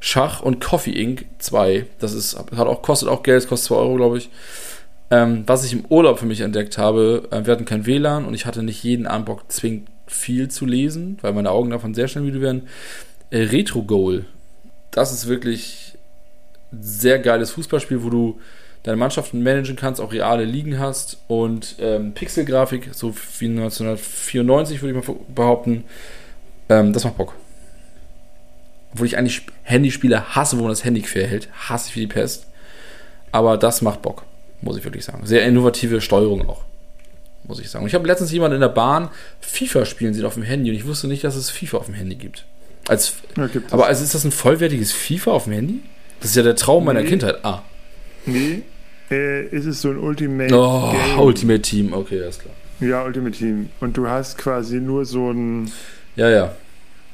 Schach 0.00 0.40
und 0.40 0.60
Coffee 0.60 0.92
Inc. 0.92 1.26
2. 1.38 1.86
Das 1.98 2.12
ist, 2.12 2.36
hat 2.36 2.66
auch, 2.66 2.82
kostet 2.82 3.08
auch 3.08 3.22
Geld, 3.22 3.46
kostet 3.46 3.68
2 3.68 3.74
Euro, 3.76 3.96
glaube 3.96 4.18
ich. 4.18 4.30
Ähm, 5.10 5.44
was 5.46 5.64
ich 5.64 5.72
im 5.72 5.84
Urlaub 5.86 6.18
für 6.18 6.26
mich 6.26 6.40
entdeckt 6.40 6.78
habe, 6.78 7.28
äh, 7.30 7.46
wir 7.46 7.52
hatten 7.52 7.64
kein 7.64 7.86
WLAN 7.86 8.24
und 8.24 8.34
ich 8.34 8.46
hatte 8.46 8.62
nicht 8.62 8.82
jeden 8.82 9.06
Abend 9.06 9.26
Bock, 9.26 9.44
zwingend 9.48 9.88
viel 10.06 10.48
zu 10.48 10.66
lesen, 10.66 11.18
weil 11.20 11.32
meine 11.32 11.50
Augen 11.50 11.70
davon 11.70 11.94
sehr 11.94 12.08
schnell 12.08 12.24
müde 12.24 12.40
werden. 12.40 12.68
Äh, 13.30 13.42
Retro 13.44 13.82
Goal. 13.82 14.24
Das 14.90 15.12
ist 15.12 15.28
wirklich 15.28 15.96
sehr 16.80 17.18
geiles 17.18 17.52
Fußballspiel, 17.52 18.02
wo 18.02 18.10
du 18.10 18.40
deine 18.86 18.96
Mannschaften 18.96 19.42
managen 19.42 19.74
kannst, 19.74 20.00
auch 20.00 20.12
reale 20.12 20.44
Ligen 20.44 20.78
hast 20.78 21.18
und 21.26 21.74
ähm, 21.80 22.12
Pixelgrafik, 22.12 22.90
so 22.92 23.12
wie 23.40 23.48
1994 23.48 24.80
würde 24.80 24.96
ich 24.96 25.08
mal 25.08 25.16
behaupten. 25.34 25.82
Ähm, 26.68 26.92
das 26.92 27.02
macht 27.02 27.16
Bock. 27.16 27.34
Obwohl 28.92 29.08
ich 29.08 29.18
eigentlich 29.18 29.42
Handyspiele 29.64 30.36
hasse, 30.36 30.56
wo 30.58 30.62
man 30.62 30.70
das 30.70 30.84
Handy 30.84 31.02
quer 31.02 31.26
hält. 31.26 31.48
Hasse 31.68 31.88
ich 31.88 31.96
wie 31.96 32.00
die 32.00 32.06
Pest. 32.06 32.46
Aber 33.32 33.56
das 33.58 33.82
macht 33.82 34.02
Bock, 34.02 34.22
muss 34.62 34.78
ich 34.78 34.84
wirklich 34.84 35.04
sagen. 35.04 35.26
Sehr 35.26 35.44
innovative 35.44 36.00
Steuerung 36.00 36.48
auch, 36.48 36.62
muss 37.42 37.58
ich 37.58 37.68
sagen. 37.68 37.82
Und 37.82 37.88
ich 37.88 37.94
habe 37.96 38.06
letztens 38.06 38.30
jemanden 38.30 38.54
in 38.54 38.60
der 38.60 38.68
Bahn 38.68 39.08
FIFA 39.40 39.84
spielen 39.84 40.14
sehen 40.14 40.24
auf 40.24 40.34
dem 40.34 40.44
Handy 40.44 40.70
und 40.70 40.76
ich 40.76 40.86
wusste 40.86 41.08
nicht, 41.08 41.24
dass 41.24 41.34
es 41.34 41.50
FIFA 41.50 41.78
auf 41.78 41.86
dem 41.86 41.96
Handy 41.96 42.14
gibt. 42.14 42.44
Als, 42.86 43.14
ja, 43.36 43.48
gibt 43.48 43.72
aber 43.72 43.86
also 43.86 44.04
ist 44.04 44.14
das 44.14 44.24
ein 44.24 44.30
vollwertiges 44.30 44.92
FIFA 44.92 45.32
auf 45.32 45.44
dem 45.44 45.54
Handy? 45.54 45.80
Das 46.20 46.30
ist 46.30 46.36
ja 46.36 46.44
der 46.44 46.54
Traum 46.54 46.84
nee. 46.84 46.92
meiner 46.92 47.02
Kindheit. 47.02 47.44
Ah. 47.44 47.64
Nee, 48.26 48.62
äh, 49.10 49.46
ist 49.46 49.66
es 49.66 49.82
so 49.82 49.90
ein 49.90 49.98
Ultimate 49.98 50.54
oh, 50.54 50.92
Game. 50.92 51.18
Ultimate 51.18 51.62
Team, 51.62 51.92
okay, 51.92 52.22
alles 52.22 52.38
klar. 52.38 52.54
Ja, 52.80 53.04
Ultimate 53.04 53.36
Team. 53.36 53.70
Und 53.80 53.96
du 53.96 54.08
hast 54.08 54.38
quasi 54.38 54.80
nur 54.80 55.04
so 55.04 55.30
ein. 55.30 55.70
Ja, 56.16 56.28
ja. 56.28 56.54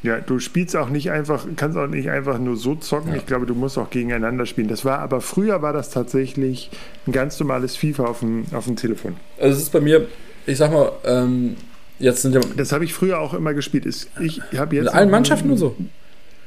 Ja, 0.02 0.18
du 0.18 0.40
spielst 0.40 0.76
auch 0.76 0.88
nicht 0.88 1.12
einfach, 1.12 1.46
kannst 1.54 1.78
auch 1.78 1.86
nicht 1.86 2.10
einfach 2.10 2.38
nur 2.38 2.56
so 2.56 2.74
zocken. 2.74 3.12
Ja. 3.12 3.18
Ich 3.18 3.26
glaube, 3.26 3.46
du 3.46 3.54
musst 3.54 3.78
auch 3.78 3.88
gegeneinander 3.88 4.46
spielen. 4.46 4.66
Das 4.66 4.84
war 4.84 4.98
aber 4.98 5.20
früher 5.20 5.62
war 5.62 5.72
das 5.72 5.90
tatsächlich 5.90 6.70
ein 7.06 7.12
ganz 7.12 7.38
normales 7.38 7.76
FIFA 7.76 8.06
auf 8.06 8.18
dem, 8.18 8.46
auf 8.52 8.64
dem 8.64 8.74
Telefon. 8.74 9.14
Also 9.38 9.56
es 9.56 9.62
ist 9.64 9.70
bei 9.70 9.80
mir, 9.80 10.08
ich 10.46 10.58
sag 10.58 10.72
mal, 10.72 10.90
ähm, 11.04 11.56
jetzt 12.00 12.22
sind 12.22 12.34
ja. 12.34 12.40
Das 12.56 12.72
habe 12.72 12.84
ich 12.84 12.94
früher 12.94 13.20
auch 13.20 13.32
immer 13.32 13.54
gespielt. 13.54 13.86
Ich 13.86 14.40
habe 14.56 14.74
jetzt. 14.74 14.88
In 14.88 14.88
allen 14.88 15.10
Mannschaften 15.10 15.46
nur 15.48 15.56
so. 15.56 15.76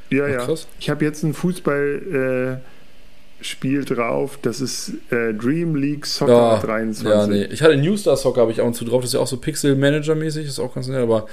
Ja, 0.10 0.28
ja. 0.28 0.40
Krass. 0.40 0.68
Ich 0.80 0.90
habe 0.90 1.06
jetzt 1.06 1.24
ein 1.24 1.34
Fußball. 1.34 2.60
Äh, 2.62 2.75
Spiel 3.46 3.86
drauf. 3.86 4.40
Das 4.42 4.62
ist 4.62 4.94
äh, 5.12 5.34
Dream 5.34 5.76
League 5.76 6.06
Soccer 6.06 6.34
ja, 6.34 6.60
23. 6.60 7.08
Ja, 7.08 7.28
nee. 7.28 7.44
Ich 7.46 7.62
hatte 7.62 7.78
New 7.78 7.96
Star 7.98 8.18
Soccer, 8.18 8.42
habe 8.42 8.52
ich 8.52 8.62
auch 8.62 8.66
und 8.66 8.76
zu 8.76 8.86
drauf. 8.86 9.02
Das 9.02 9.10
ist 9.10 9.14
ja 9.14 9.20
auch 9.20 9.28
so 9.28 9.38
Pixel-Manager-mäßig, 9.38 10.48
ist 10.48 10.60
auch 10.60 10.74
ganz 10.74 10.88
nett. 10.88 11.02
Aber 11.02 11.28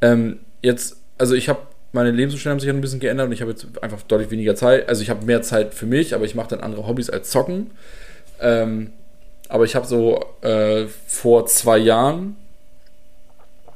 ähm, 0.00 0.38
jetzt, 0.62 0.96
also 1.18 1.34
ich 1.34 1.48
habe 1.48 1.60
meine 1.92 2.10
Lebensumstände 2.10 2.52
haben 2.52 2.60
sich 2.60 2.68
ein 2.68 2.80
bisschen 2.80 3.00
geändert 3.00 3.26
und 3.26 3.32
ich 3.32 3.40
habe 3.40 3.52
jetzt 3.52 3.66
einfach 3.82 4.02
deutlich 4.02 4.30
weniger 4.30 4.54
Zeit. 4.54 4.88
Also 4.88 5.02
ich 5.02 5.10
habe 5.10 5.24
mehr 5.24 5.42
Zeit 5.42 5.72
für 5.72 5.86
mich, 5.86 6.14
aber 6.14 6.24
ich 6.24 6.34
mache 6.34 6.48
dann 6.48 6.60
andere 6.60 6.86
Hobbys 6.86 7.08
als 7.08 7.30
Zocken. 7.30 7.70
Ähm, 8.40 8.92
aber 9.48 9.64
ich 9.64 9.74
habe 9.74 9.86
so 9.86 10.24
äh, 10.42 10.86
vor 11.06 11.46
zwei 11.46 11.78
Jahren, 11.78 12.36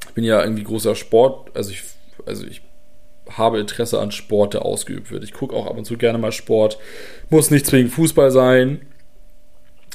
ich 0.07 0.13
bin 0.13 0.23
ja 0.23 0.43
irgendwie 0.43 0.63
großer 0.63 0.95
Sport, 0.95 1.55
also 1.55 1.71
ich, 1.71 1.83
also 2.25 2.45
ich 2.45 2.61
habe 3.37 3.59
Interesse 3.59 3.99
an 3.99 4.11
Sport, 4.11 4.53
der 4.53 4.65
ausgeübt 4.65 5.11
wird. 5.11 5.23
Ich 5.23 5.33
gucke 5.33 5.55
auch 5.55 5.67
ab 5.67 5.77
und 5.77 5.85
zu 5.85 5.97
gerne 5.97 6.17
mal 6.17 6.31
Sport. 6.31 6.77
Muss 7.29 7.51
nicht 7.51 7.65
zwingend 7.65 7.91
Fußball 7.91 8.31
sein. 8.31 8.81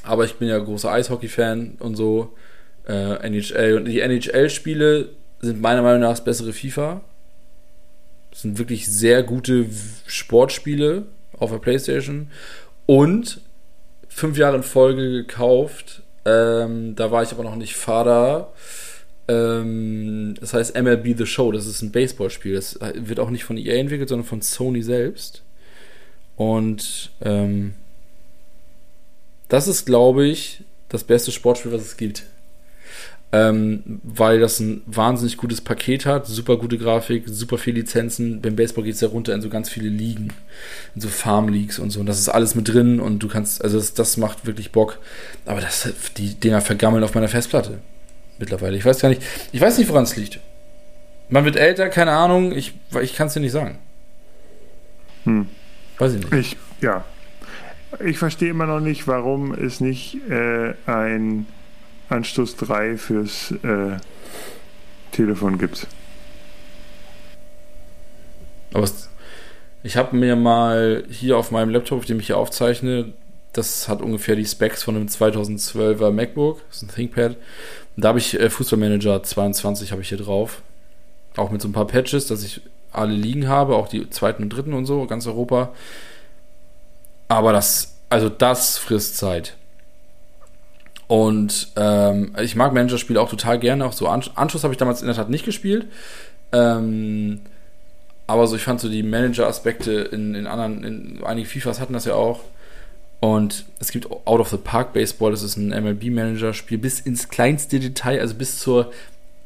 Aber 0.02 0.24
ich 0.24 0.34
bin 0.36 0.48
ja 0.48 0.58
großer 0.58 0.90
Eishockey-Fan 0.90 1.76
und 1.78 1.96
so. 1.96 2.34
Äh, 2.86 3.26
NHL. 3.26 3.78
Und 3.78 3.86
die 3.86 4.00
NHL-Spiele 4.00 5.10
sind 5.40 5.60
meiner 5.60 5.82
Meinung 5.82 6.00
nach 6.00 6.10
das 6.10 6.24
bessere 6.24 6.52
FIFA. 6.52 7.00
Das 8.30 8.42
sind 8.42 8.58
wirklich 8.58 8.86
sehr 8.86 9.22
gute 9.22 9.66
Sportspiele 10.06 11.04
auf 11.38 11.50
der 11.50 11.58
Playstation. 11.58 12.30
Und 12.86 13.40
fünf 14.08 14.38
Jahre 14.38 14.56
in 14.56 14.62
Folge 14.62 15.10
gekauft. 15.10 16.02
Ähm, 16.24 16.94
da 16.96 17.10
war 17.10 17.22
ich 17.22 17.32
aber 17.32 17.44
noch 17.44 17.56
nicht 17.56 17.76
Vater. 17.76 18.52
Ähm, 19.28 20.34
das 20.40 20.54
heißt 20.54 20.80
MLB 20.80 21.16
The 21.18 21.26
Show, 21.26 21.52
das 21.52 21.66
ist 21.66 21.82
ein 21.82 21.92
Baseballspiel. 21.92 22.54
Das 22.54 22.78
wird 22.94 23.20
auch 23.20 23.30
nicht 23.30 23.44
von 23.44 23.56
EA 23.56 23.74
entwickelt, 23.76 24.08
sondern 24.08 24.26
von 24.26 24.42
Sony 24.42 24.82
selbst. 24.82 25.42
Und 26.36 27.10
ähm, 27.22 27.74
das 29.48 29.68
ist, 29.68 29.86
glaube 29.86 30.26
ich, 30.26 30.64
das 30.88 31.04
beste 31.04 31.32
Sportspiel, 31.32 31.72
was 31.72 31.82
es 31.82 31.96
gibt. 31.96 32.24
ähm, 33.32 34.00
weil 34.04 34.38
das 34.40 34.60
ein 34.60 34.82
wahnsinnig 34.86 35.36
gutes 35.36 35.60
Paket 35.60 36.06
hat, 36.06 36.26
super 36.26 36.56
gute 36.58 36.78
Grafik, 36.78 37.24
super 37.26 37.58
viele 37.58 37.80
Lizenzen. 37.80 38.40
Beim 38.40 38.56
Baseball 38.56 38.84
geht 38.84 38.94
es 38.94 39.00
ja 39.00 39.08
runter 39.08 39.34
in 39.34 39.42
so 39.42 39.48
ganz 39.48 39.68
viele 39.68 39.88
Ligen, 39.88 40.32
in 40.94 41.00
so 41.00 41.08
Farm-Leagues 41.08 41.78
und 41.78 41.90
so. 41.90 42.00
Und 42.00 42.06
das 42.06 42.20
ist 42.20 42.28
alles 42.28 42.54
mit 42.54 42.68
drin 42.68 43.00
und 43.00 43.18
du 43.18 43.28
kannst, 43.28 43.62
also 43.62 43.78
das, 43.78 43.94
das 43.94 44.16
macht 44.16 44.46
wirklich 44.46 44.72
Bock. 44.72 44.98
Aber 45.44 45.60
das, 45.60 45.88
die 46.16 46.34
Dinger 46.34 46.60
vergammeln 46.60 47.04
auf 47.04 47.14
meiner 47.14 47.28
Festplatte 47.28 47.78
mittlerweile. 48.38 48.76
Ich 48.76 48.84
weiß 48.84 49.00
gar 49.00 49.08
nicht, 49.08 49.22
ich 49.52 49.60
weiß 49.60 49.78
nicht, 49.78 49.88
woran 49.88 50.04
es 50.04 50.16
liegt. 50.16 50.40
Man 51.28 51.44
wird 51.44 51.56
älter, 51.56 51.88
keine 51.88 52.12
Ahnung, 52.12 52.52
ich, 52.52 52.74
ich 53.02 53.14
kann 53.14 53.26
es 53.26 53.34
dir 53.34 53.40
nicht 53.40 53.52
sagen. 53.52 53.78
Hm. 55.24 55.48
Weiß 55.98 56.14
ich 56.14 56.20
nicht. 56.20 56.32
Ich, 56.32 56.56
ja. 56.80 57.04
Ich 58.04 58.18
verstehe 58.18 58.50
immer 58.50 58.66
noch 58.66 58.80
nicht, 58.80 59.06
warum 59.06 59.52
es 59.52 59.80
nicht 59.80 60.18
äh, 60.28 60.74
ein 60.86 61.46
Anstoß 62.08 62.56
3 62.56 62.96
fürs 62.96 63.52
äh, 63.62 63.96
Telefon 65.12 65.58
gibt. 65.58 65.86
Aber 68.72 68.84
es, 68.84 69.08
ich 69.82 69.96
habe 69.96 70.16
mir 70.16 70.36
mal 70.36 71.04
hier 71.08 71.38
auf 71.38 71.50
meinem 71.50 71.70
Laptop, 71.70 72.00
auf 72.00 72.04
dem 72.04 72.20
ich 72.20 72.26
hier 72.26 72.36
aufzeichne, 72.36 73.12
das 73.52 73.88
hat 73.88 74.02
ungefähr 74.02 74.36
die 74.36 74.44
Specs 74.44 74.82
von 74.82 74.96
einem 74.96 75.06
2012er 75.06 76.10
MacBook, 76.10 76.60
das 76.68 76.76
ist 76.76 76.82
ein 76.82 76.94
ThinkPad. 76.94 77.36
Da 77.96 78.08
habe 78.08 78.18
ich 78.18 78.38
äh, 78.38 78.50
Fußballmanager 78.50 79.22
22 79.22 79.92
habe 79.92 80.02
ich 80.02 80.08
hier 80.08 80.18
drauf. 80.18 80.62
Auch 81.36 81.50
mit 81.50 81.62
so 81.62 81.68
ein 81.68 81.72
paar 81.72 81.86
Patches, 81.86 82.26
dass 82.26 82.42
ich 82.42 82.60
alle 82.92 83.14
liegen 83.14 83.48
habe, 83.48 83.76
auch 83.76 83.88
die 83.88 84.08
zweiten 84.10 84.42
und 84.42 84.50
dritten 84.50 84.72
und 84.72 84.86
so, 84.86 85.06
ganz 85.06 85.26
Europa. 85.26 85.70
Aber 87.28 87.52
das, 87.52 87.96
also 88.08 88.28
das 88.28 88.78
frisst 88.78 89.16
Zeit. 89.16 89.56
Und 91.08 91.68
ähm, 91.76 92.34
ich 92.42 92.56
mag 92.56 92.72
Manager-Spiele 92.72 93.20
auch 93.20 93.30
total 93.30 93.58
gerne. 93.58 93.84
Auch 93.86 93.92
so 93.92 94.08
Anschluss 94.08 94.64
habe 94.64 94.74
ich 94.74 94.78
damals 94.78 95.02
in 95.02 95.06
der 95.06 95.16
Tat 95.16 95.30
nicht 95.30 95.44
gespielt. 95.44 95.86
Ähm, 96.52 97.40
aber 98.26 98.46
so, 98.46 98.56
ich 98.56 98.62
fand 98.62 98.80
so 98.80 98.88
die 98.88 99.02
Manager-Aspekte 99.02 99.92
in, 99.92 100.34
in 100.34 100.46
anderen, 100.46 100.82
in 100.82 101.24
einige 101.24 101.48
FIFAs 101.48 101.80
hatten 101.80 101.92
das 101.92 102.06
ja 102.06 102.14
auch. 102.14 102.40
Und 103.20 103.64
es 103.80 103.90
gibt 103.90 104.10
Out 104.10 104.40
of 104.40 104.50
the 104.50 104.56
Park 104.56 104.92
Baseball, 104.92 105.30
das 105.30 105.42
ist 105.42 105.56
ein 105.56 105.68
MLB-Manager-Spiel, 105.68 106.78
bis 106.78 107.00
ins 107.00 107.28
kleinste 107.28 107.80
Detail, 107.80 108.20
also 108.20 108.34
bis 108.34 108.58
zur, 108.58 108.92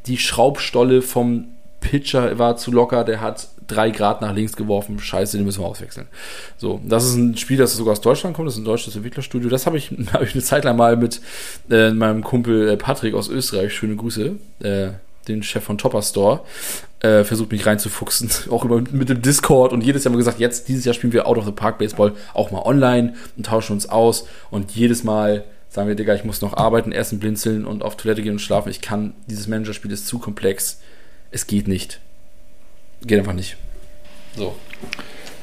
die 0.07 0.19
Schraubstolle 0.19 1.03
vom 1.03 1.47
Pitcher 1.81 2.39
war 2.39 2.57
zu 2.57 2.73
locker, 2.73 3.05
der 3.05 3.21
hat 3.21 3.49
drei 3.67 3.91
Grad 3.91 4.21
nach 4.21 4.35
links 4.35 4.57
geworfen, 4.57 4.99
scheiße, 4.99 5.37
den 5.37 5.47
müssen 5.47 5.63
wir 5.63 5.67
auswechseln. 5.67 6.09
So, 6.57 6.81
das 6.85 7.07
ist 7.07 7.15
ein 7.15 7.37
Spiel, 7.37 7.57
das 7.57 7.75
sogar 7.77 7.93
aus 7.93 8.01
Deutschland 8.01 8.37
kommt, 8.37 8.49
das 8.49 8.55
ist 8.55 8.61
ein 8.61 8.65
deutsches 8.65 8.97
Entwicklerstudio. 8.97 9.49
Das 9.49 9.67
habe 9.67 9.79
ich, 9.79 9.91
hab 10.13 10.23
ich 10.23 10.35
eine 10.35 10.43
Zeit 10.43 10.65
lang 10.65 10.77
mal 10.77 10.97
mit 10.97 11.21
äh, 11.71 11.91
meinem 11.91 12.23
Kumpel 12.23 12.69
äh, 12.69 12.77
Patrick 12.77 13.15
aus 13.15 13.29
Österreich, 13.29 13.73
schöne 13.73 13.97
Grüße, 13.97 14.37
äh, 14.61 14.89
den 15.29 15.43
Chef 15.43 15.65
von 15.65 15.79
Topper 15.79 16.03
Store, 16.03 16.41
äh, 17.01 17.25
versucht 17.25 17.53
mich 17.53 17.67
reinzufuchsen, 17.67 18.31
auch 18.51 18.65
immer 18.65 18.83
mit 18.91 19.09
dem 19.09 19.23
Discord 19.23 19.73
und 19.73 19.83
jedes 19.83 20.05
Jahr 20.05 20.11
haben 20.11 20.17
wir 20.17 20.25
gesagt, 20.25 20.41
jetzt, 20.41 20.69
dieses 20.69 20.85
Jahr 20.85 20.95
spielen 20.95 21.13
wir 21.13 21.27
Out 21.27 21.39
of 21.39 21.45
the 21.45 21.53
Park 21.53 21.79
Baseball 21.79 22.13
auch 22.35 22.51
mal 22.51 22.63
online 22.63 23.15
und 23.37 23.47
tauschen 23.47 23.73
uns 23.73 23.89
aus 23.89 24.27
und 24.51 24.73
jedes 24.73 25.05
Mal 25.05 25.45
sagen 25.71 25.87
wir, 25.89 25.95
Digga, 25.95 26.15
ich 26.15 26.25
muss 26.25 26.41
noch 26.43 26.55
arbeiten, 26.55 26.93
essen, 26.93 27.21
blinzeln 27.21 27.65
und 27.65 27.83
auf 27.83 27.97
Toilette 27.97 28.23
gehen 28.23 28.33
und 28.33 28.41
schlafen. 28.41 28.71
Ich 28.71 28.81
kann, 28.81 29.15
dieses 29.27 29.47
Managerspiel 29.47 29.93
ist 29.93 30.07
zu 30.07 30.19
komplex. 30.19 30.81
Es 31.31 31.47
geht 31.47 31.69
nicht. 31.69 32.01
Geht 33.03 33.21
einfach 33.21 33.33
nicht. 33.33 33.57
So. 34.37 34.57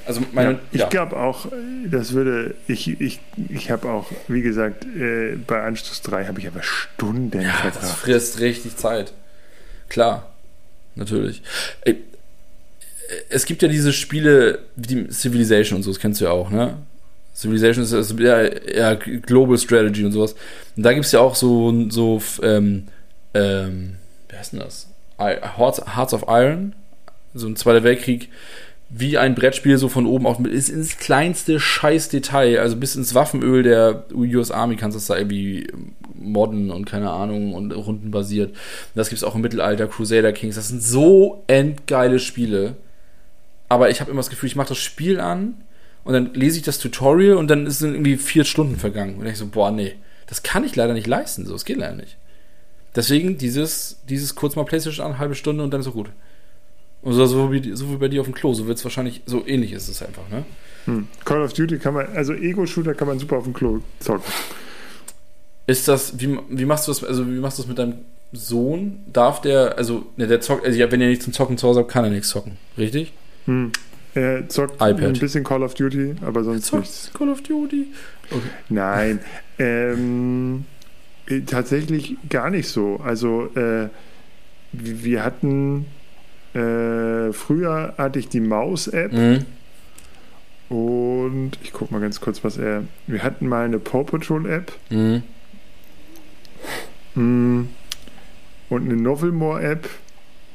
Also 0.06 0.22
meine, 0.32 0.52
ja, 0.52 0.60
ich 0.72 0.82
ja. 0.82 0.88
glaube 0.90 1.18
auch, 1.18 1.48
das 1.90 2.14
würde, 2.14 2.56
ich, 2.68 3.00
ich, 3.02 3.20
ich 3.50 3.72
habe 3.72 3.90
auch, 3.90 4.10
wie 4.28 4.42
gesagt, 4.42 4.86
äh, 4.86 5.36
bei 5.36 5.62
Anstoß 5.64 6.02
3 6.04 6.26
habe 6.28 6.40
ich 6.40 6.48
aber 6.48 6.62
Stunden 6.62 7.42
ja, 7.42 7.52
verbracht. 7.52 7.84
Das 7.84 7.92
frisst 7.94 8.40
richtig 8.40 8.78
Zeit. 8.78 9.14
Klar, 9.90 10.30
natürlich. 10.96 11.42
Es 13.30 13.46
gibt 13.46 13.62
ja 13.62 13.68
diese 13.68 13.94
Spiele, 13.94 14.60
wie 14.76 15.10
Civilization 15.10 15.78
und 15.78 15.84
so, 15.84 15.92
das 15.92 16.00
kennst 16.00 16.22
du 16.22 16.26
ja 16.26 16.32
auch, 16.32 16.50
ne? 16.50 16.78
Civilization 17.34 17.84
ist 17.86 17.94
also 17.94 18.18
eher, 18.18 18.68
eher 18.68 18.96
Global 18.96 19.58
Strategy 19.58 20.04
und 20.04 20.12
sowas. 20.12 20.36
Und 20.76 20.84
da 20.84 20.92
gibt 20.94 21.06
es 21.06 21.12
ja 21.12 21.20
auch 21.20 21.36
so, 21.36 21.90
so 21.90 22.22
ähm, 22.42 22.88
ähm, 23.36 23.98
wie 24.28 24.36
heißt 24.36 24.54
denn 24.54 24.60
das? 24.60 24.88
Hearts 25.20 26.14
of 26.14 26.26
Iron, 26.28 26.74
so 27.34 27.48
ein 27.48 27.56
Zweiter 27.56 27.84
Weltkrieg, 27.84 28.30
wie 28.90 29.18
ein 29.18 29.36
Brettspiel 29.36 29.78
so 29.78 29.90
von 29.90 30.06
oben 30.06 30.26
auf 30.26 30.40
ist 30.40 30.70
ins 30.70 30.98
kleinste 30.98 31.60
Scheißdetail, 31.60 32.60
also 32.60 32.78
bis 32.78 32.96
ins 32.96 33.14
Waffenöl 33.14 33.64
der 33.64 34.06
US 34.14 34.50
Army 34.50 34.78
kannst 34.78 34.96
du 34.96 35.00
das 35.00 35.08
da 35.08 35.18
irgendwie 35.18 35.68
modden 36.16 36.72
und 36.72 36.86
keine 36.86 37.12
Ahnung 37.12 37.54
und 37.54 37.72
rundenbasiert. 37.72 38.56
Das 38.96 39.10
gibt 39.10 39.18
es 39.18 39.24
auch 39.24 39.36
im 39.36 39.42
Mittelalter, 39.42 39.88
Crusader 39.88 40.32
Kings, 40.32 40.56
das 40.56 40.70
sind 40.70 40.82
so 40.82 41.44
endgeile 41.48 42.20
Spiele. 42.20 42.78
Aber 43.70 43.90
ich 43.90 44.00
habe 44.00 44.10
immer 44.10 44.20
das 44.20 44.30
Gefühl, 44.30 44.48
ich 44.48 44.56
mache 44.56 44.70
das 44.70 44.78
Spiel 44.78 45.20
an 45.20 45.56
und 46.06 46.14
dann 46.14 46.34
lese 46.34 46.58
ich 46.58 46.64
das 46.64 46.80
Tutorial 46.80 47.36
und 47.36 47.50
dann 47.50 47.70
sind 47.70 47.94
irgendwie 47.94 48.16
vier 48.16 48.46
Stunden 48.46 48.78
vergangen. 48.78 49.18
Und 49.18 49.26
ich 49.26 49.38
so, 49.38 49.48
boah, 49.48 49.72
nee, 49.72 49.96
das 50.28 50.44
kann 50.44 50.64
ich 50.64 50.78
leider 50.78 50.94
nicht 50.94 51.08
leisten, 51.08 51.46
so, 51.46 51.54
es 51.56 51.66
geht 51.66 51.78
leider 51.78 51.96
nicht. 51.96 52.18
Deswegen 52.96 53.38
dieses, 53.38 54.00
dieses 54.08 54.36
kurz 54.36 54.56
mal 54.56 54.64
Playstation 54.64 55.06
an, 55.06 55.20
halbe 55.20 55.36
Stunde 55.36 55.64
und 55.64 55.72
dann 55.72 55.82
ist 55.82 55.88
es 55.88 55.94
gut. 55.94 56.10
Und 57.02 57.14
so, 57.14 57.52
wie, 57.52 57.76
so 57.76 57.92
wie 57.92 57.98
bei 57.98 58.08
dir 58.08 58.22
auf 58.22 58.28
dem 58.28 58.34
Klo, 58.34 58.54
so 58.54 58.68
wird 58.68 58.78
es 58.78 58.84
wahrscheinlich, 58.84 59.22
so 59.26 59.46
ähnlich 59.46 59.72
ist 59.72 59.88
es 59.88 60.02
einfach, 60.02 60.28
ne? 60.30 60.44
Hm. 60.86 61.08
Call 61.26 61.42
of 61.42 61.54
Duty 61.54 61.78
kann 61.78 61.94
man, 61.94 62.08
also 62.16 62.34
Ego-Shooter 62.34 62.94
kann 62.94 63.08
man 63.08 63.20
super 63.20 63.38
auf 63.38 63.44
dem 63.44 63.54
Klo 63.54 63.82
zocken. 64.00 64.32
Ist 65.68 65.88
das, 65.88 66.20
wie, 66.20 66.38
wie 66.50 66.66
machst 66.66 66.88
du 66.88 66.92
das, 66.92 67.04
also 67.04 67.28
wie 67.28 67.40
machst 67.40 67.58
du 67.58 67.64
das 67.64 67.70
mit 67.70 67.78
deinem 67.78 67.96
Sohn? 68.32 69.00
Darf 69.12 69.42
der, 69.42 69.78
also, 69.78 70.06
ne, 70.16 70.28
der 70.28 70.42
zockt, 70.42 70.66
also 70.66 70.80
wenn 70.80 71.02
er 71.02 71.10
nicht 71.10 71.24
zum 71.24 71.34
Zocken 71.34 71.58
zu 71.58 71.68
Hause 71.68 71.82
hat, 71.82 71.90
kann 71.90 72.06
er 72.06 72.10
nichts 72.10 72.30
zocken, 72.30 72.58
richtig? 72.78 73.14
Hm. 73.46 73.72
Er 74.14 74.50
zockt 74.50 74.76
iPad. 74.76 75.04
ein 75.04 75.14
bisschen 75.14 75.44
Call 75.44 75.62
of 75.64 75.74
Duty, 75.76 76.16
aber 76.26 76.44
sonst 76.44 76.74
nichts. 76.74 77.12
Call 77.14 77.30
of 77.30 77.42
Duty? 77.44 77.88
Okay. 78.32 78.42
Nein. 78.70 79.20
ähm, 79.60 80.66
tatsächlich 81.46 82.16
gar 82.30 82.50
nicht 82.50 82.68
so. 82.68 83.00
Also, 83.04 83.50
äh, 83.56 83.90
wir 84.72 85.24
hatten 85.24 85.86
äh, 86.58 87.34
früher 87.34 87.94
hatte 87.98 88.20
ich 88.20 88.30
die 88.30 88.40
Maus-App. 88.40 89.14
Mhm. 89.14 89.46
Und 90.70 91.52
ich 91.64 91.72
gucke 91.72 91.94
mal 91.94 92.02
ganz 92.02 92.20
kurz, 92.20 92.44
was 92.44 92.58
er. 92.58 92.84
Wir 93.06 93.24
hatten 93.24 93.48
mal 93.48 93.66
eine 93.66 93.80
Paw 93.80 94.04
Patrol-App. 94.04 94.72
Mhm. 94.90 95.24
Mm. 97.16 97.70
Und 98.70 98.86
eine 98.86 98.96
Novelmore-App. 98.96 99.90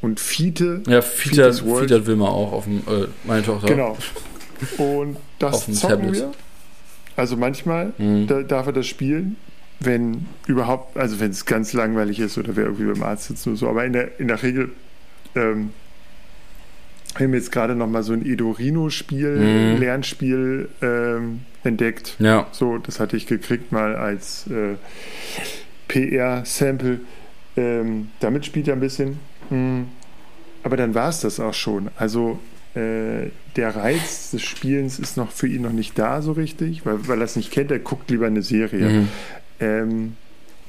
Und 0.02 0.20
Fiete. 0.20 0.82
Ja, 0.86 1.00
Fiete, 1.00 1.52
Fiete 1.52 2.06
will 2.06 2.16
man 2.16 2.28
auch 2.28 2.52
auf 2.52 2.64
dem, 2.64 2.78
äh, 2.78 3.06
meine 3.24 3.42
Tochter. 3.42 3.68
Genau. 3.68 3.96
Und 4.76 5.16
das 5.38 5.60
zocken 5.60 6.02
Tablet. 6.02 6.14
wir. 6.14 6.32
Also 7.16 7.36
manchmal 7.36 7.92
mhm. 7.98 8.26
da, 8.26 8.42
darf 8.42 8.66
er 8.66 8.72
das 8.72 8.86
spielen, 8.86 9.36
wenn 9.80 10.26
überhaupt, 10.46 10.96
also 10.96 11.20
wenn 11.20 11.30
es 11.30 11.46
ganz 11.46 11.72
langweilig 11.72 12.18
ist 12.18 12.36
oder 12.36 12.56
wir 12.56 12.64
irgendwie 12.64 12.84
beim 12.84 13.02
Arzt 13.02 13.28
sitzen 13.28 13.50
oder 13.50 13.58
so. 13.58 13.68
Aber 13.68 13.84
in 13.84 13.92
der, 13.92 14.18
in 14.18 14.28
der 14.28 14.42
Regel 14.42 14.70
ähm, 15.34 15.70
wir 17.16 17.26
haben 17.26 17.34
jetzt 17.34 17.52
gerade 17.52 17.74
noch 17.74 17.88
mal 17.88 18.02
so 18.02 18.12
ein 18.12 18.24
Edorino-Spiel, 18.24 19.74
mhm. 19.74 19.80
Lernspiel 19.80 20.68
ähm, 20.80 21.40
entdeckt. 21.62 22.16
Ja. 22.18 22.46
So, 22.52 22.78
das 22.78 23.00
hatte 23.00 23.16
ich 23.16 23.26
gekriegt 23.26 23.72
mal 23.72 23.96
als 23.96 24.46
äh, 24.48 24.76
PR-Sample. 25.88 27.00
Ähm, 27.56 28.08
damit 28.20 28.46
spielt 28.46 28.68
er 28.68 28.74
ein 28.74 28.80
bisschen. 28.80 29.18
Mhm. 29.50 29.88
Aber 30.62 30.76
dann 30.76 30.94
war 30.94 31.08
es 31.08 31.20
das 31.20 31.40
auch 31.40 31.54
schon. 31.54 31.90
Also 31.96 32.38
äh, 32.74 33.28
der 33.56 33.76
Reiz 33.76 34.30
des 34.30 34.42
Spielens 34.42 34.98
ist 34.98 35.16
noch 35.16 35.30
für 35.30 35.46
ihn 35.46 35.62
noch 35.62 35.72
nicht 35.72 35.98
da 35.98 36.22
so 36.22 36.32
richtig, 36.32 36.86
weil, 36.86 37.06
weil 37.08 37.18
er 37.18 37.24
es 37.24 37.36
nicht 37.36 37.50
kennt. 37.50 37.70
Er 37.70 37.78
guckt 37.78 38.10
lieber 38.10 38.26
eine 38.26 38.42
Serie. 38.42 38.88
Mhm. 38.88 39.08
Ähm, 39.60 40.16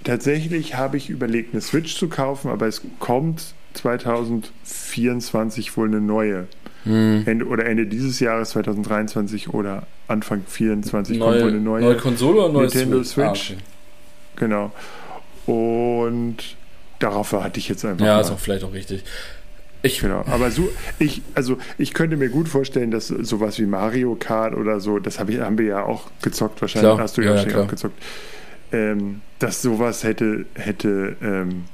tatsächlich 0.03 0.75
habe 0.75 0.97
ich 0.97 1.09
überlegt, 1.09 1.53
eine 1.53 1.61
Switch 1.61 1.95
zu 1.95 2.09
kaufen, 2.09 2.51
aber 2.51 2.67
es 2.67 2.81
kommt 2.99 3.53
2024 3.73 5.75
wohl 5.77 5.87
eine 5.87 6.01
neue. 6.01 6.47
Hm. 6.83 7.23
Ende, 7.25 7.45
oder 7.45 7.65
Ende 7.65 7.85
dieses 7.85 8.19
Jahres, 8.19 8.49
2023 8.51 9.53
oder 9.53 9.87
Anfang 10.07 10.45
2024 10.45 11.17
neue, 11.17 11.29
kommt 11.29 11.41
wohl 11.41 11.49
eine 11.49 11.59
neue, 11.59 11.81
neue 11.81 11.97
Konsole 11.97 12.41
oder 12.41 12.53
neue 12.53 12.67
Nintendo 12.67 13.03
Switch. 13.03 13.51
Ah, 13.51 13.53
okay. 13.53 13.57
Genau. 14.35 14.71
Und 15.45 16.37
darauf 16.99 17.33
hatte 17.33 17.59
ich 17.59 17.69
jetzt 17.69 17.85
einfach. 17.85 18.05
Ja, 18.05 18.15
mal. 18.15 18.21
ist 18.21 18.31
auch 18.31 18.39
vielleicht 18.39 18.63
auch 18.63 18.73
richtig. 18.73 19.03
Ich, 19.85 19.99
genau, 19.99 20.23
aber 20.27 20.49
so, 20.49 20.69
ich, 20.97 21.21
also 21.35 21.57
ich 21.77 21.93
könnte 21.93 22.15
mir 22.15 22.29
gut 22.29 22.47
vorstellen, 22.47 22.89
dass 22.89 23.07
sowas 23.07 23.59
wie 23.59 23.65
Mario 23.65 24.15
Kart 24.15 24.55
oder 24.55 24.79
so, 24.79 24.97
das 24.97 25.19
hab 25.19 25.29
ich, 25.29 25.41
haben 25.41 25.57
wir 25.57 25.65
ja 25.65 25.83
auch 25.83 26.09
gezockt, 26.21 26.61
wahrscheinlich 26.61 26.93
klar. 26.93 27.03
hast 27.03 27.17
du 27.17 27.21
ja, 27.21 27.35
ja, 27.35 27.45
ja 27.45 27.63
auch 27.63 27.67
gezockt, 27.67 28.01
ähm, 28.71 29.19
dass 29.39 29.61
sowas 29.61 30.05
hätte, 30.05 30.45
hätte 30.55 31.17
ähm, 31.21 31.65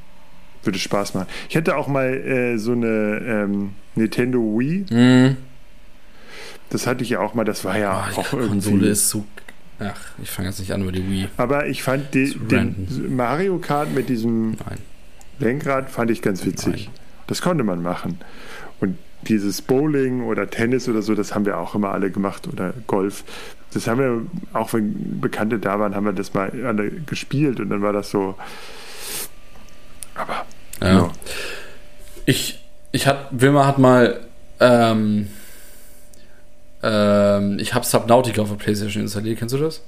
würde 0.63 0.79
Spaß 0.79 1.13
machen. 1.13 1.27
Ich 1.47 1.55
hätte 1.55 1.77
auch 1.77 1.87
mal 1.87 2.13
äh, 2.13 2.57
so 2.57 2.73
eine 2.73 3.21
ähm, 3.25 3.71
Nintendo 3.95 4.39
Wii. 4.39 4.85
Mhm. 4.89 5.37
Das 6.69 6.85
hatte 6.85 7.03
ich 7.03 7.09
ja 7.09 7.19
auch 7.19 7.33
mal, 7.33 7.45
das 7.45 7.65
war 7.65 7.77
ja 7.77 8.09
oh, 8.15 8.19
auch 8.19 8.33
irgendwie. 8.33 8.49
Konsole 8.49 8.87
ist 8.87 9.09
so. 9.09 9.25
Ach, 9.79 9.99
ich 10.21 10.29
fange 10.29 10.49
jetzt 10.49 10.59
nicht 10.59 10.71
an 10.73 10.81
über 10.81 10.91
die 10.91 11.09
Wii. 11.09 11.27
Aber 11.37 11.67
ich 11.67 11.83
fand 11.83 12.13
die, 12.13 12.37
den 12.37 13.15
Mario 13.15 13.57
Kart 13.59 13.93
mit 13.93 14.09
diesem. 14.09 14.51
Nein. 14.51 14.77
Lenkrad 15.39 15.89
fand 15.89 16.11
ich 16.11 16.21
ganz 16.21 16.45
witzig. 16.45 16.85
Nein. 16.87 16.95
Das 17.27 17.41
konnte 17.41 17.63
man 17.63 17.81
machen. 17.81 18.19
Und 18.81 18.97
dieses 19.27 19.61
Bowling 19.61 20.23
oder 20.23 20.49
Tennis 20.49 20.87
oder 20.89 21.01
so, 21.01 21.15
das 21.15 21.33
haben 21.33 21.45
wir 21.45 21.57
auch 21.57 21.75
immer 21.75 21.91
alle 21.91 22.11
gemacht 22.11 22.47
oder 22.47 22.73
Golf. 22.87 23.23
Das 23.73 23.87
haben 23.87 23.99
wir, 23.99 24.21
auch 24.53 24.73
wenn 24.73 25.21
Bekannte 25.21 25.59
da 25.59 25.79
waren, 25.79 25.95
haben 25.95 26.05
wir 26.05 26.13
das 26.13 26.33
mal 26.33 26.51
alle 26.65 26.89
gespielt 26.89 27.59
und 27.59 27.69
dann 27.69 27.81
war 27.81 27.93
das 27.93 28.09
so. 28.09 28.35
Aber. 30.15 30.45
Ja. 30.81 31.11
Ich, 32.25 32.59
ich 32.91 33.07
hat, 33.07 33.27
Wilma 33.31 33.65
hat 33.65 33.77
mal, 33.79 34.19
ähm, 34.59 35.27
ähm, 36.83 37.57
ich 37.59 37.73
habe 37.73 37.85
Subnautica 37.85 38.41
auf 38.41 38.49
der 38.49 38.55
Playstation 38.55 39.03
installiert. 39.03 39.39
Kennst 39.39 39.53
du 39.55 39.59
das? 39.59 39.81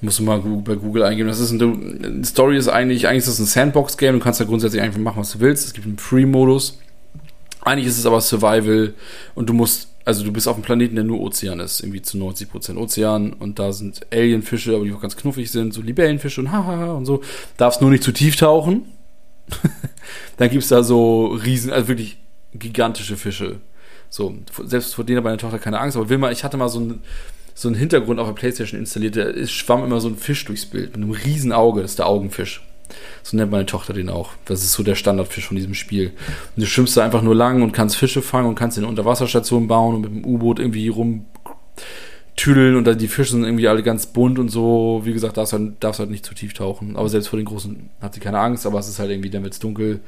Musst 0.00 0.18
du 0.18 0.22
mal 0.22 0.38
bei 0.40 0.76
Google 0.76 1.02
eingeben. 1.02 1.28
Das 1.28 1.40
ist 1.40 1.50
ein, 1.50 1.58
du- 1.58 1.76
die 1.76 2.24
Story 2.24 2.56
ist 2.56 2.68
eigentlich, 2.68 3.06
eigentlich 3.06 3.18
ist 3.18 3.28
das 3.28 3.38
ein 3.38 3.44
Sandbox-Game. 3.46 4.14
Du 4.14 4.20
kannst 4.24 4.40
da 4.40 4.44
grundsätzlich 4.44 4.80
einfach 4.80 4.98
machen, 4.98 5.18
was 5.20 5.32
du 5.32 5.40
willst. 5.40 5.66
Es 5.66 5.74
gibt 5.74 5.86
einen 5.86 5.98
Free-Modus. 5.98 6.78
Eigentlich 7.62 7.86
ist 7.86 7.98
es 7.98 8.06
aber 8.06 8.22
Survival 8.22 8.94
und 9.34 9.50
du 9.50 9.52
musst, 9.52 9.88
also 10.06 10.24
du 10.24 10.32
bist 10.32 10.48
auf 10.48 10.54
einem 10.54 10.62
Planeten, 10.64 10.94
der 10.94 11.04
nur 11.04 11.20
Ozean 11.20 11.60
ist, 11.60 11.80
irgendwie 11.80 12.00
zu 12.00 12.16
90% 12.16 12.76
Ozean 12.78 13.34
und 13.34 13.58
da 13.58 13.72
sind 13.72 14.00
Alienfische, 14.10 14.74
aber 14.74 14.86
die 14.86 14.94
auch 14.94 15.02
ganz 15.02 15.14
knuffig 15.14 15.50
sind, 15.50 15.74
so 15.74 15.82
Libellenfische 15.82 16.40
und 16.40 16.50
hahaha 16.52 16.92
und 16.92 17.04
so. 17.04 17.20
Darfst 17.58 17.82
nur 17.82 17.90
nicht 17.90 18.02
zu 18.02 18.12
tief 18.12 18.36
tauchen. 18.36 18.84
Dann 20.36 20.50
gibt's 20.50 20.68
da 20.68 20.82
so 20.82 21.26
riesen, 21.26 21.72
also 21.72 21.88
wirklich 21.88 22.18
gigantische 22.54 23.16
Fische. 23.16 23.60
So, 24.08 24.34
selbst 24.64 24.94
vor 24.94 25.04
denen 25.04 25.18
hat 25.18 25.24
meine 25.24 25.36
Tochter 25.36 25.58
keine 25.58 25.78
Angst, 25.78 25.96
aber 25.96 26.08
Wilma, 26.08 26.30
ich 26.30 26.42
hatte 26.42 26.56
mal 26.56 26.68
so 26.68 26.80
einen, 26.80 27.02
so 27.54 27.68
einen 27.68 27.76
Hintergrund 27.76 28.18
auf 28.18 28.26
der 28.26 28.34
Playstation 28.34 28.80
installiert, 28.80 29.16
da 29.16 29.46
schwamm 29.46 29.84
immer 29.84 30.00
so 30.00 30.08
ein 30.08 30.16
Fisch 30.16 30.44
durchs 30.44 30.66
Bild 30.66 30.96
mit 30.96 31.02
einem 31.02 31.12
riesen 31.12 31.52
Auge, 31.52 31.82
das 31.82 31.92
ist 31.92 31.98
der 32.00 32.06
Augenfisch. 32.06 32.62
So 33.22 33.36
nennt 33.36 33.52
meine 33.52 33.66
Tochter 33.66 33.92
den 33.92 34.08
auch. 34.08 34.32
Das 34.46 34.64
ist 34.64 34.72
so 34.72 34.82
der 34.82 34.96
Standardfisch 34.96 35.46
von 35.46 35.56
diesem 35.56 35.74
Spiel. 35.74 36.08
Und 36.56 36.62
du 36.62 36.66
schwimmst 36.66 36.96
da 36.96 37.04
einfach 37.04 37.22
nur 37.22 37.36
lang 37.36 37.62
und 37.62 37.70
kannst 37.70 37.96
Fische 37.96 38.20
fangen 38.20 38.48
und 38.48 38.56
kannst 38.56 38.78
in 38.78 38.84
Unterwasserstationen 38.84 39.68
bauen 39.68 39.96
und 39.96 40.00
mit 40.00 40.10
dem 40.10 40.24
U-Boot 40.24 40.58
irgendwie 40.58 40.90
rumtüdeln 42.40 42.76
und 42.76 43.00
die 43.00 43.08
Fische 43.08 43.32
sind 43.32 43.44
irgendwie 43.44 43.68
alle 43.68 43.82
ganz 43.82 44.06
bunt 44.06 44.38
und 44.38 44.48
so. 44.48 45.02
Wie 45.04 45.12
gesagt, 45.12 45.36
darfst 45.36 45.52
halt, 45.52 45.72
darfst 45.80 46.00
halt 46.00 46.10
nicht 46.10 46.24
zu 46.24 46.34
tief 46.34 46.54
tauchen. 46.54 46.96
Aber 46.96 47.08
selbst 47.08 47.28
vor 47.28 47.38
den 47.38 47.46
Großen 47.46 47.90
hat 48.00 48.14
sie 48.14 48.20
keine 48.20 48.38
Angst, 48.38 48.66
aber 48.66 48.78
es 48.78 48.88
ist 48.88 48.98
halt 48.98 49.10
irgendwie, 49.10 49.30
dann 49.30 49.44
wird's 49.44 49.58
dunkel 49.58 50.00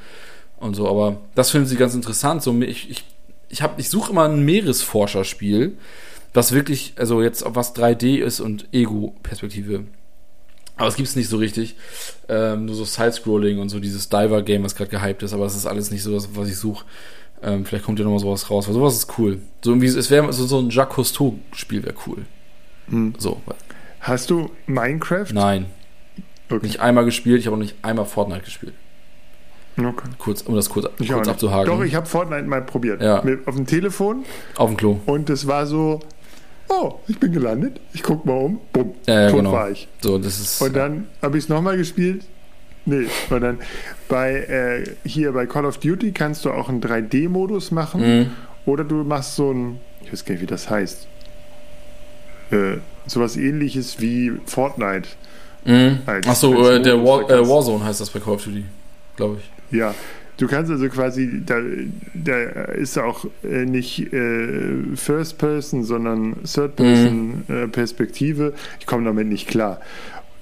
und 0.59 0.75
so. 0.75 0.89
Aber 0.89 1.21
das 1.35 1.51
finden 1.51 1.67
sie 1.67 1.77
ganz 1.77 1.95
interessant. 1.95 2.43
So, 2.43 2.59
ich, 2.61 2.91
ich, 2.91 3.05
ich, 3.49 3.63
ich 3.77 3.89
suche 3.89 4.13
immer 4.13 4.25
ein 4.25 4.45
Meeresforscherspiel, 4.45 5.77
was 6.35 6.53
wirklich, 6.53 6.95
also 6.97 7.23
jetzt 7.23 7.45
was 7.47 7.75
3D 7.75 8.17
ist 8.17 8.41
und 8.41 8.69
Ego-Perspektive. 8.73 9.85
Aber 10.77 10.89
es 10.89 10.97
gibt's 10.97 11.17
nicht 11.17 11.29
so 11.29 11.37
richtig. 11.37 11.77
Ähm, 12.29 12.65
nur 12.65 12.75
so 12.75 12.85
Side-Scrolling 12.85 13.59
und 13.59 13.69
so 13.69 13.79
dieses 13.79 14.09
Diver-Game, 14.09 14.65
was 14.65 14.75
gerade 14.75 14.91
gehypt 14.91 15.23
ist, 15.23 15.35
aber 15.35 15.45
es 15.45 15.55
ist 15.55 15.67
alles 15.67 15.91
nicht 15.91 16.03
so 16.03 16.13
das, 16.13 16.35
was 16.35 16.49
ich 16.49 16.57
suche. 16.57 16.85
Ähm, 17.43 17.65
vielleicht 17.65 17.85
kommt 17.85 17.99
ja 17.99 18.05
noch 18.05 18.13
mal 18.13 18.19
sowas 18.21 18.49
raus, 18.51 18.67
weil 18.69 18.75
sowas 18.75 18.95
ist 18.95 19.19
cool. 19.19 19.39
So 19.63 19.71
irgendwie, 19.73 19.87
es 19.89 20.11
wäre 20.11 20.33
so, 20.33 20.47
so 20.47 20.59
ein 20.61 20.71
Jacques 20.71 20.95
Cousteau-Spiel 20.97 21.83
wäre 21.85 21.95
cool. 22.07 22.19
Hm. 22.89 23.15
So, 23.19 23.41
Hast 24.01 24.31
du 24.31 24.51
Minecraft? 24.67 25.27
nein, 25.33 25.67
Okay. 26.51 26.67
nicht 26.67 26.81
einmal 26.81 27.05
gespielt, 27.07 27.41
ich 27.41 27.47
habe 27.47 27.57
auch 27.57 27.61
nicht 27.61 27.77
einmal 27.83 28.05
Fortnite 28.05 28.43
gespielt. 28.43 28.75
okay. 29.79 30.09
Kurz, 30.19 30.43
um 30.43 30.55
das 30.55 30.69
kurz, 30.69 30.87
Ich 30.99 31.09
kurz 31.11 31.27
abzuhaken. 31.29 31.67
Doch, 31.67 31.83
ich 31.83 31.95
habe 31.95 32.07
Fortnite 32.07 32.43
mal 32.45 32.61
probiert. 32.63 33.01
Ja. 33.03 33.23
Mit, 33.25 33.47
auf 33.49 33.55
dem 33.57 33.67
Telefon 33.67 34.25
Auf 34.57 34.69
dem 34.71 34.77
Klo. 34.77 35.01
und 35.07 35.31
es 35.31 35.47
war 35.47 35.67
so, 35.67 36.01
oh, 36.69 36.97
ich 37.09 37.19
bin 37.19 37.33
gelandet, 37.33 37.81
ich 37.95 38.03
guck 38.03 38.27
mal 38.27 38.35
um, 38.35 38.61
bumm, 38.73 38.93
Ja, 39.07 39.23
ja, 39.23 39.29
tot 39.31 39.39
genau. 39.39 39.53
war 39.53 39.71
ich. 39.71 39.89
So, 40.01 40.19
das 40.19 40.39
ist. 40.41 40.61
Und 40.61 40.77
dann 40.77 41.07
habe 41.23 41.39
ich 41.39 41.45
es 41.45 41.49
nochmal 41.49 41.77
gespielt. 41.79 42.25
Nee, 42.85 43.07
dann 43.31 43.59
bei 44.09 44.33
äh, 44.35 44.85
hier 45.09 45.33
bei 45.33 45.47
Call 45.47 45.65
of 45.67 45.79
Duty 45.79 46.13
kannst 46.13 46.45
du 46.45 46.51
auch 46.51 46.69
einen 46.69 46.81
3D-Modus 46.81 47.71
machen 47.71 48.01
Mhm. 48.01 48.27
oder 48.67 48.83
du 48.85 49.05
machst 49.05 49.37
so 49.37 49.53
ein, 49.53 49.79
ich 50.03 50.13
weiß 50.13 50.25
gar 50.25 50.33
nicht, 50.35 50.43
wie 50.43 50.47
das 50.47 50.69
heißt, 50.69 51.07
äh, 52.51 52.77
sowas 53.07 53.37
ähnliches 53.37 54.01
wie 54.01 54.33
Fortnite. 54.47 55.09
Mhm. 55.65 55.99
Achso, 56.27 56.69
äh, 56.71 56.83
der 56.83 57.03
War, 57.05 57.29
äh, 57.31 57.49
Warzone 57.49 57.85
heißt 57.85 58.01
das 58.01 58.11
bei 58.11 58.19
Call 58.19 58.35
of 58.35 58.45
Duty, 58.45 58.65
glaube 59.17 59.39
ich. 59.39 59.79
Ja, 59.79 59.95
du 60.39 60.49
kannst 60.49 60.71
also 60.73 60.89
quasi, 60.89 61.41
da, 61.47 61.61
da 62.15 62.37
ist 62.73 62.99
auch 62.99 63.25
äh, 63.45 63.65
nicht 63.65 64.13
äh, 64.13 64.97
First 64.97 65.39
Person, 65.39 65.85
sondern 65.85 66.37
Third 66.45 66.75
Person 66.77 67.45
äh, 67.49 67.69
Perspektive. 67.69 68.55
Ich 68.81 68.87
komme 68.87 69.05
damit 69.05 69.29
nicht 69.29 69.47
klar. 69.49 69.81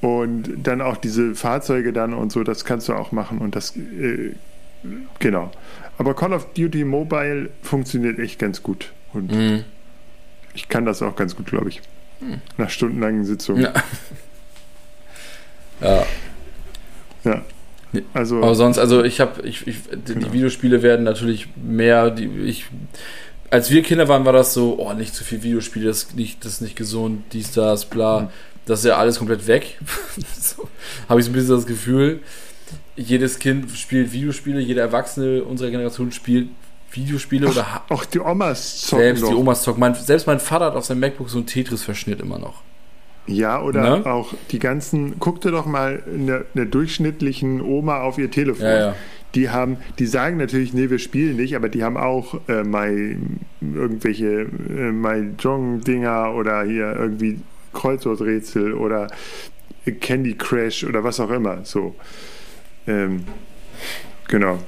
Und 0.00 0.54
dann 0.62 0.80
auch 0.80 0.96
diese 0.96 1.34
Fahrzeuge 1.34 1.92
dann 1.92 2.14
und 2.14 2.32
so, 2.32 2.42
das 2.42 2.64
kannst 2.64 2.88
du 2.88 2.94
auch 2.94 3.12
machen 3.12 3.38
und 3.38 3.54
das, 3.54 3.76
äh, 3.76 4.32
genau. 5.18 5.50
Aber 5.98 6.14
Call 6.14 6.32
of 6.32 6.46
Duty 6.54 6.84
Mobile 6.84 7.50
funktioniert 7.62 8.18
echt 8.18 8.38
ganz 8.38 8.62
gut 8.62 8.92
und 9.12 9.30
Mhm. 9.30 9.64
ich 10.54 10.68
kann 10.70 10.86
das 10.86 11.02
auch 11.02 11.16
ganz 11.16 11.36
gut, 11.36 11.46
glaube 11.46 11.68
ich. 11.68 11.82
Nach 12.56 12.70
stundenlangen 12.70 13.24
Sitzungen. 13.24 13.62
Ja. 13.62 13.72
ja. 15.80 16.06
Ja. 17.24 17.42
Also, 18.14 18.36
Aber 18.36 18.54
sonst, 18.54 18.78
also 18.78 19.02
ich 19.02 19.20
habe, 19.20 19.42
ich, 19.42 19.66
ich, 19.66 19.76
die, 20.06 20.14
die 20.14 20.32
Videospiele 20.32 20.82
werden 20.82 21.04
natürlich 21.04 21.48
mehr, 21.56 22.10
die, 22.10 22.26
ich, 22.44 22.66
als 23.50 23.70
wir 23.70 23.82
Kinder 23.82 24.06
waren, 24.06 24.24
war 24.24 24.32
das 24.32 24.54
so, 24.54 24.78
oh, 24.78 24.92
nicht 24.92 25.12
zu 25.14 25.24
viel 25.24 25.42
Videospiele, 25.42 25.86
das 25.86 26.04
ist 26.04 26.16
nicht, 26.16 26.44
das 26.44 26.52
ist 26.54 26.60
nicht 26.60 26.76
gesund, 26.76 27.24
dies, 27.32 27.50
das, 27.50 27.86
bla. 27.86 28.30
Das 28.70 28.80
ist 28.80 28.86
ja 28.86 28.96
alles 28.96 29.18
komplett 29.18 29.46
weg. 29.46 29.78
so, 30.40 30.68
habe 31.08 31.20
ich 31.20 31.26
so 31.26 31.32
ein 31.32 31.34
bisschen 31.34 31.54
das 31.56 31.66
Gefühl. 31.66 32.20
Jedes 32.96 33.38
Kind 33.38 33.70
spielt 33.72 34.12
Videospiele, 34.12 34.60
jeder 34.60 34.82
Erwachsene 34.82 35.42
unserer 35.42 35.70
Generation 35.70 36.12
spielt 36.12 36.48
Videospiele 36.92 37.48
oder 37.48 37.74
ha- 37.74 37.84
auch 37.88 38.04
die 38.04 38.18
Omas 38.20 38.82
zocken 38.82 39.04
selbst 39.04 39.24
die 39.26 39.30
noch. 39.30 39.38
Omas 39.38 39.62
zocken. 39.62 39.80
Mein, 39.80 39.94
selbst 39.94 40.26
mein 40.26 40.40
Vater 40.40 40.66
hat 40.66 40.74
auf 40.74 40.84
seinem 40.84 41.00
MacBook 41.00 41.30
so 41.30 41.38
einen 41.38 41.46
Tetris-Verschnitt 41.46 42.20
immer 42.20 42.38
noch. 42.38 42.62
Ja, 43.26 43.62
oder 43.62 43.98
Ne? 43.98 44.06
auch 44.06 44.34
die 44.50 44.58
ganzen, 44.58 45.14
guck 45.20 45.40
dir 45.40 45.50
doch 45.52 45.66
mal 45.66 46.02
eine, 46.12 46.44
eine 46.54 46.66
durchschnittlichen 46.66 47.60
Oma 47.60 48.00
auf 48.00 48.18
ihr 48.18 48.30
Telefon. 48.30 48.66
Ja, 48.66 48.78
ja. 48.78 48.96
Die 49.36 49.50
haben, 49.50 49.76
die 50.00 50.06
sagen 50.06 50.38
natürlich, 50.38 50.72
nee, 50.72 50.90
wir 50.90 50.98
spielen 50.98 51.36
nicht, 51.36 51.54
aber 51.54 51.68
die 51.68 51.84
haben 51.84 51.96
auch 51.96 52.40
äh, 52.48 52.64
My, 52.64 53.16
irgendwelche 53.60 54.26
äh, 54.42 54.90
Mahjong-Dinger 54.90 56.34
oder 56.34 56.64
hier 56.64 56.96
irgendwie 56.96 57.38
Kreuzworträtsel 57.72 58.74
oder 58.74 59.08
Candy 60.00 60.34
Crash 60.34 60.84
oder 60.84 61.02
was 61.04 61.20
auch 61.20 61.30
immer. 61.30 61.64
So. 61.64 61.94
Ähm, 62.86 63.24
genau. 64.28 64.58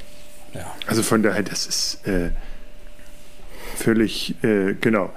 Ja. 0.54 0.72
Also 0.86 1.02
von 1.02 1.22
daher, 1.22 1.42
das 1.42 1.66
ist 1.66 2.06
äh, 2.06 2.30
völlig, 3.76 4.34
äh, 4.42 4.74
genau. 4.80 5.10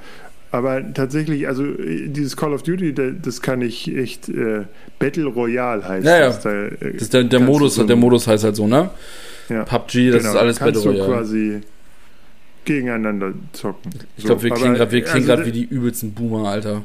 Aber 0.52 0.82
tatsächlich, 0.94 1.48
also 1.48 1.66
äh, 1.66 2.08
dieses 2.08 2.38
Call 2.38 2.54
of 2.54 2.64
Duty, 2.64 2.94
da- 2.94 3.10
das 3.12 3.42
kann 3.42 3.62
ich 3.62 3.94
echt, 3.96 4.30
äh, 4.30 4.64
Battle 5.00 5.26
Royale 5.26 5.86
heißt 5.88 6.06
Ja, 6.06 6.18
ja. 6.20 6.26
das. 6.28 6.42
Da, 6.42 6.52
äh, 6.68 6.94
Das 6.94 7.02
ist 7.04 7.14
der, 7.14 7.24
der 7.26 7.40
du 7.40 7.46
Modus, 7.46 7.76
so 7.76 7.84
der 7.84 7.96
Modus 7.98 8.28
heißt 8.28 8.44
halt 8.46 8.56
so, 8.56 8.66
ne? 8.68 8.90
Ja. 9.50 9.64
PUBG, 9.66 10.12
das 10.12 10.22
Genau, 10.24 10.34
ist 10.34 10.36
alles 10.40 10.58
kannst 10.60 10.76
Battle 10.84 10.94
du 10.94 11.04
Royale. 11.04 11.14
quasi 11.18 11.62
gegeneinander 12.64 13.34
zocken. 13.52 13.92
Ich 14.18 14.26
glaube, 14.26 14.42
wir 14.44 14.52
klingen 14.52 14.76
gerade 14.76 14.96
also, 14.96 15.46
wie 15.46 15.52
die 15.52 15.64
übelsten 15.66 16.14
Boomer, 16.14 16.48
Alter. 16.50 16.84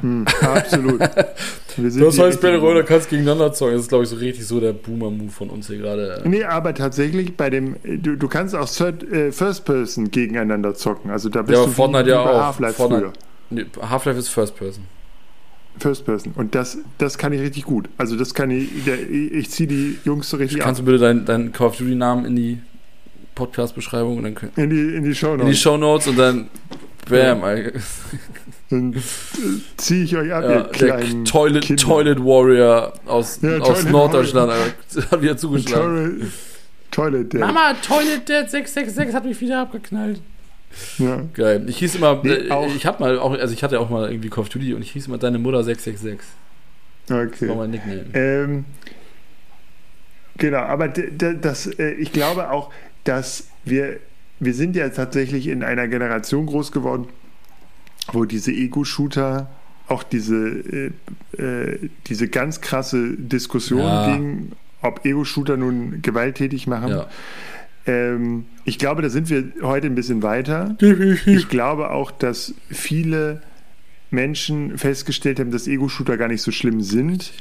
Hm, 0.00 0.24
absolut. 0.40 1.00
Das 1.00 2.18
heißt, 2.18 2.42
Royale 2.44 2.84
kannst 2.84 3.08
gegeneinander 3.10 3.52
zocken. 3.52 3.74
Das 3.74 3.82
ist, 3.82 3.88
glaube 3.88 4.04
ich, 4.04 4.10
so 4.10 4.16
richtig 4.16 4.46
so 4.46 4.58
der 4.60 4.72
Boomer-Move 4.72 5.30
von 5.30 5.48
uns 5.50 5.68
hier 5.68 5.78
gerade. 5.78 6.22
Nee, 6.24 6.44
aber 6.44 6.74
tatsächlich 6.74 7.36
bei 7.36 7.50
dem, 7.50 7.76
du, 7.84 8.16
du 8.16 8.28
kannst 8.28 8.54
auch 8.54 8.68
Third, 8.68 9.02
äh, 9.10 9.32
First 9.32 9.64
Person 9.64 10.10
gegeneinander 10.10 10.74
zocken. 10.74 11.10
Also 11.10 11.28
da 11.28 11.42
bist 11.42 11.58
Ja, 11.58 11.64
du 11.66 11.70
Fortnite 11.70 12.06
wie, 12.06 12.10
ja 12.10 12.20
auch. 12.20 12.42
Half-Life 12.46 12.82
Fortnite- 12.82 13.00
früher. 13.00 13.12
Nee, 13.50 13.66
Half-Life 13.80 14.18
ist 14.18 14.28
First 14.28 14.56
Person. 14.56 14.84
First 15.78 16.04
Person. 16.04 16.32
Und 16.36 16.54
das, 16.54 16.78
das 16.98 17.16
kann 17.16 17.32
ich 17.32 17.40
richtig 17.40 17.64
gut. 17.64 17.88
Also 17.96 18.16
das 18.16 18.34
kann 18.34 18.50
ich, 18.50 18.68
ich 18.86 19.50
ziehe 19.50 19.66
die 19.68 19.98
Jungs 20.04 20.28
so 20.28 20.36
richtig 20.36 20.58
Kannst 20.60 20.80
ab. 20.80 20.86
du 20.86 20.92
bitte 20.92 21.04
deinen 21.04 21.24
dein 21.24 21.52
Call 21.52 21.68
of 21.68 21.76
Duty-Namen 21.76 22.24
in 22.26 22.36
die 22.36 22.58
Podcast-Beschreibung 23.34 24.18
und 24.18 24.24
dann 24.24 24.34
können, 24.34 24.52
In 24.56 24.68
die, 24.68 24.94
in 24.96 25.04
die 25.04 25.14
Show 25.14 25.34
in 25.34 25.46
die 25.46 25.54
Show 25.54 25.76
Notes 25.78 26.08
und 26.08 26.18
dann 26.18 26.48
Bam. 27.08 27.42
Dann 28.72 28.96
ziehe 29.76 30.04
ich 30.04 30.16
euch 30.16 30.32
ab, 30.32 30.42
Ja, 30.44 30.50
ihr 30.50 30.60
der 30.62 30.70
kleinen 30.70 31.24
Toilet, 31.26 31.60
Kinder. 31.64 31.82
Toilet 31.82 32.18
Warrior 32.24 32.94
aus, 33.04 33.38
Ja, 33.42 33.58
aus 33.58 33.68
Toilet 33.80 33.90
Norddeutschland 33.92 34.50
Alter, 34.50 35.10
hat 35.10 35.20
wieder 35.22 35.36
zugeschlagen. 35.36 36.20
Toilet, 36.20 36.30
Toilet 36.90 37.34
Dad. 37.34 37.40
Mama, 37.40 37.74
Toilet 37.86 38.28
Dad 38.28 38.50
666 38.50 39.14
hat 39.14 39.24
mich 39.26 39.38
wieder 39.40 39.60
abgeknallt. 39.60 40.20
Ja. 40.96 41.20
Geil. 41.34 41.64
Ich 41.66 41.76
hieß 41.78 41.96
immer, 41.96 42.20
Nee, 42.22 42.30
äh, 42.32 42.50
auch- 42.50 42.74
ich 42.74 42.86
hab 42.86 42.98
mal 42.98 43.18
auch, 43.18 43.32
also 43.38 43.52
ich 43.52 43.62
hatte 43.62 43.78
auch 43.78 43.90
mal 43.90 44.08
irgendwie 44.10 44.30
Call 44.30 44.40
of 44.40 44.48
Duty 44.48 44.72
und 44.72 44.80
ich 44.80 44.92
hieß 44.92 45.06
immer 45.06 45.18
deine 45.18 45.38
Mutter 45.38 45.62
666. 45.62 46.26
Das 47.08 47.16
war 47.18 47.26
Okay. 47.26 47.54
mein 47.54 47.70
Nickname. 47.72 48.04
Ähm, 48.14 48.64
genau, 50.38 50.58
aber 50.60 50.88
das, 50.88 51.66
äh, 51.66 51.90
ich 51.92 52.12
glaube 52.12 52.50
auch, 52.50 52.70
dass 53.04 53.48
wir, 53.66 53.98
wir 54.40 54.54
sind 54.54 54.76
ja 54.76 54.88
tatsächlich 54.88 55.46
in 55.48 55.62
einer 55.62 55.88
Generation 55.88 56.46
groß 56.46 56.72
geworden, 56.72 57.06
wo 58.12 58.24
diese 58.24 58.52
Ego-Shooter 58.52 59.50
auch 59.88 60.02
diese, 60.02 60.36
äh, 60.36 60.90
äh, 61.42 61.90
diese 62.06 62.28
ganz 62.28 62.60
krasse 62.60 63.14
Diskussion 63.16 63.80
Ja. 63.80 64.14
ging, 64.16 64.52
ob 64.80 65.04
Ego-Shooter 65.04 65.56
nun 65.56 66.00
gewalttätig 66.02 66.66
machen. 66.66 66.88
Ja. 66.90 67.08
Ähm, 67.86 68.46
ich 68.64 68.78
glaube, 68.78 69.02
da 69.02 69.08
sind 69.10 69.28
wir 69.28 69.44
heute 69.62 69.86
ein 69.88 69.94
bisschen 69.94 70.22
weiter. 70.22 70.76
Ich 71.26 71.48
glaube 71.48 71.90
auch, 71.90 72.10
dass 72.10 72.54
viele 72.70 73.42
Menschen 74.10 74.78
festgestellt 74.78 75.40
haben, 75.40 75.50
dass 75.50 75.66
Ego-Shooter 75.66 76.16
gar 76.16 76.28
nicht 76.28 76.42
so 76.42 76.52
schlimm 76.52 76.80
sind, 76.80 77.32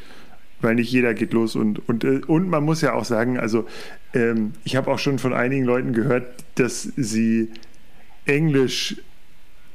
weil 0.61 0.75
nicht 0.75 0.91
jeder 0.91 1.13
geht 1.13 1.33
los 1.33 1.55
und 1.55 1.87
und 1.89 2.03
äh, 2.03 2.21
und 2.27 2.49
man 2.49 2.63
muss 2.63 2.81
ja 2.81 2.93
auch 2.93 3.05
sagen, 3.05 3.37
also 3.39 3.67
ähm, 4.13 4.53
ich 4.63 4.75
habe 4.75 4.89
auch 4.91 4.99
schon 4.99 5.19
von 5.19 5.33
einigen 5.33 5.65
Leuten 5.65 5.93
gehört, 5.93 6.25
dass 6.55 6.83
sie 6.95 7.49
Englisch 8.25 8.97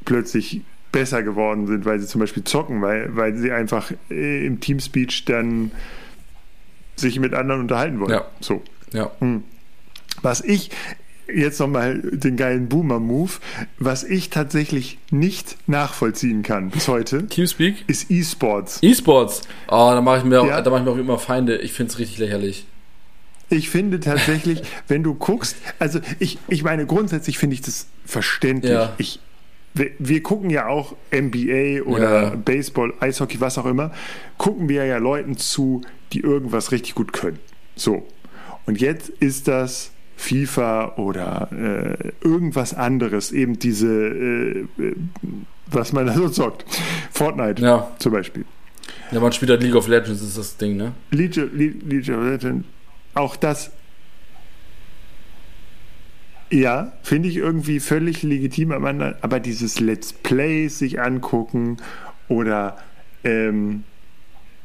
plötzlich 0.04 0.62
besser 0.96 1.22
geworden 1.22 1.66
sind, 1.66 1.84
weil 1.84 2.00
sie 2.00 2.06
zum 2.06 2.20
Beispiel 2.22 2.42
zocken, 2.44 2.80
weil, 2.80 3.14
weil 3.14 3.36
sie 3.36 3.52
einfach 3.52 3.92
äh, 4.10 4.46
im 4.46 4.60
Teamspeech 4.60 5.26
dann 5.26 5.70
sich 6.96 7.20
mit 7.20 7.34
anderen 7.34 7.60
unterhalten 7.60 8.00
wollen. 8.00 8.12
Ja. 8.12 8.24
So. 8.40 8.62
Ja. 8.92 9.10
Was 10.22 10.40
ich 10.40 10.70
jetzt 11.32 11.60
nochmal 11.60 12.00
den 12.02 12.36
geilen 12.36 12.68
Boomer-Move, 12.68 13.32
was 13.78 14.04
ich 14.04 14.30
tatsächlich 14.30 14.98
nicht 15.10 15.58
nachvollziehen 15.66 16.42
kann 16.42 16.70
bis 16.70 16.88
heute, 16.88 17.26
Teamspeak? 17.26 17.84
ist 17.88 18.10
E-Sports. 18.10 18.78
E-Sports. 18.80 19.42
Oh, 19.68 19.90
da 19.92 20.00
mache 20.00 20.18
ich 20.18 20.24
mir 20.24 20.40
auch, 20.40 20.46
Ja. 20.48 20.62
da 20.62 20.70
mache 20.70 20.80
ich 20.80 20.86
mir 20.86 20.92
auch 20.92 20.98
immer 20.98 21.18
Feinde. 21.18 21.58
Ich 21.58 21.74
finde 21.74 21.92
es 21.92 21.98
richtig 21.98 22.18
lächerlich. 22.18 22.66
Ich 23.50 23.68
finde 23.68 24.00
tatsächlich, 24.00 24.62
wenn 24.88 25.02
du 25.02 25.14
guckst, 25.14 25.56
also 25.78 26.00
ich, 26.20 26.38
ich 26.48 26.62
meine, 26.62 26.86
grundsätzlich 26.86 27.36
finde 27.38 27.54
ich 27.54 27.60
das 27.60 27.86
verständlich. 28.06 28.72
Ja. 28.72 28.94
Ich, 28.98 29.20
wir, 29.76 29.90
wir 29.98 30.22
gucken 30.22 30.50
ja 30.50 30.66
auch 30.68 30.94
NBA 31.12 31.82
oder 31.84 32.22
Ja. 32.22 32.30
Baseball, 32.30 32.92
Eishockey, 33.00 33.40
was 33.40 33.58
auch 33.58 33.66
immer, 33.66 33.92
gucken 34.38 34.68
wir 34.68 34.84
ja 34.86 34.98
Leuten 34.98 35.36
zu, 35.36 35.82
die 36.12 36.20
irgendwas 36.20 36.72
richtig 36.72 36.94
gut 36.94 37.12
können. 37.12 37.38
So. 37.76 38.06
Und 38.66 38.80
jetzt 38.80 39.08
ist 39.08 39.48
das 39.48 39.90
FIFA 40.16 40.94
oder 40.96 41.50
äh, 41.52 42.12
irgendwas 42.26 42.72
anderes, 42.74 43.32
eben 43.32 43.58
diese, 43.58 43.86
äh, 43.88 44.60
äh, 44.78 44.94
was 45.66 45.92
man 45.92 46.06
da 46.06 46.14
so 46.14 46.28
zockt. 46.28 46.64
Fortnite 47.12 47.62
Ja. 47.62 47.92
zum 47.98 48.12
Beispiel. 48.12 48.44
Ja, 49.10 49.20
man 49.20 49.32
spielt 49.32 49.50
halt 49.50 49.62
League 49.62 49.74
of 49.74 49.88
Legends, 49.88 50.22
ist 50.22 50.38
das 50.38 50.56
Ding, 50.56 50.76
ne? 50.76 50.92
League, 51.10 51.36
League, 51.36 51.82
League 51.84 52.08
of 52.08 52.24
Legends, 52.24 52.66
auch 53.14 53.36
das. 53.36 53.70
Ja, 56.50 56.92
finde 57.02 57.28
ich 57.28 57.36
irgendwie 57.36 57.80
völlig 57.80 58.22
legitim, 58.22 58.70
aber, 58.72 59.16
aber 59.20 59.40
dieses 59.40 59.80
Let's 59.80 60.12
Play 60.12 60.68
sich 60.68 61.00
angucken 61.00 61.78
oder 62.28 62.76
ähm, 63.24 63.82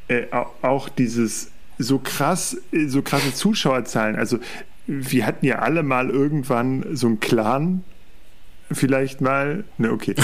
äh, 0.08 0.24
au- 0.30 0.52
auch 0.62 0.88
dieses 0.88 1.50
so 1.78 1.98
krass, 1.98 2.56
so 2.86 3.02
krasse 3.02 3.34
Zuschauerzahlen. 3.34 4.14
Also 4.16 4.38
wir 4.86 5.26
hatten 5.26 5.44
ja 5.46 5.56
alle 5.60 5.82
mal 5.82 6.10
irgendwann 6.10 6.84
so 6.94 7.08
einen 7.08 7.18
Clan, 7.18 7.82
vielleicht 8.70 9.20
mal, 9.20 9.64
ne, 9.78 9.90
okay. 9.90 10.14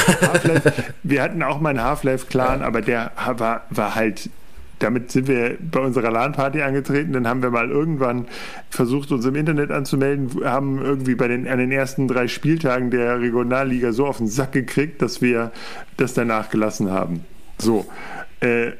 Wir 1.02 1.22
hatten 1.22 1.42
auch 1.42 1.60
mal 1.60 1.70
einen 1.70 1.82
Half-Life-Clan, 1.82 2.62
aber 2.62 2.80
der 2.82 3.12
war, 3.36 3.66
war 3.70 3.94
halt, 3.94 4.30
damit 4.78 5.10
sind 5.10 5.28
wir 5.28 5.56
bei 5.60 5.80
unserer 5.80 6.10
LAN-Party 6.10 6.62
angetreten, 6.62 7.12
dann 7.12 7.26
haben 7.26 7.42
wir 7.42 7.50
mal 7.50 7.70
irgendwann 7.70 8.26
versucht, 8.70 9.12
uns 9.12 9.24
im 9.24 9.34
Internet 9.34 9.70
anzumelden, 9.70 10.44
haben 10.44 10.80
irgendwie 10.82 11.14
bei 11.14 11.28
den, 11.28 11.48
an 11.48 11.58
den 11.58 11.72
ersten 11.72 12.08
drei 12.08 12.28
Spieltagen 12.28 12.90
der 12.90 13.20
Regionalliga 13.20 13.92
so 13.92 14.06
auf 14.06 14.18
den 14.18 14.28
Sack 14.28 14.52
gekriegt, 14.52 15.02
dass 15.02 15.20
wir 15.20 15.52
das 15.96 16.14
danach 16.14 16.50
gelassen 16.50 16.90
haben. 16.90 17.24
So. 17.58 17.86
Äh, 18.40 18.72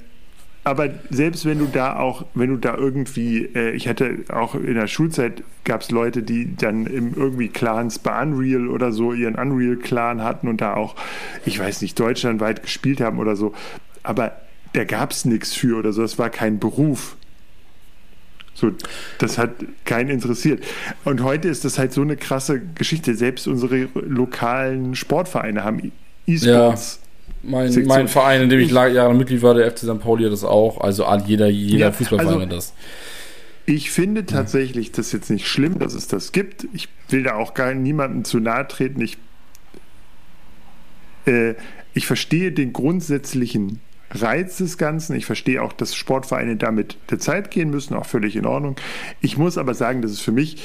aber 0.69 0.91
selbst 1.09 1.47
wenn 1.47 1.59
du 1.59 1.67
da 1.67 1.97
auch, 1.97 2.27
wenn 2.35 2.51
du 2.51 2.57
da 2.57 2.77
irgendwie, 2.77 3.47
äh, 3.55 3.71
ich 3.71 3.89
hatte 3.89 4.19
auch 4.29 4.55
in 4.55 4.75
der 4.75 4.87
Schulzeit 4.87 5.43
gab 5.65 5.81
es 5.81 5.91
Leute, 5.91 6.23
die 6.23 6.57
dann 6.57 6.87
im 6.87 7.15
irgendwie 7.15 7.49
Clans 7.49 7.99
bei 7.99 8.23
Unreal 8.23 8.69
oder 8.69 8.93
so 8.93 9.15
ihren 9.15 9.37
Unreal-Clan 9.37 10.23
hatten 10.23 10.47
und 10.47 10.61
da 10.61 10.75
auch, 10.75 10.95
ich 11.47 11.59
weiß 11.59 11.81
nicht, 11.81 11.99
deutschlandweit 11.99 12.63
gespielt 12.63 13.01
haben 13.01 13.19
oder 13.19 13.35
so. 13.35 13.55
Aber 14.03 14.33
da 14.73 14.85
gab 14.85 15.13
es 15.13 15.25
nichts 15.25 15.55
für 15.55 15.79
oder 15.79 15.93
so, 15.93 16.03
das 16.03 16.19
war 16.19 16.31
kein 16.31 16.59
Beruf. 16.59 17.17
So, 18.55 18.73
das 19.19 19.39
hat 19.39 19.53
keinen 19.85 20.11
interessiert. 20.11 20.65
Und 21.05 21.23
heute 21.23 21.49
ist 21.49 21.65
das 21.65 21.79
halt 21.79 21.93
so 21.93 22.03
eine 22.03 22.17
krasse 22.17 22.61
Geschichte. 22.61 23.15
Selbst 23.15 23.47
unsere 23.47 23.89
lokalen 23.95 24.97
Sportvereine 24.97 25.63
haben 25.63 25.93
E-Sports. 26.27 27.01
Mein, 27.43 27.71
Sektion. 27.71 27.97
mein 27.97 28.09
Verein, 28.09 28.43
in 28.43 28.49
dem 28.49 28.59
ich, 28.59 28.73
Jahre 28.73 29.15
Mitglied 29.15 29.43
war, 29.43 29.55
der 29.55 29.71
FC 29.71 29.81
St. 29.85 30.01
Pauli, 30.01 30.25
hat 30.25 30.33
das 30.33 30.43
auch. 30.43 30.81
Also 30.81 31.07
jeder, 31.25 31.47
jeder 31.49 31.79
Ja, 31.79 31.93
Fußballverein 31.93 32.29
also- 32.35 32.41
hat 32.47 32.53
das. 32.53 32.75
Ich 33.65 33.91
finde 33.91 34.25
tatsächlich 34.27 34.93
das 34.93 35.13
jetzt 35.13 35.31
nicht 35.31 35.47
schlimm, 35.47 35.79
dass 35.79 35.93
es 35.95 36.09
das 36.09 36.33
gibt. 36.33 36.67
Ich 36.73 36.89
will 37.11 37.23
da 37.23 37.35
auch 37.35 37.53
gar 37.55 37.75
niemandem 37.75 38.25
zu 38.25 38.41
nahe 38.41 38.67
treten. 38.67 39.01
Ich, 39.03 39.19
äh, 41.27 41.55
ich 41.93 42.07
verstehe 42.07 42.51
den 42.51 42.73
grundsätzlichen 42.73 43.81
Reiz 44.11 44.57
des 44.59 44.79
Ganzen. 44.79 45.15
Ich 45.17 45.27
verstehe 45.27 45.63
auch, 45.63 45.73
dass 45.73 45.95
Sportvereine 45.95 46.57
damit 46.57 46.97
der 47.11 47.19
Zeit 47.19 47.51
gehen 47.51 47.71
müssen, 47.71 47.95
auch 47.95 48.07
völlig 48.07 48.37
in 48.37 48.47
Ordnung. 48.47 48.77
Ich 49.21 49.37
muss 49.37 49.59
aber 49.59 49.75
sagen, 49.75 50.03
dass 50.03 50.11
es 50.11 50.21
für 50.21 50.33
mich 50.33 50.63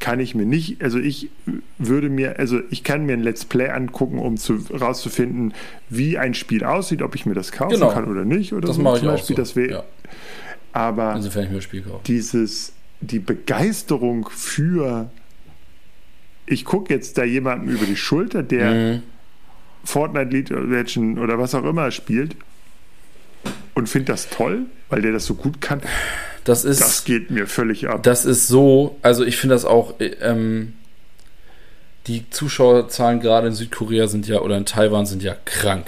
kann 0.00 0.18
ich 0.18 0.34
mir 0.34 0.46
nicht, 0.46 0.82
also 0.82 0.98
ich 0.98 1.28
würde 1.76 2.08
mir, 2.08 2.38
also 2.38 2.60
ich 2.70 2.84
kann 2.84 3.04
mir 3.04 3.12
ein 3.12 3.22
Let's 3.22 3.44
Play 3.44 3.68
angucken, 3.68 4.18
um 4.18 4.38
zu 4.38 4.54
rauszufinden, 4.72 5.52
wie 5.90 6.16
ein 6.16 6.32
Spiel 6.32 6.64
aussieht, 6.64 7.02
ob 7.02 7.14
ich 7.14 7.26
mir 7.26 7.34
das 7.34 7.52
kaufen 7.52 7.74
Genau. 7.74 7.90
kann 7.92 8.06
oder 8.06 8.24
nicht 8.24 8.54
oder 8.54 8.66
Das 8.68 8.76
so 8.76 8.82
mache 8.82 8.94
ich 8.96 9.00
zum 9.00 9.08
auch 9.10 9.12
Beispiel. 9.36 9.44
so. 9.44 9.60
Ja, 9.72 9.84
aber 10.72 11.16
insofern 11.16 11.44
ich 11.44 11.50
mir 11.50 11.56
das 11.56 11.64
Spiel 11.64 11.82
kaufe. 11.82 12.00
dieses, 12.06 12.72
die 13.02 13.18
Begeisterung 13.18 14.26
für, 14.30 15.10
ich 16.46 16.64
gucke 16.64 16.94
jetzt 16.94 17.18
da 17.18 17.24
jemandem 17.24 17.68
über 17.68 17.84
die 17.84 17.96
Schulter, 17.96 18.42
der 18.42 18.70
Mhm. 18.72 19.02
Fortnite 19.84 20.30
League 20.30 20.48
Legends 20.50 21.20
oder 21.20 21.38
was 21.38 21.54
auch 21.54 21.64
immer 21.64 21.90
spielt 21.90 22.36
und 23.80 23.88
finde 23.88 24.12
das 24.12 24.28
toll, 24.30 24.66
weil 24.88 25.02
der 25.02 25.12
das 25.12 25.24
so 25.26 25.34
gut 25.34 25.60
kann, 25.60 25.80
Das 26.44 26.64
ist, 26.64 26.80
das 26.80 27.04
geht 27.04 27.30
mir 27.30 27.46
völlig 27.46 27.88
ab. 27.88 28.02
das 28.04 28.24
ist 28.24 28.46
so, 28.46 28.96
also 29.02 29.24
ich 29.24 29.36
finde 29.36 29.54
das 29.56 29.64
auch, 29.64 29.98
äh, 30.00 30.06
ähm, 30.22 30.74
die 32.06 32.28
Zuschauerzahlen 32.30 33.20
gerade 33.20 33.48
in 33.48 33.52
Südkorea 33.54 34.06
sind 34.06 34.26
ja, 34.28 34.40
oder 34.40 34.56
in 34.56 34.64
Taiwan 34.66 35.06
sind 35.06 35.22
ja 35.22 35.34
krank. 35.44 35.86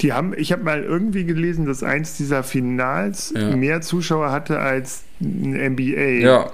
Die 0.00 0.12
haben, 0.12 0.32
ich 0.36 0.52
habe 0.52 0.64
mal 0.64 0.82
irgendwie 0.82 1.24
gelesen, 1.24 1.66
dass 1.66 1.82
eins 1.82 2.16
dieser 2.16 2.42
Finals 2.42 3.32
Ja. 3.36 3.54
mehr 3.54 3.80
Zuschauer 3.82 4.32
hatte 4.32 4.58
als 4.58 5.02
ein 5.20 5.54
NBA. 5.54 6.20
Ja, 6.24 6.50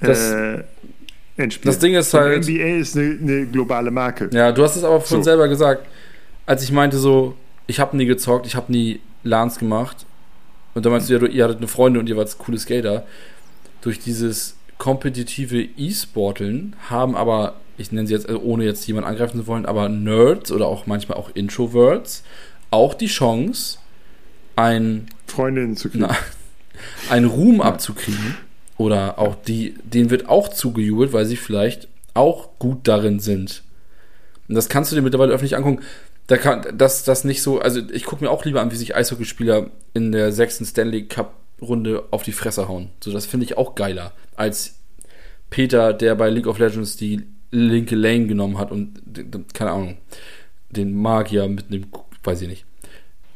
das, 0.00 0.30
äh, 0.30 0.62
Endspiel. 1.36 1.70
das 1.70 1.78
Ding 1.80 1.94
ist 1.94 2.14
Und 2.14 2.20
halt- 2.20 2.44
NBA 2.48 2.78
ist 2.78 2.96
eine, 2.96 3.18
eine 3.20 3.46
globale 3.46 3.90
Marke. 3.90 4.30
ja, 4.32 4.52
du 4.52 4.62
hast 4.62 4.76
es 4.76 4.84
aber 4.84 5.00
vorhin 5.00 5.18
So. 5.24 5.30
selber 5.30 5.48
gesagt, 5.48 5.86
als 6.46 6.62
ich 6.62 6.72
meinte 6.72 6.96
so, 6.98 7.34
ich 7.68 7.78
habe 7.78 7.96
nie 7.96 8.06
gezockt, 8.06 8.46
ich 8.46 8.56
habe 8.56 8.72
nie 8.72 8.98
LANs 9.22 9.60
gemacht. 9.60 10.04
Und 10.74 10.84
da 10.84 10.90
meinst 10.90 11.08
du 11.08 11.12
ja, 11.12 11.20
du, 11.20 11.26
ihr 11.26 11.44
hattet 11.44 11.58
eine 11.58 11.68
Freundin 11.68 12.00
und 12.00 12.08
ihr 12.08 12.16
wart 12.16 12.36
coole 12.38 12.58
Skater. 12.58 13.06
Durch 13.82 14.00
dieses 14.00 14.56
kompetitive 14.78 15.62
E-Sporteln 15.62 16.74
haben 16.88 17.14
aber, 17.14 17.54
ich 17.76 17.92
nenne 17.92 18.08
sie 18.08 18.14
jetzt, 18.14 18.28
also 18.28 18.40
ohne 18.40 18.64
jetzt 18.64 18.86
jemanden 18.86 19.08
angreifen 19.08 19.40
zu 19.40 19.46
wollen, 19.46 19.66
aber 19.66 19.88
Nerds 19.88 20.50
oder 20.50 20.66
auch 20.66 20.86
manchmal 20.86 21.18
auch 21.18 21.30
Introverts 21.34 22.24
auch 22.70 22.94
die 22.94 23.06
Chance, 23.06 23.78
ein 24.56 25.06
Freundinnen 25.26 25.76
zu 25.76 25.88
kriegen. 25.88 26.06
Na, 26.08 26.16
einen 27.10 27.26
Ruhm 27.26 27.60
abzukriegen 27.60 28.36
oder 28.76 29.18
auch 29.18 29.34
die, 29.34 29.74
denen 29.84 30.10
wird 30.10 30.28
auch 30.28 30.48
zugejubelt, 30.48 31.12
weil 31.12 31.26
sie 31.26 31.36
vielleicht 31.36 31.88
auch 32.14 32.50
gut 32.58 32.86
darin 32.86 33.20
sind. 33.20 33.62
Und 34.48 34.54
das 34.54 34.68
kannst 34.68 34.90
du 34.90 34.96
dir 34.96 35.02
mittlerweile 35.02 35.32
öffentlich 35.32 35.56
angucken. 35.56 35.82
Da 36.28 36.36
kann 36.36 36.64
das, 36.76 37.04
das 37.04 37.24
nicht 37.24 37.42
so, 37.42 37.58
also 37.58 37.80
ich 37.90 38.04
gucke 38.04 38.22
mir 38.22 38.30
auch 38.30 38.44
lieber 38.44 38.60
an, 38.60 38.70
wie 38.70 38.76
sich 38.76 38.94
Eishockeyspieler 38.94 39.70
in 39.94 40.12
der 40.12 40.30
sechsten 40.30 40.64
Stanley 40.64 41.06
Cup 41.06 41.34
Runde 41.60 42.04
auf 42.10 42.22
die 42.22 42.32
Fresse 42.32 42.68
hauen. 42.68 42.90
So, 43.02 43.12
das 43.12 43.26
finde 43.26 43.44
ich 43.44 43.56
auch 43.56 43.74
geiler 43.74 44.12
als 44.36 44.74
Peter, 45.50 45.92
der 45.92 46.14
bei 46.14 46.30
League 46.30 46.46
of 46.46 46.58
Legends 46.58 46.96
die 46.96 47.26
linke 47.50 47.96
Lane 47.96 48.26
genommen 48.26 48.58
hat 48.58 48.70
und 48.70 49.00
keine 49.54 49.72
Ahnung, 49.72 49.96
den 50.70 50.94
Magier 50.94 51.48
mit 51.48 51.72
dem, 51.72 51.86
weiß 52.22 52.42
ich 52.42 52.48
nicht. 52.48 52.66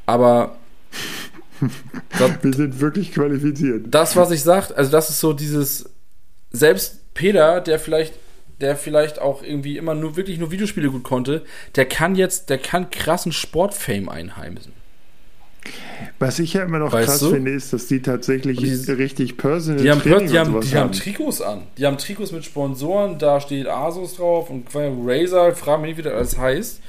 Aber 0.06 0.56
das, 2.18 2.30
Wir 2.42 2.52
sind 2.52 2.80
wirklich 2.80 3.12
qualifiziert. 3.12 3.86
das, 3.88 4.16
was 4.16 4.30
ich 4.30 4.42
sagt, 4.42 4.76
also 4.76 4.90
das 4.90 5.10
ist 5.10 5.20
so 5.20 5.32
dieses, 5.32 5.88
selbst 6.50 7.14
Peter, 7.14 7.60
der 7.60 7.78
vielleicht, 7.78 8.14
der 8.62 8.76
vielleicht 8.76 9.20
auch 9.20 9.42
irgendwie 9.42 9.76
immer 9.76 9.94
nur 9.94 10.16
wirklich 10.16 10.38
nur 10.38 10.50
Videospiele 10.50 10.90
gut 10.90 11.02
konnte, 11.02 11.44
der 11.76 11.84
kann 11.86 12.14
jetzt, 12.14 12.48
der 12.48 12.58
kann 12.58 12.88
krassen 12.90 13.32
Sportfame 13.32 14.10
einheimsen. 14.10 14.72
Was 16.18 16.38
ich 16.40 16.54
ja 16.54 16.64
immer 16.64 16.78
noch 16.80 16.92
Weißt 16.92 17.08
krass 17.08 17.20
du? 17.20 17.30
finde, 17.30 17.52
ist, 17.52 17.72
dass 17.72 17.86
die 17.86 18.02
tatsächlich 18.02 18.58
dieses- 18.58 18.88
richtig 18.98 19.36
Personal 19.36 19.80
Die 19.82 19.90
haben, 19.90 20.00
Training 20.02 20.28
die 20.28 20.38
haben, 20.38 20.60
die 20.60 20.68
haben 20.74 20.76
haben. 20.88 20.92
Trikots 20.92 21.40
an. 21.40 21.62
Die 21.78 21.86
haben 21.86 21.98
Trikots 21.98 22.32
mit 22.32 22.44
Sponsoren, 22.44 23.18
da 23.18 23.40
steht 23.40 23.68
Asus 23.68 24.16
drauf 24.16 24.50
und 24.50 24.66
Razer, 24.74 25.54
frag 25.54 25.80
mich 25.80 25.90
nicht, 25.90 25.98
wie 25.98 26.02
das 26.02 26.14
alles 26.14 26.38
heißt. 26.38 26.80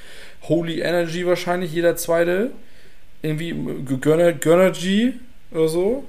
Holy 0.43 0.79
Energy 0.81 1.25
wahrscheinlich, 1.27 1.71
jeder 1.71 1.95
zweite. 1.95 2.49
Irgendwie 3.21 3.53
Gönner, 4.01 4.33
Gönnergy 4.33 5.13
oder 5.51 5.67
so. 5.67 6.03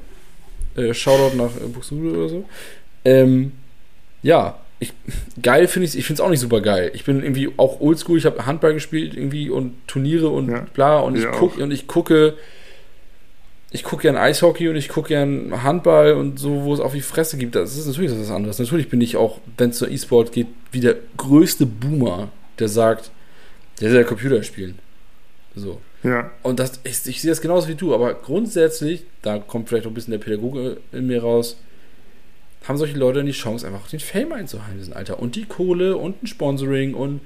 Äh, 0.76 0.92
Shoutout 0.94 1.36
nach 1.36 1.54
äh, 1.56 1.68
Buxtehude 1.68 2.18
oder 2.18 2.28
so. 2.28 2.44
Ähm, 3.04 3.52
ja, 4.22 4.58
ich, 4.80 4.92
geil 5.40 5.68
finde 5.68 5.88
ich 5.88 5.96
ich 5.96 6.04
finde 6.04 6.20
es 6.22 6.26
auch 6.26 6.30
nicht 6.30 6.40
super 6.40 6.60
geil. 6.60 6.90
Ich 6.94 7.04
bin 7.04 7.22
irgendwie 7.22 7.50
auch 7.56 7.80
oldschool, 7.80 8.18
ich 8.18 8.26
habe 8.26 8.46
Handball 8.46 8.74
gespielt 8.74 9.14
irgendwie 9.14 9.50
und 9.50 9.74
Turniere 9.86 10.28
und 10.28 10.50
ja. 10.50 10.66
bla 10.74 11.00
und 11.00 11.16
ich, 11.16 11.26
guck, 11.30 11.58
und 11.58 11.70
ich 11.70 11.86
gucke 11.86 12.34
ich 13.74 13.82
gucke 13.82 14.02
gern 14.02 14.16
Eishockey 14.16 14.68
und 14.68 14.76
ich 14.76 14.88
gucke 14.88 15.08
gern 15.08 15.64
Handball 15.64 16.12
und 16.12 16.38
so, 16.38 16.62
wo 16.62 16.72
es 16.72 16.78
auf 16.78 16.92
die 16.92 17.00
Fresse 17.00 17.36
gibt. 17.36 17.56
Das 17.56 17.76
ist 17.76 17.88
natürlich 17.88 18.12
was 18.12 18.30
anderes. 18.30 18.60
Natürlich 18.60 18.88
bin 18.88 19.00
ich 19.00 19.16
auch, 19.16 19.40
wenn 19.58 19.70
es 19.70 19.78
zur 19.78 19.90
E-Sport 19.90 20.30
geht, 20.30 20.46
wie 20.70 20.78
der 20.78 20.94
größte 21.16 21.66
Boomer, 21.66 22.30
der 22.60 22.68
sagt, 22.68 23.10
der 23.80 23.90
will 23.90 23.96
ja 23.96 24.04
Computer 24.04 24.44
spielen. 24.44 24.78
So. 25.56 25.80
Ja. 26.04 26.30
Und 26.44 26.60
das, 26.60 26.78
ich, 26.84 27.04
ich 27.06 27.20
sehe 27.20 27.32
das 27.32 27.40
genauso 27.40 27.66
wie 27.66 27.74
du, 27.74 27.92
aber 27.94 28.14
grundsätzlich, 28.14 29.06
da 29.22 29.38
kommt 29.38 29.68
vielleicht 29.68 29.86
auch 29.86 29.90
ein 29.90 29.94
bisschen 29.94 30.12
der 30.12 30.18
Pädagoge 30.18 30.76
in 30.92 31.08
mir 31.08 31.22
raus, 31.22 31.56
haben 32.66 32.78
solche 32.78 32.98
Leute 32.98 33.18
dann 33.18 33.26
die 33.26 33.32
Chance, 33.32 33.66
einfach 33.66 33.88
den 33.88 34.00
Fame 34.00 34.32
einzuheimsen, 34.32 34.92
Alter. 34.92 35.18
Und 35.18 35.36
die 35.36 35.44
Kohle 35.44 35.96
und 35.96 36.22
ein 36.22 36.26
Sponsoring 36.26 36.94
und 36.94 37.20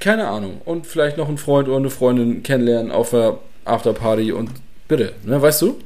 keine 0.00 0.28
Ahnung. 0.28 0.60
Und 0.64 0.86
vielleicht 0.86 1.16
noch 1.16 1.28
einen 1.28 1.38
Freund 1.38 1.68
oder 1.68 1.76
eine 1.76 1.90
Freundin 1.90 2.42
kennenlernen 2.42 2.90
auf 2.90 3.10
der 3.10 3.38
Afterparty 3.64 4.32
und 4.32 4.50
bitte, 4.88 5.12
ne, 5.24 5.40
weißt 5.40 5.62
du? 5.62 5.78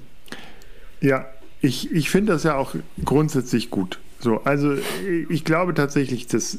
Ja, 1.01 1.27
ich, 1.61 1.93
ich 1.93 2.11
finde 2.11 2.33
das 2.33 2.45
ja 2.45 2.57
auch 2.57 2.75
grundsätzlich 3.05 3.71
gut. 3.71 3.99
So, 4.21 4.41
also 4.45 4.75
ich 5.29 5.45
glaube 5.45 5.75
tatsächlich, 5.75 6.27
dass 6.27 6.59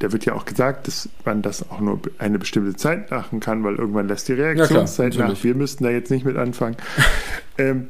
da 0.00 0.12
wird 0.12 0.24
ja 0.24 0.34
auch 0.34 0.44
gesagt, 0.44 0.88
dass 0.88 1.08
man 1.24 1.42
das 1.42 1.70
auch 1.70 1.80
nur 1.80 2.00
eine 2.18 2.38
bestimmte 2.38 2.74
Zeit 2.74 3.10
machen 3.10 3.40
kann, 3.40 3.62
weil 3.62 3.76
irgendwann 3.76 4.08
lässt 4.08 4.28
die 4.28 4.32
Reaktionszeit 4.32 5.14
ja, 5.14 5.20
klar, 5.20 5.34
nach. 5.34 5.44
Wir 5.44 5.54
müssten 5.54 5.84
da 5.84 5.90
jetzt 5.90 6.10
nicht 6.10 6.24
mit 6.24 6.36
anfangen. 6.36 6.76
ähm, 7.58 7.88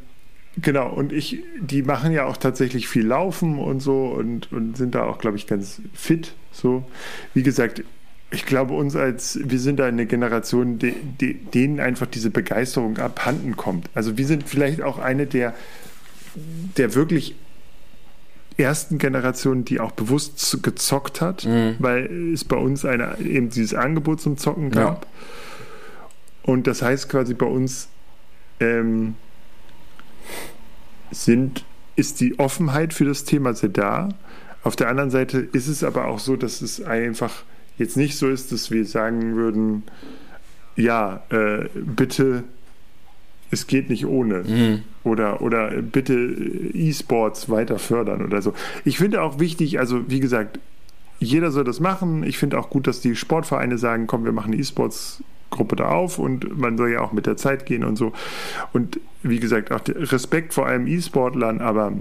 Genau, 0.61 0.89
und 0.89 1.13
ich, 1.13 1.45
die 1.61 1.83
machen 1.83 2.13
ja 2.13 2.25
auch 2.25 2.37
tatsächlich 2.37 2.89
viel 2.89 3.07
Laufen 3.07 3.59
und 3.59 3.81
so 3.81 4.07
und, 4.07 4.51
und 4.53 4.77
sind 4.77 4.95
da 4.95 5.05
auch, 5.05 5.19
glaube 5.19 5.37
ich, 5.37 5.47
ganz 5.47 5.81
fit. 5.95 6.35
So, 6.53 6.85
wie 7.35 7.43
gesagt, 7.43 7.83
ich 8.31 8.45
glaube, 8.45 8.75
uns 8.75 8.97
als, 8.97 9.39
wir 9.43 9.59
sind 9.59 9.79
da 9.79 9.87
eine 9.87 10.07
Generation, 10.07 10.79
die, 10.79 10.95
die, 11.21 11.35
denen 11.35 11.81
einfach 11.81 12.07
diese 12.07 12.31
Begeisterung 12.31 12.99
abhanden 12.99 13.57
kommt. 13.57 13.89
Also 13.95 14.19
wir 14.19 14.27
sind 14.27 14.49
vielleicht 14.49 14.83
auch 14.83 14.99
eine 14.99 15.27
der, 15.27 15.55
der 16.77 16.95
wirklich 16.95 17.35
ersten 18.57 18.99
Generationen, 18.99 19.65
die 19.65 19.81
auch 19.81 19.93
bewusst 19.93 20.63
gezockt 20.63 21.21
hat, 21.21 21.45
mhm. 21.45 21.77
weil 21.79 22.33
es 22.33 22.45
bei 22.45 22.57
uns 22.57 22.85
eine, 22.85 23.19
eben 23.21 23.51
dieses 23.51 23.75
Angebot 23.75 24.21
zum 24.21 24.37
Zocken 24.37 24.71
gab. 24.71 25.05
Ja. 25.05 25.11
Und 26.43 26.67
das 26.67 26.83
heißt 26.83 27.09
quasi 27.09 27.35
bei 27.35 27.47
uns, 27.47 27.89
ähm, 28.61 29.15
sind, 31.11 31.65
ist 31.97 32.21
die 32.21 32.39
Offenheit 32.39 32.95
für 32.95 33.05
das 33.05 33.25
Thema 33.25 33.55
sehr 33.55 33.71
da. 33.71 34.09
Auf 34.63 34.77
der 34.77 34.89
anderen 34.89 35.11
Seite 35.11 35.39
ist 35.39 35.69
es 35.69 35.83
aber 35.83 36.07
auch 36.07 36.19
so, 36.19 36.37
dass 36.37 36.63
es 36.63 36.81
einfach 36.81 37.43
jetzt 37.79 37.97
nicht 37.97 38.17
so 38.17 38.29
ist, 38.29 38.53
dass 38.53 38.71
wir 38.71 38.85
sagen 38.85 39.37
würden, 39.37 39.85
ja, 40.77 41.23
äh, 41.31 41.69
bitte, 41.75 42.45
es 43.51 43.67
geht 43.67 43.89
nicht 43.89 44.07
ohne. 44.07 44.45
Mhm. 44.45 44.83
Oder, 45.05 45.41
oder 45.41 45.71
bitte 45.83 46.15
E-Sports 46.15 47.49
weiter 47.49 47.79
fördern 47.79 48.25
oder 48.25 48.43
so. 48.43 48.53
Ich 48.85 48.99
finde 48.99 49.23
auch 49.23 49.39
wichtig, 49.41 49.79
also 49.79 50.09
wie 50.11 50.21
gesagt, 50.21 50.61
jeder 51.19 51.51
soll 51.51 51.65
das 51.65 51.81
machen. 51.81 52.23
Ich 52.23 52.39
finde 52.39 52.59
auch 52.59 52.71
gut, 52.71 52.87
dass 52.87 53.01
die 53.01 53.17
Sportvereine 53.17 53.79
sagen, 53.79 54.07
komm, 54.07 54.25
wir 54.25 54.33
machen 54.33 54.53
E-Sports 54.53 55.23
Gruppe 55.51 55.77
da 55.77 55.89
auf 55.89 56.19
und 56.19 56.59
man 56.59 56.77
soll 56.77 56.93
ja 56.93 57.01
auch 57.01 57.13
mit 57.13 57.27
der 57.27 57.37
Zeit 57.37 57.67
gehen 57.67 57.85
und 57.85 57.97
so. 57.97 58.13
Und 58.73 59.01
wie 59.23 59.41
gesagt, 59.41 59.73
auch 59.73 59.81
Respekt 59.87 60.55
vor 60.55 60.67
allem 60.67 60.87
E-Sportlern, 60.87 61.61
aber 61.61 61.93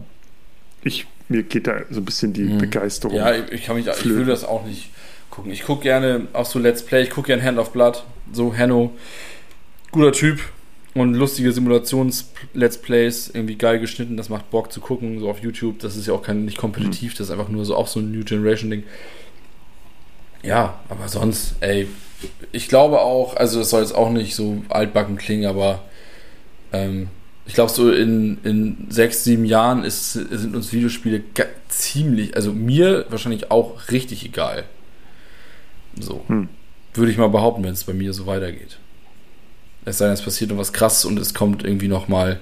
ich, 0.84 1.08
mir 1.30 1.44
geht 1.44 1.68
da 1.68 1.82
so 1.90 2.02
ein 2.02 2.06
bisschen 2.06 2.34
die 2.34 2.44
mhm. 2.44 2.58
Begeisterung. 2.58 3.16
Ja, 3.16 3.34
ich 3.34 3.66
kann 3.66 3.76
mich, 3.76 3.88
ich 3.88 4.06
will 4.06 4.26
das 4.26 4.44
auch 4.44 4.66
nicht 4.66 4.90
gucken. 5.30 5.52
Ich 5.52 5.64
gucke 5.64 5.84
gerne 5.84 6.28
auch 6.34 6.46
so 6.46 6.60
Let's 6.60 6.84
Play, 6.84 7.04
ich 7.04 7.10
gucke 7.10 7.28
gerne 7.28 7.44
Hand 7.44 7.58
of 7.58 7.72
Blood, 7.72 8.04
so 8.32 8.56
Hanno, 8.56 8.92
guter 9.92 10.12
Typ 10.12 10.40
und 10.94 11.14
lustige 11.14 11.52
Simulations-Let's 11.52 12.80
Plays, 12.80 13.30
irgendwie 13.34 13.56
geil 13.56 13.80
geschnitten, 13.80 14.18
das 14.18 14.30
macht 14.30 14.50
Bock 14.50 14.72
zu 14.72 14.82
gucken, 14.82 15.20
so 15.20 15.30
auf 15.30 15.40
YouTube. 15.40 15.80
Das 15.80 15.96
ist 15.96 16.08
ja 16.08 16.14
auch 16.14 16.24
kein, 16.24 16.46
nicht 16.46 16.58
kompetitiv, 16.58 17.14
mhm. 17.14 17.18
das 17.18 17.28
ist 17.28 17.32
einfach 17.32 17.50
nur 17.50 17.66
so 17.66 17.76
auch 17.76 17.88
so 17.88 18.00
ein 18.00 18.12
New 18.12 18.24
Generation-Ding. 18.24 18.84
Ja, 20.44 20.80
aber 20.90 21.08
sonst, 21.08 21.56
ey, 21.60 21.88
ich 22.52 22.68
glaube 22.68 23.00
auch, 23.02 23.36
also 23.36 23.62
es 23.62 23.70
soll 23.70 23.82
jetzt 23.82 23.96
auch 23.96 24.10
nicht 24.10 24.36
so 24.36 24.64
altbacken 24.70 25.18
klingen, 25.18 25.46
aber 25.46 25.84
ähm, 26.74 27.10
ich 27.46 27.54
glaube, 27.54 27.72
so 27.72 27.92
in, 27.92 28.40
in 28.44 28.88
sechs, 28.90 29.24
sieben 29.24 29.46
Jahren 29.46 29.84
ist, 29.84 30.14
sind 30.14 30.56
uns 30.56 30.74
Videospiele 30.74 31.24
ziemlich, 31.70 32.36
also 32.36 32.52
mir 32.52 33.06
wahrscheinlich 33.10 33.52
auch 33.52 33.90
richtig 33.90 34.26
egal. 34.26 34.66
So. 36.00 36.24
Hm. 36.28 36.50
Würde 36.94 37.12
ich 37.12 37.18
mal 37.18 37.30
behaupten, 37.30 37.64
wenn 37.64 37.74
es 37.74 37.84
bei 37.84 37.94
mir 37.94 38.12
so 38.14 38.26
weitergeht. 38.26 38.80
Es 39.86 40.00
sei 40.00 40.06
denn, 40.06 40.16
es 40.16 40.22
passiert 40.22 40.50
noch 40.50 40.58
was 40.58 40.74
krasses 40.74 41.06
und 41.06 41.18
es 41.20 41.34
kommt 41.34 41.64
irgendwie 41.64 41.88
nochmal. 41.88 42.40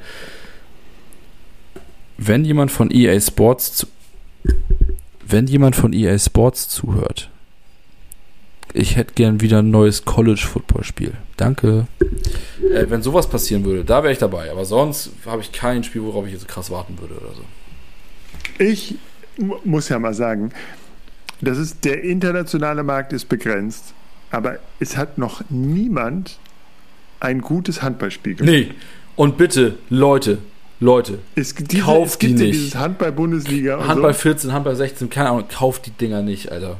Wenn 2.17 2.45
jemand 2.45 2.71
von 2.71 2.89
EA 2.89 3.19
Sports 3.19 3.73
zu, 3.73 3.87
wenn 5.27 5.45
jemand 5.45 5.75
von 5.75 5.93
EA 5.93 6.17
Sports 6.17 6.69
zuhört, 6.69 7.29
ich 8.75 8.97
hätte 8.97 9.13
gern 9.13 9.41
wieder 9.41 9.59
ein 9.59 9.71
neues 9.71 10.03
College-Football-Spiel. 10.03 11.13
Danke. 11.37 11.87
Äh, 12.61 12.85
wenn 12.89 13.01
sowas 13.01 13.27
passieren 13.27 13.63
würde, 13.63 13.85
da 13.85 14.03
wäre 14.03 14.11
ich 14.11 14.19
dabei. 14.19 14.51
Aber 14.51 14.65
sonst 14.65 15.11
habe 15.25 15.41
ich 15.41 15.51
kein 15.51 15.83
Spiel, 15.83 16.03
worauf 16.03 16.27
ich 16.27 16.33
jetzt 16.33 16.47
krass 16.47 16.69
warten 16.69 16.97
würde 16.99 17.15
oder 17.15 17.33
so. 17.35 18.63
Ich 18.63 18.95
muss 19.63 19.89
ja 19.89 19.97
mal 19.97 20.13
sagen, 20.13 20.51
das 21.41 21.57
ist, 21.57 21.85
der 21.85 22.03
internationale 22.03 22.83
Markt 22.83 23.13
ist 23.13 23.29
begrenzt, 23.29 23.93
aber 24.29 24.59
es 24.79 24.97
hat 24.97 25.17
noch 25.17 25.41
niemand 25.49 26.37
ein 27.19 27.41
gutes 27.41 27.81
Handballspiel 27.81 28.35
gemacht. 28.35 28.53
Nee. 28.53 28.71
Und 29.15 29.37
bitte, 29.37 29.77
Leute, 29.89 30.39
Leute, 30.81 31.19
es, 31.35 31.55
diese, 31.55 31.83
kauft 31.83 32.11
es 32.11 32.19
gibt 32.19 32.39
die 32.39 32.43
nicht. 32.43 32.55
dieses 32.55 32.75
Handball-Bundesliga. 32.75 33.87
Handball 33.87 34.13
so. 34.13 34.19
14, 34.19 34.51
Handball 34.51 34.75
16, 34.75 35.09
keine 35.09 35.29
Ahnung, 35.29 35.45
kauft 35.47 35.85
die 35.85 35.91
Dinger 35.91 36.21
nicht, 36.21 36.51
Alter. 36.51 36.77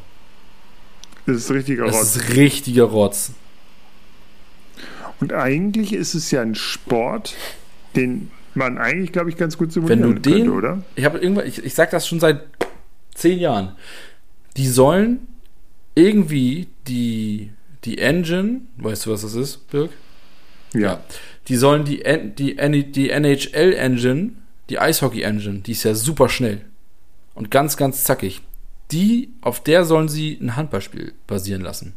Das 1.26 1.38
ist 1.38 1.52
richtiger 1.52 1.86
Rotz. 1.86 2.00
Das 2.00 2.16
ist 2.16 2.36
richtiger 2.36 2.84
Rotz. 2.84 3.32
Und 5.20 5.34
eigentlich 5.34 5.94
ist 5.94 6.14
es 6.14 6.32
ja 6.32 6.42
ein 6.42 6.56
Sport, 6.56 7.36
den 7.96 8.32
man 8.54 8.78
eigentlich, 8.78 9.12
glaube 9.12 9.30
ich, 9.30 9.38
ganz 9.38 9.58
gut 9.58 9.72
simulieren 9.72 10.02
Wenn 10.02 10.16
du 10.16 10.22
den, 10.22 10.34
könnte, 10.34 10.52
oder? 10.52 10.84
Ich 10.96 11.06
habe 11.06 11.18
irgendwann, 11.18 11.48
ich, 11.48 11.64
ich 11.64 11.74
sage 11.74 11.92
das 11.92 12.08
schon 12.08 12.20
seit 12.20 12.44
zehn 13.14 13.40
Jahren. 13.40 13.76
Die 14.58 14.68
sollen 14.68 15.28
irgendwie 15.96 16.68
die, 16.88 17.52
die 17.84 17.98
Engine, 18.00 18.62
weißt 18.78 19.06
du, 19.06 19.12
was 19.12 19.22
das 19.22 19.36
ist, 19.36 19.70
Birg? 19.70 19.92
Ja. 20.74 20.80
ja. 20.80 21.04
Die 21.48 21.56
sollen 21.56 21.86
die, 21.86 22.04
die, 22.38 22.92
die 22.92 23.10
NHL-Engine, 23.10 24.32
die 24.70 24.80
Eishockey-Engine, 24.80 25.60
die 25.60 25.72
ist 25.72 25.84
ja 25.84 25.94
super 25.94 26.28
schnell 26.28 26.62
und 27.36 27.52
ganz, 27.52 27.78
ganz 27.78 28.04
zackig 28.04 28.42
die, 28.92 29.34
auf 29.42 29.62
der 29.62 29.86
sollen 29.86 30.10
sie 30.10 30.38
ein 30.42 30.56
Handballspiel 30.56 31.14
basieren 31.28 31.62
lassen. 31.62 31.96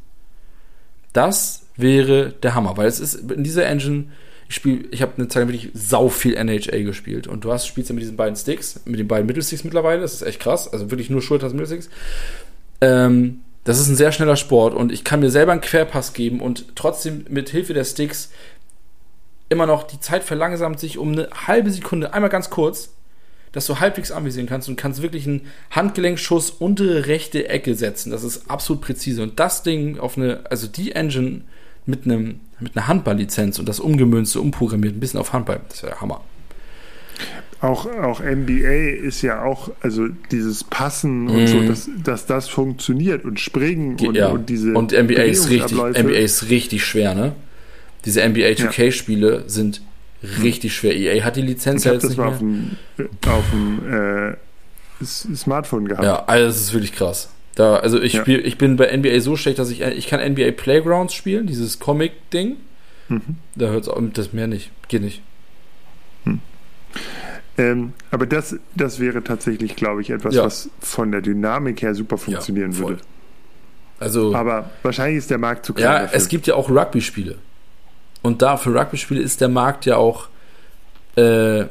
Das 1.13 1.67
wäre 1.77 2.33
der 2.43 2.55
Hammer, 2.55 2.77
weil 2.77 2.87
es 2.87 3.01
ist 3.01 3.31
in 3.31 3.45
dieser 3.45 3.67
Engine, 3.67 4.07
ich 4.49 4.55
spiele, 4.55 4.89
ich 4.91 5.03
habe 5.03 5.13
eine 5.17 5.29
Zeit 5.29 5.47
wirklich 5.47 5.71
sau 5.75 6.09
viel 6.09 6.35
NHL 6.35 6.85
gespielt 6.85 7.27
und 7.27 7.45
du 7.45 7.53
hast 7.53 7.67
spielst 7.67 7.91
ja 7.91 7.95
mit 7.95 8.03
diesen 8.03 8.17
beiden 8.17 8.37
Sticks, 8.37 8.81
mit 8.85 8.99
den 8.99 9.09
beiden 9.09 9.27
Mittelsticks 9.27 9.65
mittlerweile, 9.65 10.01
das 10.01 10.15
ist 10.15 10.23
echt 10.23 10.41
krass, 10.41 10.73
also 10.73 10.91
wirklich 10.91 11.11
nur 11.11 11.23
Schulters 11.23 11.53
Mittelsticks. 11.53 11.91
Ähm, 12.81 13.41
das 13.65 13.79
ist 13.79 13.89
ein 13.89 13.97
sehr 13.97 14.13
schneller 14.13 14.37
Sport 14.37 14.75
und 14.75 14.93
ich 14.93 15.05
kann 15.05 15.21
mir 15.21 15.31
selber 15.31 15.53
einen 15.53 15.61
Querpass 15.61 16.15
geben 16.15 16.41
und 16.41 16.75
trotzdem 16.75 17.27
mit 17.29 17.51
Hilfe 17.51 17.75
der 17.75 17.85
Sticks 17.85 18.31
immer 19.51 19.67
noch 19.67 19.83
die 19.83 20.01
Zeit 20.01 20.25
verlangsamt 20.25 20.81
sich 20.81 20.99
um 20.99 21.13
eine 21.13 21.29
halbe 21.47 21.71
Sekunde, 21.71 22.15
einmal 22.15 22.31
ganz 22.31 22.51
kurz 22.51 22.95
dass 23.53 23.67
du 23.67 23.81
halbwegs 23.81 24.11
anvisieren 24.11 24.47
kannst 24.47 24.69
und 24.69 24.77
kannst 24.77 25.03
wirklich 25.03 25.27
einen 25.27 25.43
Handgelenkschuss 25.71 26.51
untere 26.51 27.07
rechte 27.07 27.49
Ecke 27.49 27.75
setzen. 27.75 28.11
Das 28.11 28.25
ist 28.25 28.51
absolut 28.51 28.83
präzise. 28.83 29.23
Und 29.23 29.39
das 29.41 29.63
Ding 29.63 29.99
auf 29.99 30.17
eine, 30.17 30.41
also 30.51 30.67
die 30.67 30.93
Engine 30.93 31.43
mit 31.87 32.05
einem, 32.05 32.41
mit 32.61 32.77
einer 32.77 32.87
Handballlizenz 32.87 33.59
und 33.59 33.69
das 33.69 33.81
umgemünzte, 33.81 34.41
umprogrammiert, 34.41 34.97
ein 34.97 35.01
bisschen 35.01 35.21
auf 35.21 35.33
Handball, 35.33 35.61
das 35.69 35.83
wäre 35.83 36.01
Hammer. 36.01 36.23
Auch, 37.61 37.87
auch 37.87 38.21
NBA 38.21 39.01
ist 39.03 39.23
ja 39.23 39.43
auch, 39.43 39.71
also 39.81 40.07
dieses 40.31 40.63
Passen 40.63 41.25
mm. 41.25 41.31
und 41.31 41.47
so, 41.49 41.57
mhm. 41.57 41.67
dass, 41.67 41.91
dass 42.05 42.27
das 42.27 42.49
funktioniert 42.49 43.25
und 43.25 43.41
Springen 43.41 43.97
und, 43.99 44.15
ja. 44.15 44.29
und 44.29 44.49
diese. 44.49 44.75
Und 44.75 44.93
NBA 44.93 45.23
ist 45.23 45.51
richtig, 45.51 45.77
NBA 45.77 46.19
ist 46.19 46.51
richtig 46.51 46.85
schwer, 46.85 47.15
ne? 47.15 47.33
Diese 48.05 48.27
NBA 48.27 48.51
2K-Spiele 48.51 49.33
ja. 49.33 49.49
sind 49.49 49.83
richtig 50.43 50.75
schwer. 50.75 50.95
EA 50.97 51.25
hat 51.25 51.37
die 51.37 51.43
Lizenz 51.43 51.85
ja 51.85 51.93
jetzt 51.93 52.03
das 52.03 52.11
nicht 52.11 52.19
mehr. 52.19 52.29
auf 52.29 52.39
dem, 52.39 52.77
auf 53.27 53.45
dem 53.51 54.31
äh, 55.03 55.05
Smartphone 55.05 55.87
gehabt. 55.89 56.05
Ja, 56.05 56.25
also 56.27 56.47
das 56.47 56.57
ist 56.61 56.73
wirklich 56.73 56.93
krass. 56.93 57.31
Da, 57.55 57.77
also 57.77 58.01
ich, 58.01 58.13
ja. 58.15 58.21
spiel, 58.23 58.45
ich 58.47 58.57
bin 58.59 58.77
bei 58.77 58.97
NBA 58.97 59.21
so 59.21 59.37
schlecht, 59.37 59.59
dass 59.59 59.71
ich 59.71 59.81
ich 59.81 60.07
kann 60.07 60.21
NBA 60.21 60.53
Playgrounds 60.53 61.15
spielen, 61.15 61.47
dieses 61.47 61.79
Comic-Ding. 61.81 62.57
Mhm. 63.09 63.23
Da 63.57 63.67
hört 63.67 63.87
es 63.87 64.13
das 64.13 64.33
mehr 64.33 64.47
nicht. 64.47 64.71
Geht 64.89 65.03
nicht. 65.03 65.23
Hm. 66.25 66.41
Ähm, 67.57 67.93
aber 68.11 68.27
das, 68.27 68.57
das 68.77 69.01
wäre 69.01 69.25
tatsächlich, 69.25 69.75
glaube 69.77 70.03
ich, 70.03 70.11
etwas, 70.11 70.35
Ja. 70.35 70.45
was 70.45 70.71
von 70.81 71.11
der 71.11 71.21
Dynamik 71.21 71.83
her 71.83 71.95
super 71.95 72.17
funktionieren 72.19 72.73
voll. 72.73 72.91
würde. 72.91 73.03
Also, 74.01 74.33
Aber 74.35 74.71
wahrscheinlich 74.85 75.19
ist 75.19 75.31
der 75.31 75.39
Markt 75.39 75.67
zu 75.67 75.75
klein. 75.75 75.85
ja, 75.93 75.99
dafür. 76.03 76.17
es 76.17 76.29
gibt 76.29 76.47
ja 76.47 76.55
auch 76.55 76.71
Rugby-Spiele. 76.71 77.37
Und 78.29 78.43
da 78.43 78.59
für 78.59 78.75
Rugby-Spiele 78.79 79.23
ist 79.23 79.41
der 79.41 79.49
Markt 79.49 79.87
ja 79.87 79.97
auch 79.97 80.29
äh, 81.17 81.63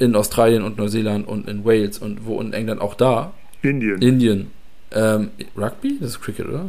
in 0.00 0.16
Australien 0.16 0.64
und 0.64 0.78
Neuseeland 0.78 1.28
und 1.28 1.48
in 1.48 1.64
Wales 1.64 1.98
und 2.00 2.26
wo 2.26 2.40
in 2.40 2.52
England 2.52 2.80
auch 2.80 2.94
da. 2.94 3.32
Indien. 3.62 4.02
Indien. 4.02 4.50
Ähm, 4.90 5.30
Rugby? 5.56 5.96
Das 6.00 6.10
ist 6.10 6.20
Cricket, 6.20 6.48
oder? 6.48 6.64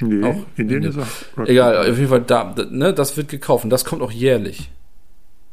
nee, 0.00 0.22
auch 0.26 0.44
Indien 0.58 0.82
Indien. 0.84 0.92
ist 0.92 0.98
auch. 0.98 1.38
Rugby. 1.38 1.52
Egal, 1.52 1.78
auf 1.90 1.96
jeden 1.96 2.08
Fall, 2.10 2.20
da, 2.20 2.54
ne, 2.70 2.92
das 2.92 3.16
wird 3.16 3.28
gekauft 3.30 3.64
und 3.64 3.70
das 3.70 3.86
kommt 3.86 4.02
auch 4.02 4.12
jährlich. 4.12 4.70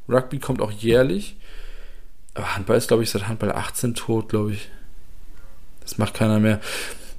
Rugby 0.10 0.40
kommt 0.40 0.62
auch 0.62 0.72
jährlich. 0.72 1.38
Aber 2.34 2.56
Handball 2.58 2.76
ist, 2.78 2.90
glaube 2.90 3.04
ich, 3.04 3.10
seit 3.10 3.30
Handball 3.30 3.54
18 3.54 3.96
tot, 3.96 4.28
glaube 4.28 4.52
ich. 4.52 4.70
Das 5.80 5.98
macht 5.98 6.14
keiner 6.14 6.40
mehr. 6.42 6.60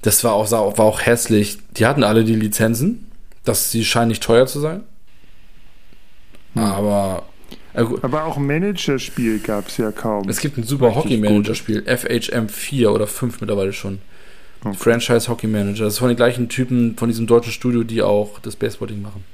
Das 0.03 0.23
war 0.23 0.35
auch- 0.35 0.51
war 0.53 0.85
auch 0.85 1.01
hässlich. 1.01 1.57
Die 1.79 1.87
hatten 1.87 2.05
alle 2.05 2.25
die 2.25 2.35
Lizenzen. 2.37 3.11
Das, 3.45 3.71
sie 3.71 3.87
scheinen 3.87 4.09
nicht 4.09 4.23
teuer 4.23 4.47
zu 4.47 4.61
sein. 4.61 4.83
Hm. 6.55 6.63
Aber 6.63 7.25
äh. 7.75 7.85
Aber 8.03 8.25
auch 8.25 8.37
Managerspiel 8.39 9.39
gab 9.39 9.69
es 9.69 9.77
ja 9.77 9.93
kaum. 9.93 10.29
es 10.29 10.41
gibt 10.41 10.59
ein 10.59 10.65
super 10.65 10.95
Hockey-Manager-Spiel. 10.95 11.85
FHM 11.85 12.49
4 12.49 12.93
oder 12.93 13.07
5 13.07 13.41
mittlerweile 13.41 13.73
schon. 13.73 14.01
Okay. 14.65 14.77
Franchise 14.77 15.29
Hockey 15.29 15.47
Manager. 15.47 15.85
Das 15.85 15.95
ist 15.95 15.99
von 16.01 16.09
den 16.09 16.17
gleichen 16.17 16.49
Typen 16.49 16.97
von 16.97 17.09
diesem 17.09 17.27
deutschen 17.27 17.53
Studio, 17.53 17.85
die 17.85 18.03
auch 18.03 18.41
das 18.41 18.57
Baseball-Ding 18.57 19.01
machen. 19.01 19.25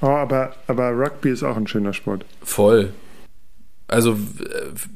Oh, 0.00 0.06
aber, 0.06 0.54
aber 0.66 0.90
Rugby 0.90 1.30
ist 1.30 1.42
auch 1.42 1.56
ein 1.56 1.66
schöner 1.66 1.92
Sport. 1.92 2.24
Voll. 2.42 2.92
Also 3.88 4.12
äh, 4.12 4.16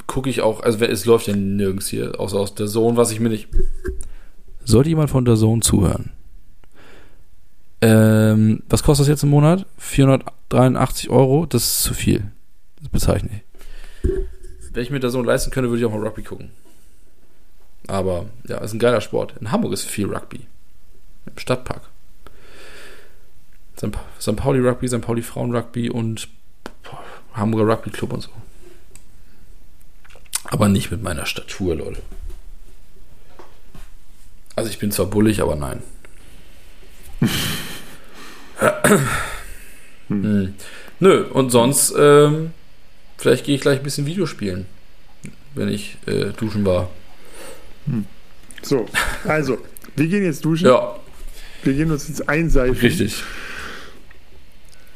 gucke 0.06 0.30
ich 0.30 0.40
auch, 0.40 0.60
also 0.60 0.82
es 0.84 1.04
läuft 1.04 1.26
ja 1.26 1.36
nirgends 1.36 1.88
hier, 1.88 2.18
außer 2.18 2.38
aus 2.38 2.54
der 2.54 2.66
Zone, 2.66 2.96
was 2.96 3.10
ich 3.10 3.20
mir 3.20 3.28
nicht. 3.28 3.48
Sollte 4.64 4.88
jemand 4.88 5.10
von 5.10 5.24
der 5.24 5.36
Zone 5.36 5.60
zuhören? 5.60 6.12
Ähm, 7.86 8.62
was 8.68 8.82
kostet 8.82 9.04
das 9.04 9.08
jetzt 9.08 9.22
im 9.22 9.30
Monat? 9.30 9.66
483 9.78 11.10
Euro? 11.10 11.46
Das 11.46 11.62
ist 11.62 11.82
zu 11.82 11.94
viel. 11.94 12.30
Das 12.80 12.88
bezeichne 12.88 13.30
ich. 14.02 14.10
Wenn 14.72 14.82
ich 14.82 14.90
mir 14.90 15.00
der 15.00 15.10
Zone 15.10 15.26
leisten 15.26 15.50
könnte, 15.50 15.70
würde 15.70 15.80
ich 15.80 15.86
auch 15.86 15.92
mal 15.92 16.06
Rugby 16.06 16.22
gucken. 16.22 16.50
Aber 17.86 18.26
ja, 18.48 18.58
ist 18.58 18.72
ein 18.72 18.78
geiler 18.78 19.00
Sport. 19.00 19.34
In 19.40 19.50
Hamburg 19.52 19.72
ist 19.72 19.84
viel 19.84 20.06
Rugby. 20.12 20.40
Im 21.26 21.38
Stadtpark. 21.38 21.82
St. 23.78 23.90
Pa- 23.92 24.04
St. 24.20 24.36
Pauli 24.36 24.60
Rugby, 24.66 24.88
St. 24.88 25.00
Pauli 25.00 25.22
Frauen 25.22 25.54
Rugby 25.54 25.90
und 25.90 26.28
boah, 26.82 27.02
Hamburger 27.34 27.72
Rugby 27.72 27.90
Club 27.90 28.12
und 28.12 28.22
so. 28.22 28.30
Aber 30.44 30.68
nicht 30.68 30.90
mit 30.90 31.02
meiner 31.02 31.26
Statur, 31.26 31.74
Leute. 31.74 32.02
Also 34.54 34.70
ich 34.70 34.78
bin 34.78 34.90
zwar 34.92 35.06
bullig, 35.06 35.40
aber 35.42 35.56
nein. 35.56 35.82
hm. 40.08 40.54
Nö, 41.00 41.24
und 41.24 41.50
sonst, 41.50 41.94
ähm, 41.98 42.52
vielleicht 43.18 43.44
gehe 43.44 43.54
ich 43.54 43.60
gleich 43.60 43.78
ein 43.78 43.82
bisschen 43.84 44.06
Videospielen, 44.06 44.66
wenn 45.54 45.68
ich 45.68 45.98
äh, 46.06 46.32
duschen 46.38 46.64
war. 46.64 46.88
So, 48.62 48.86
also, 49.24 49.58
wir 49.94 50.06
gehen 50.08 50.24
jetzt 50.24 50.44
duschen. 50.44 50.66
Ja, 50.66 50.96
Wir 51.62 51.74
gehen 51.74 51.90
uns 51.90 52.08
jetzt 52.08 52.28
einseifen. 52.28 52.76
richtig. 52.76 53.22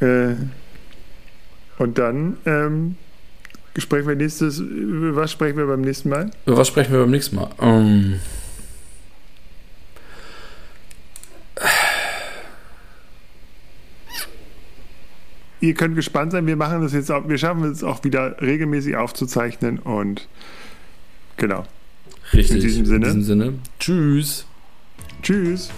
Äh, 0.01 0.35
und 1.79 1.99
dann 1.99 2.39
ähm, 2.47 2.97
sprechen 3.77 4.09
wir 4.09 4.17
nächstes. 4.17 4.59
über 4.59 5.17
Was 5.17 5.33
sprechen 5.33 5.59
wir 5.59 5.67
beim 5.67 5.83
nächsten 5.83 6.09
Mal? 6.09 6.31
Über 6.47 6.57
was 6.57 6.69
sprechen 6.69 6.93
wir 6.93 7.01
beim 7.01 7.11
nächsten 7.11 7.37
Mal? 7.37 7.51
Ähm, 7.61 8.21
Ihr 15.61 15.75
könnt 15.75 15.95
gespannt 15.95 16.33
sein. 16.33 16.47
Wir 16.47 16.57
machen 16.57 16.81
das 16.81 16.93
jetzt 16.93 17.11
auch. 17.11 17.29
Wir 17.29 17.39
schaffen 17.39 17.65
es 17.65 17.85
auch 17.85 18.03
wieder 18.05 18.41
regelmäßig 18.41 18.97
aufzuzeichnen 18.97 19.79
und 19.79 20.27
genau. 21.37 21.65
richtig. 22.33 22.57
In 22.57 22.63
diesem 22.63 22.87
Sinne. 22.87 22.97
In 22.97 23.03
diesem 23.03 23.23
Sinne. 23.23 23.55
Tschüss. 23.79 24.47
Tschüss. 25.23 25.71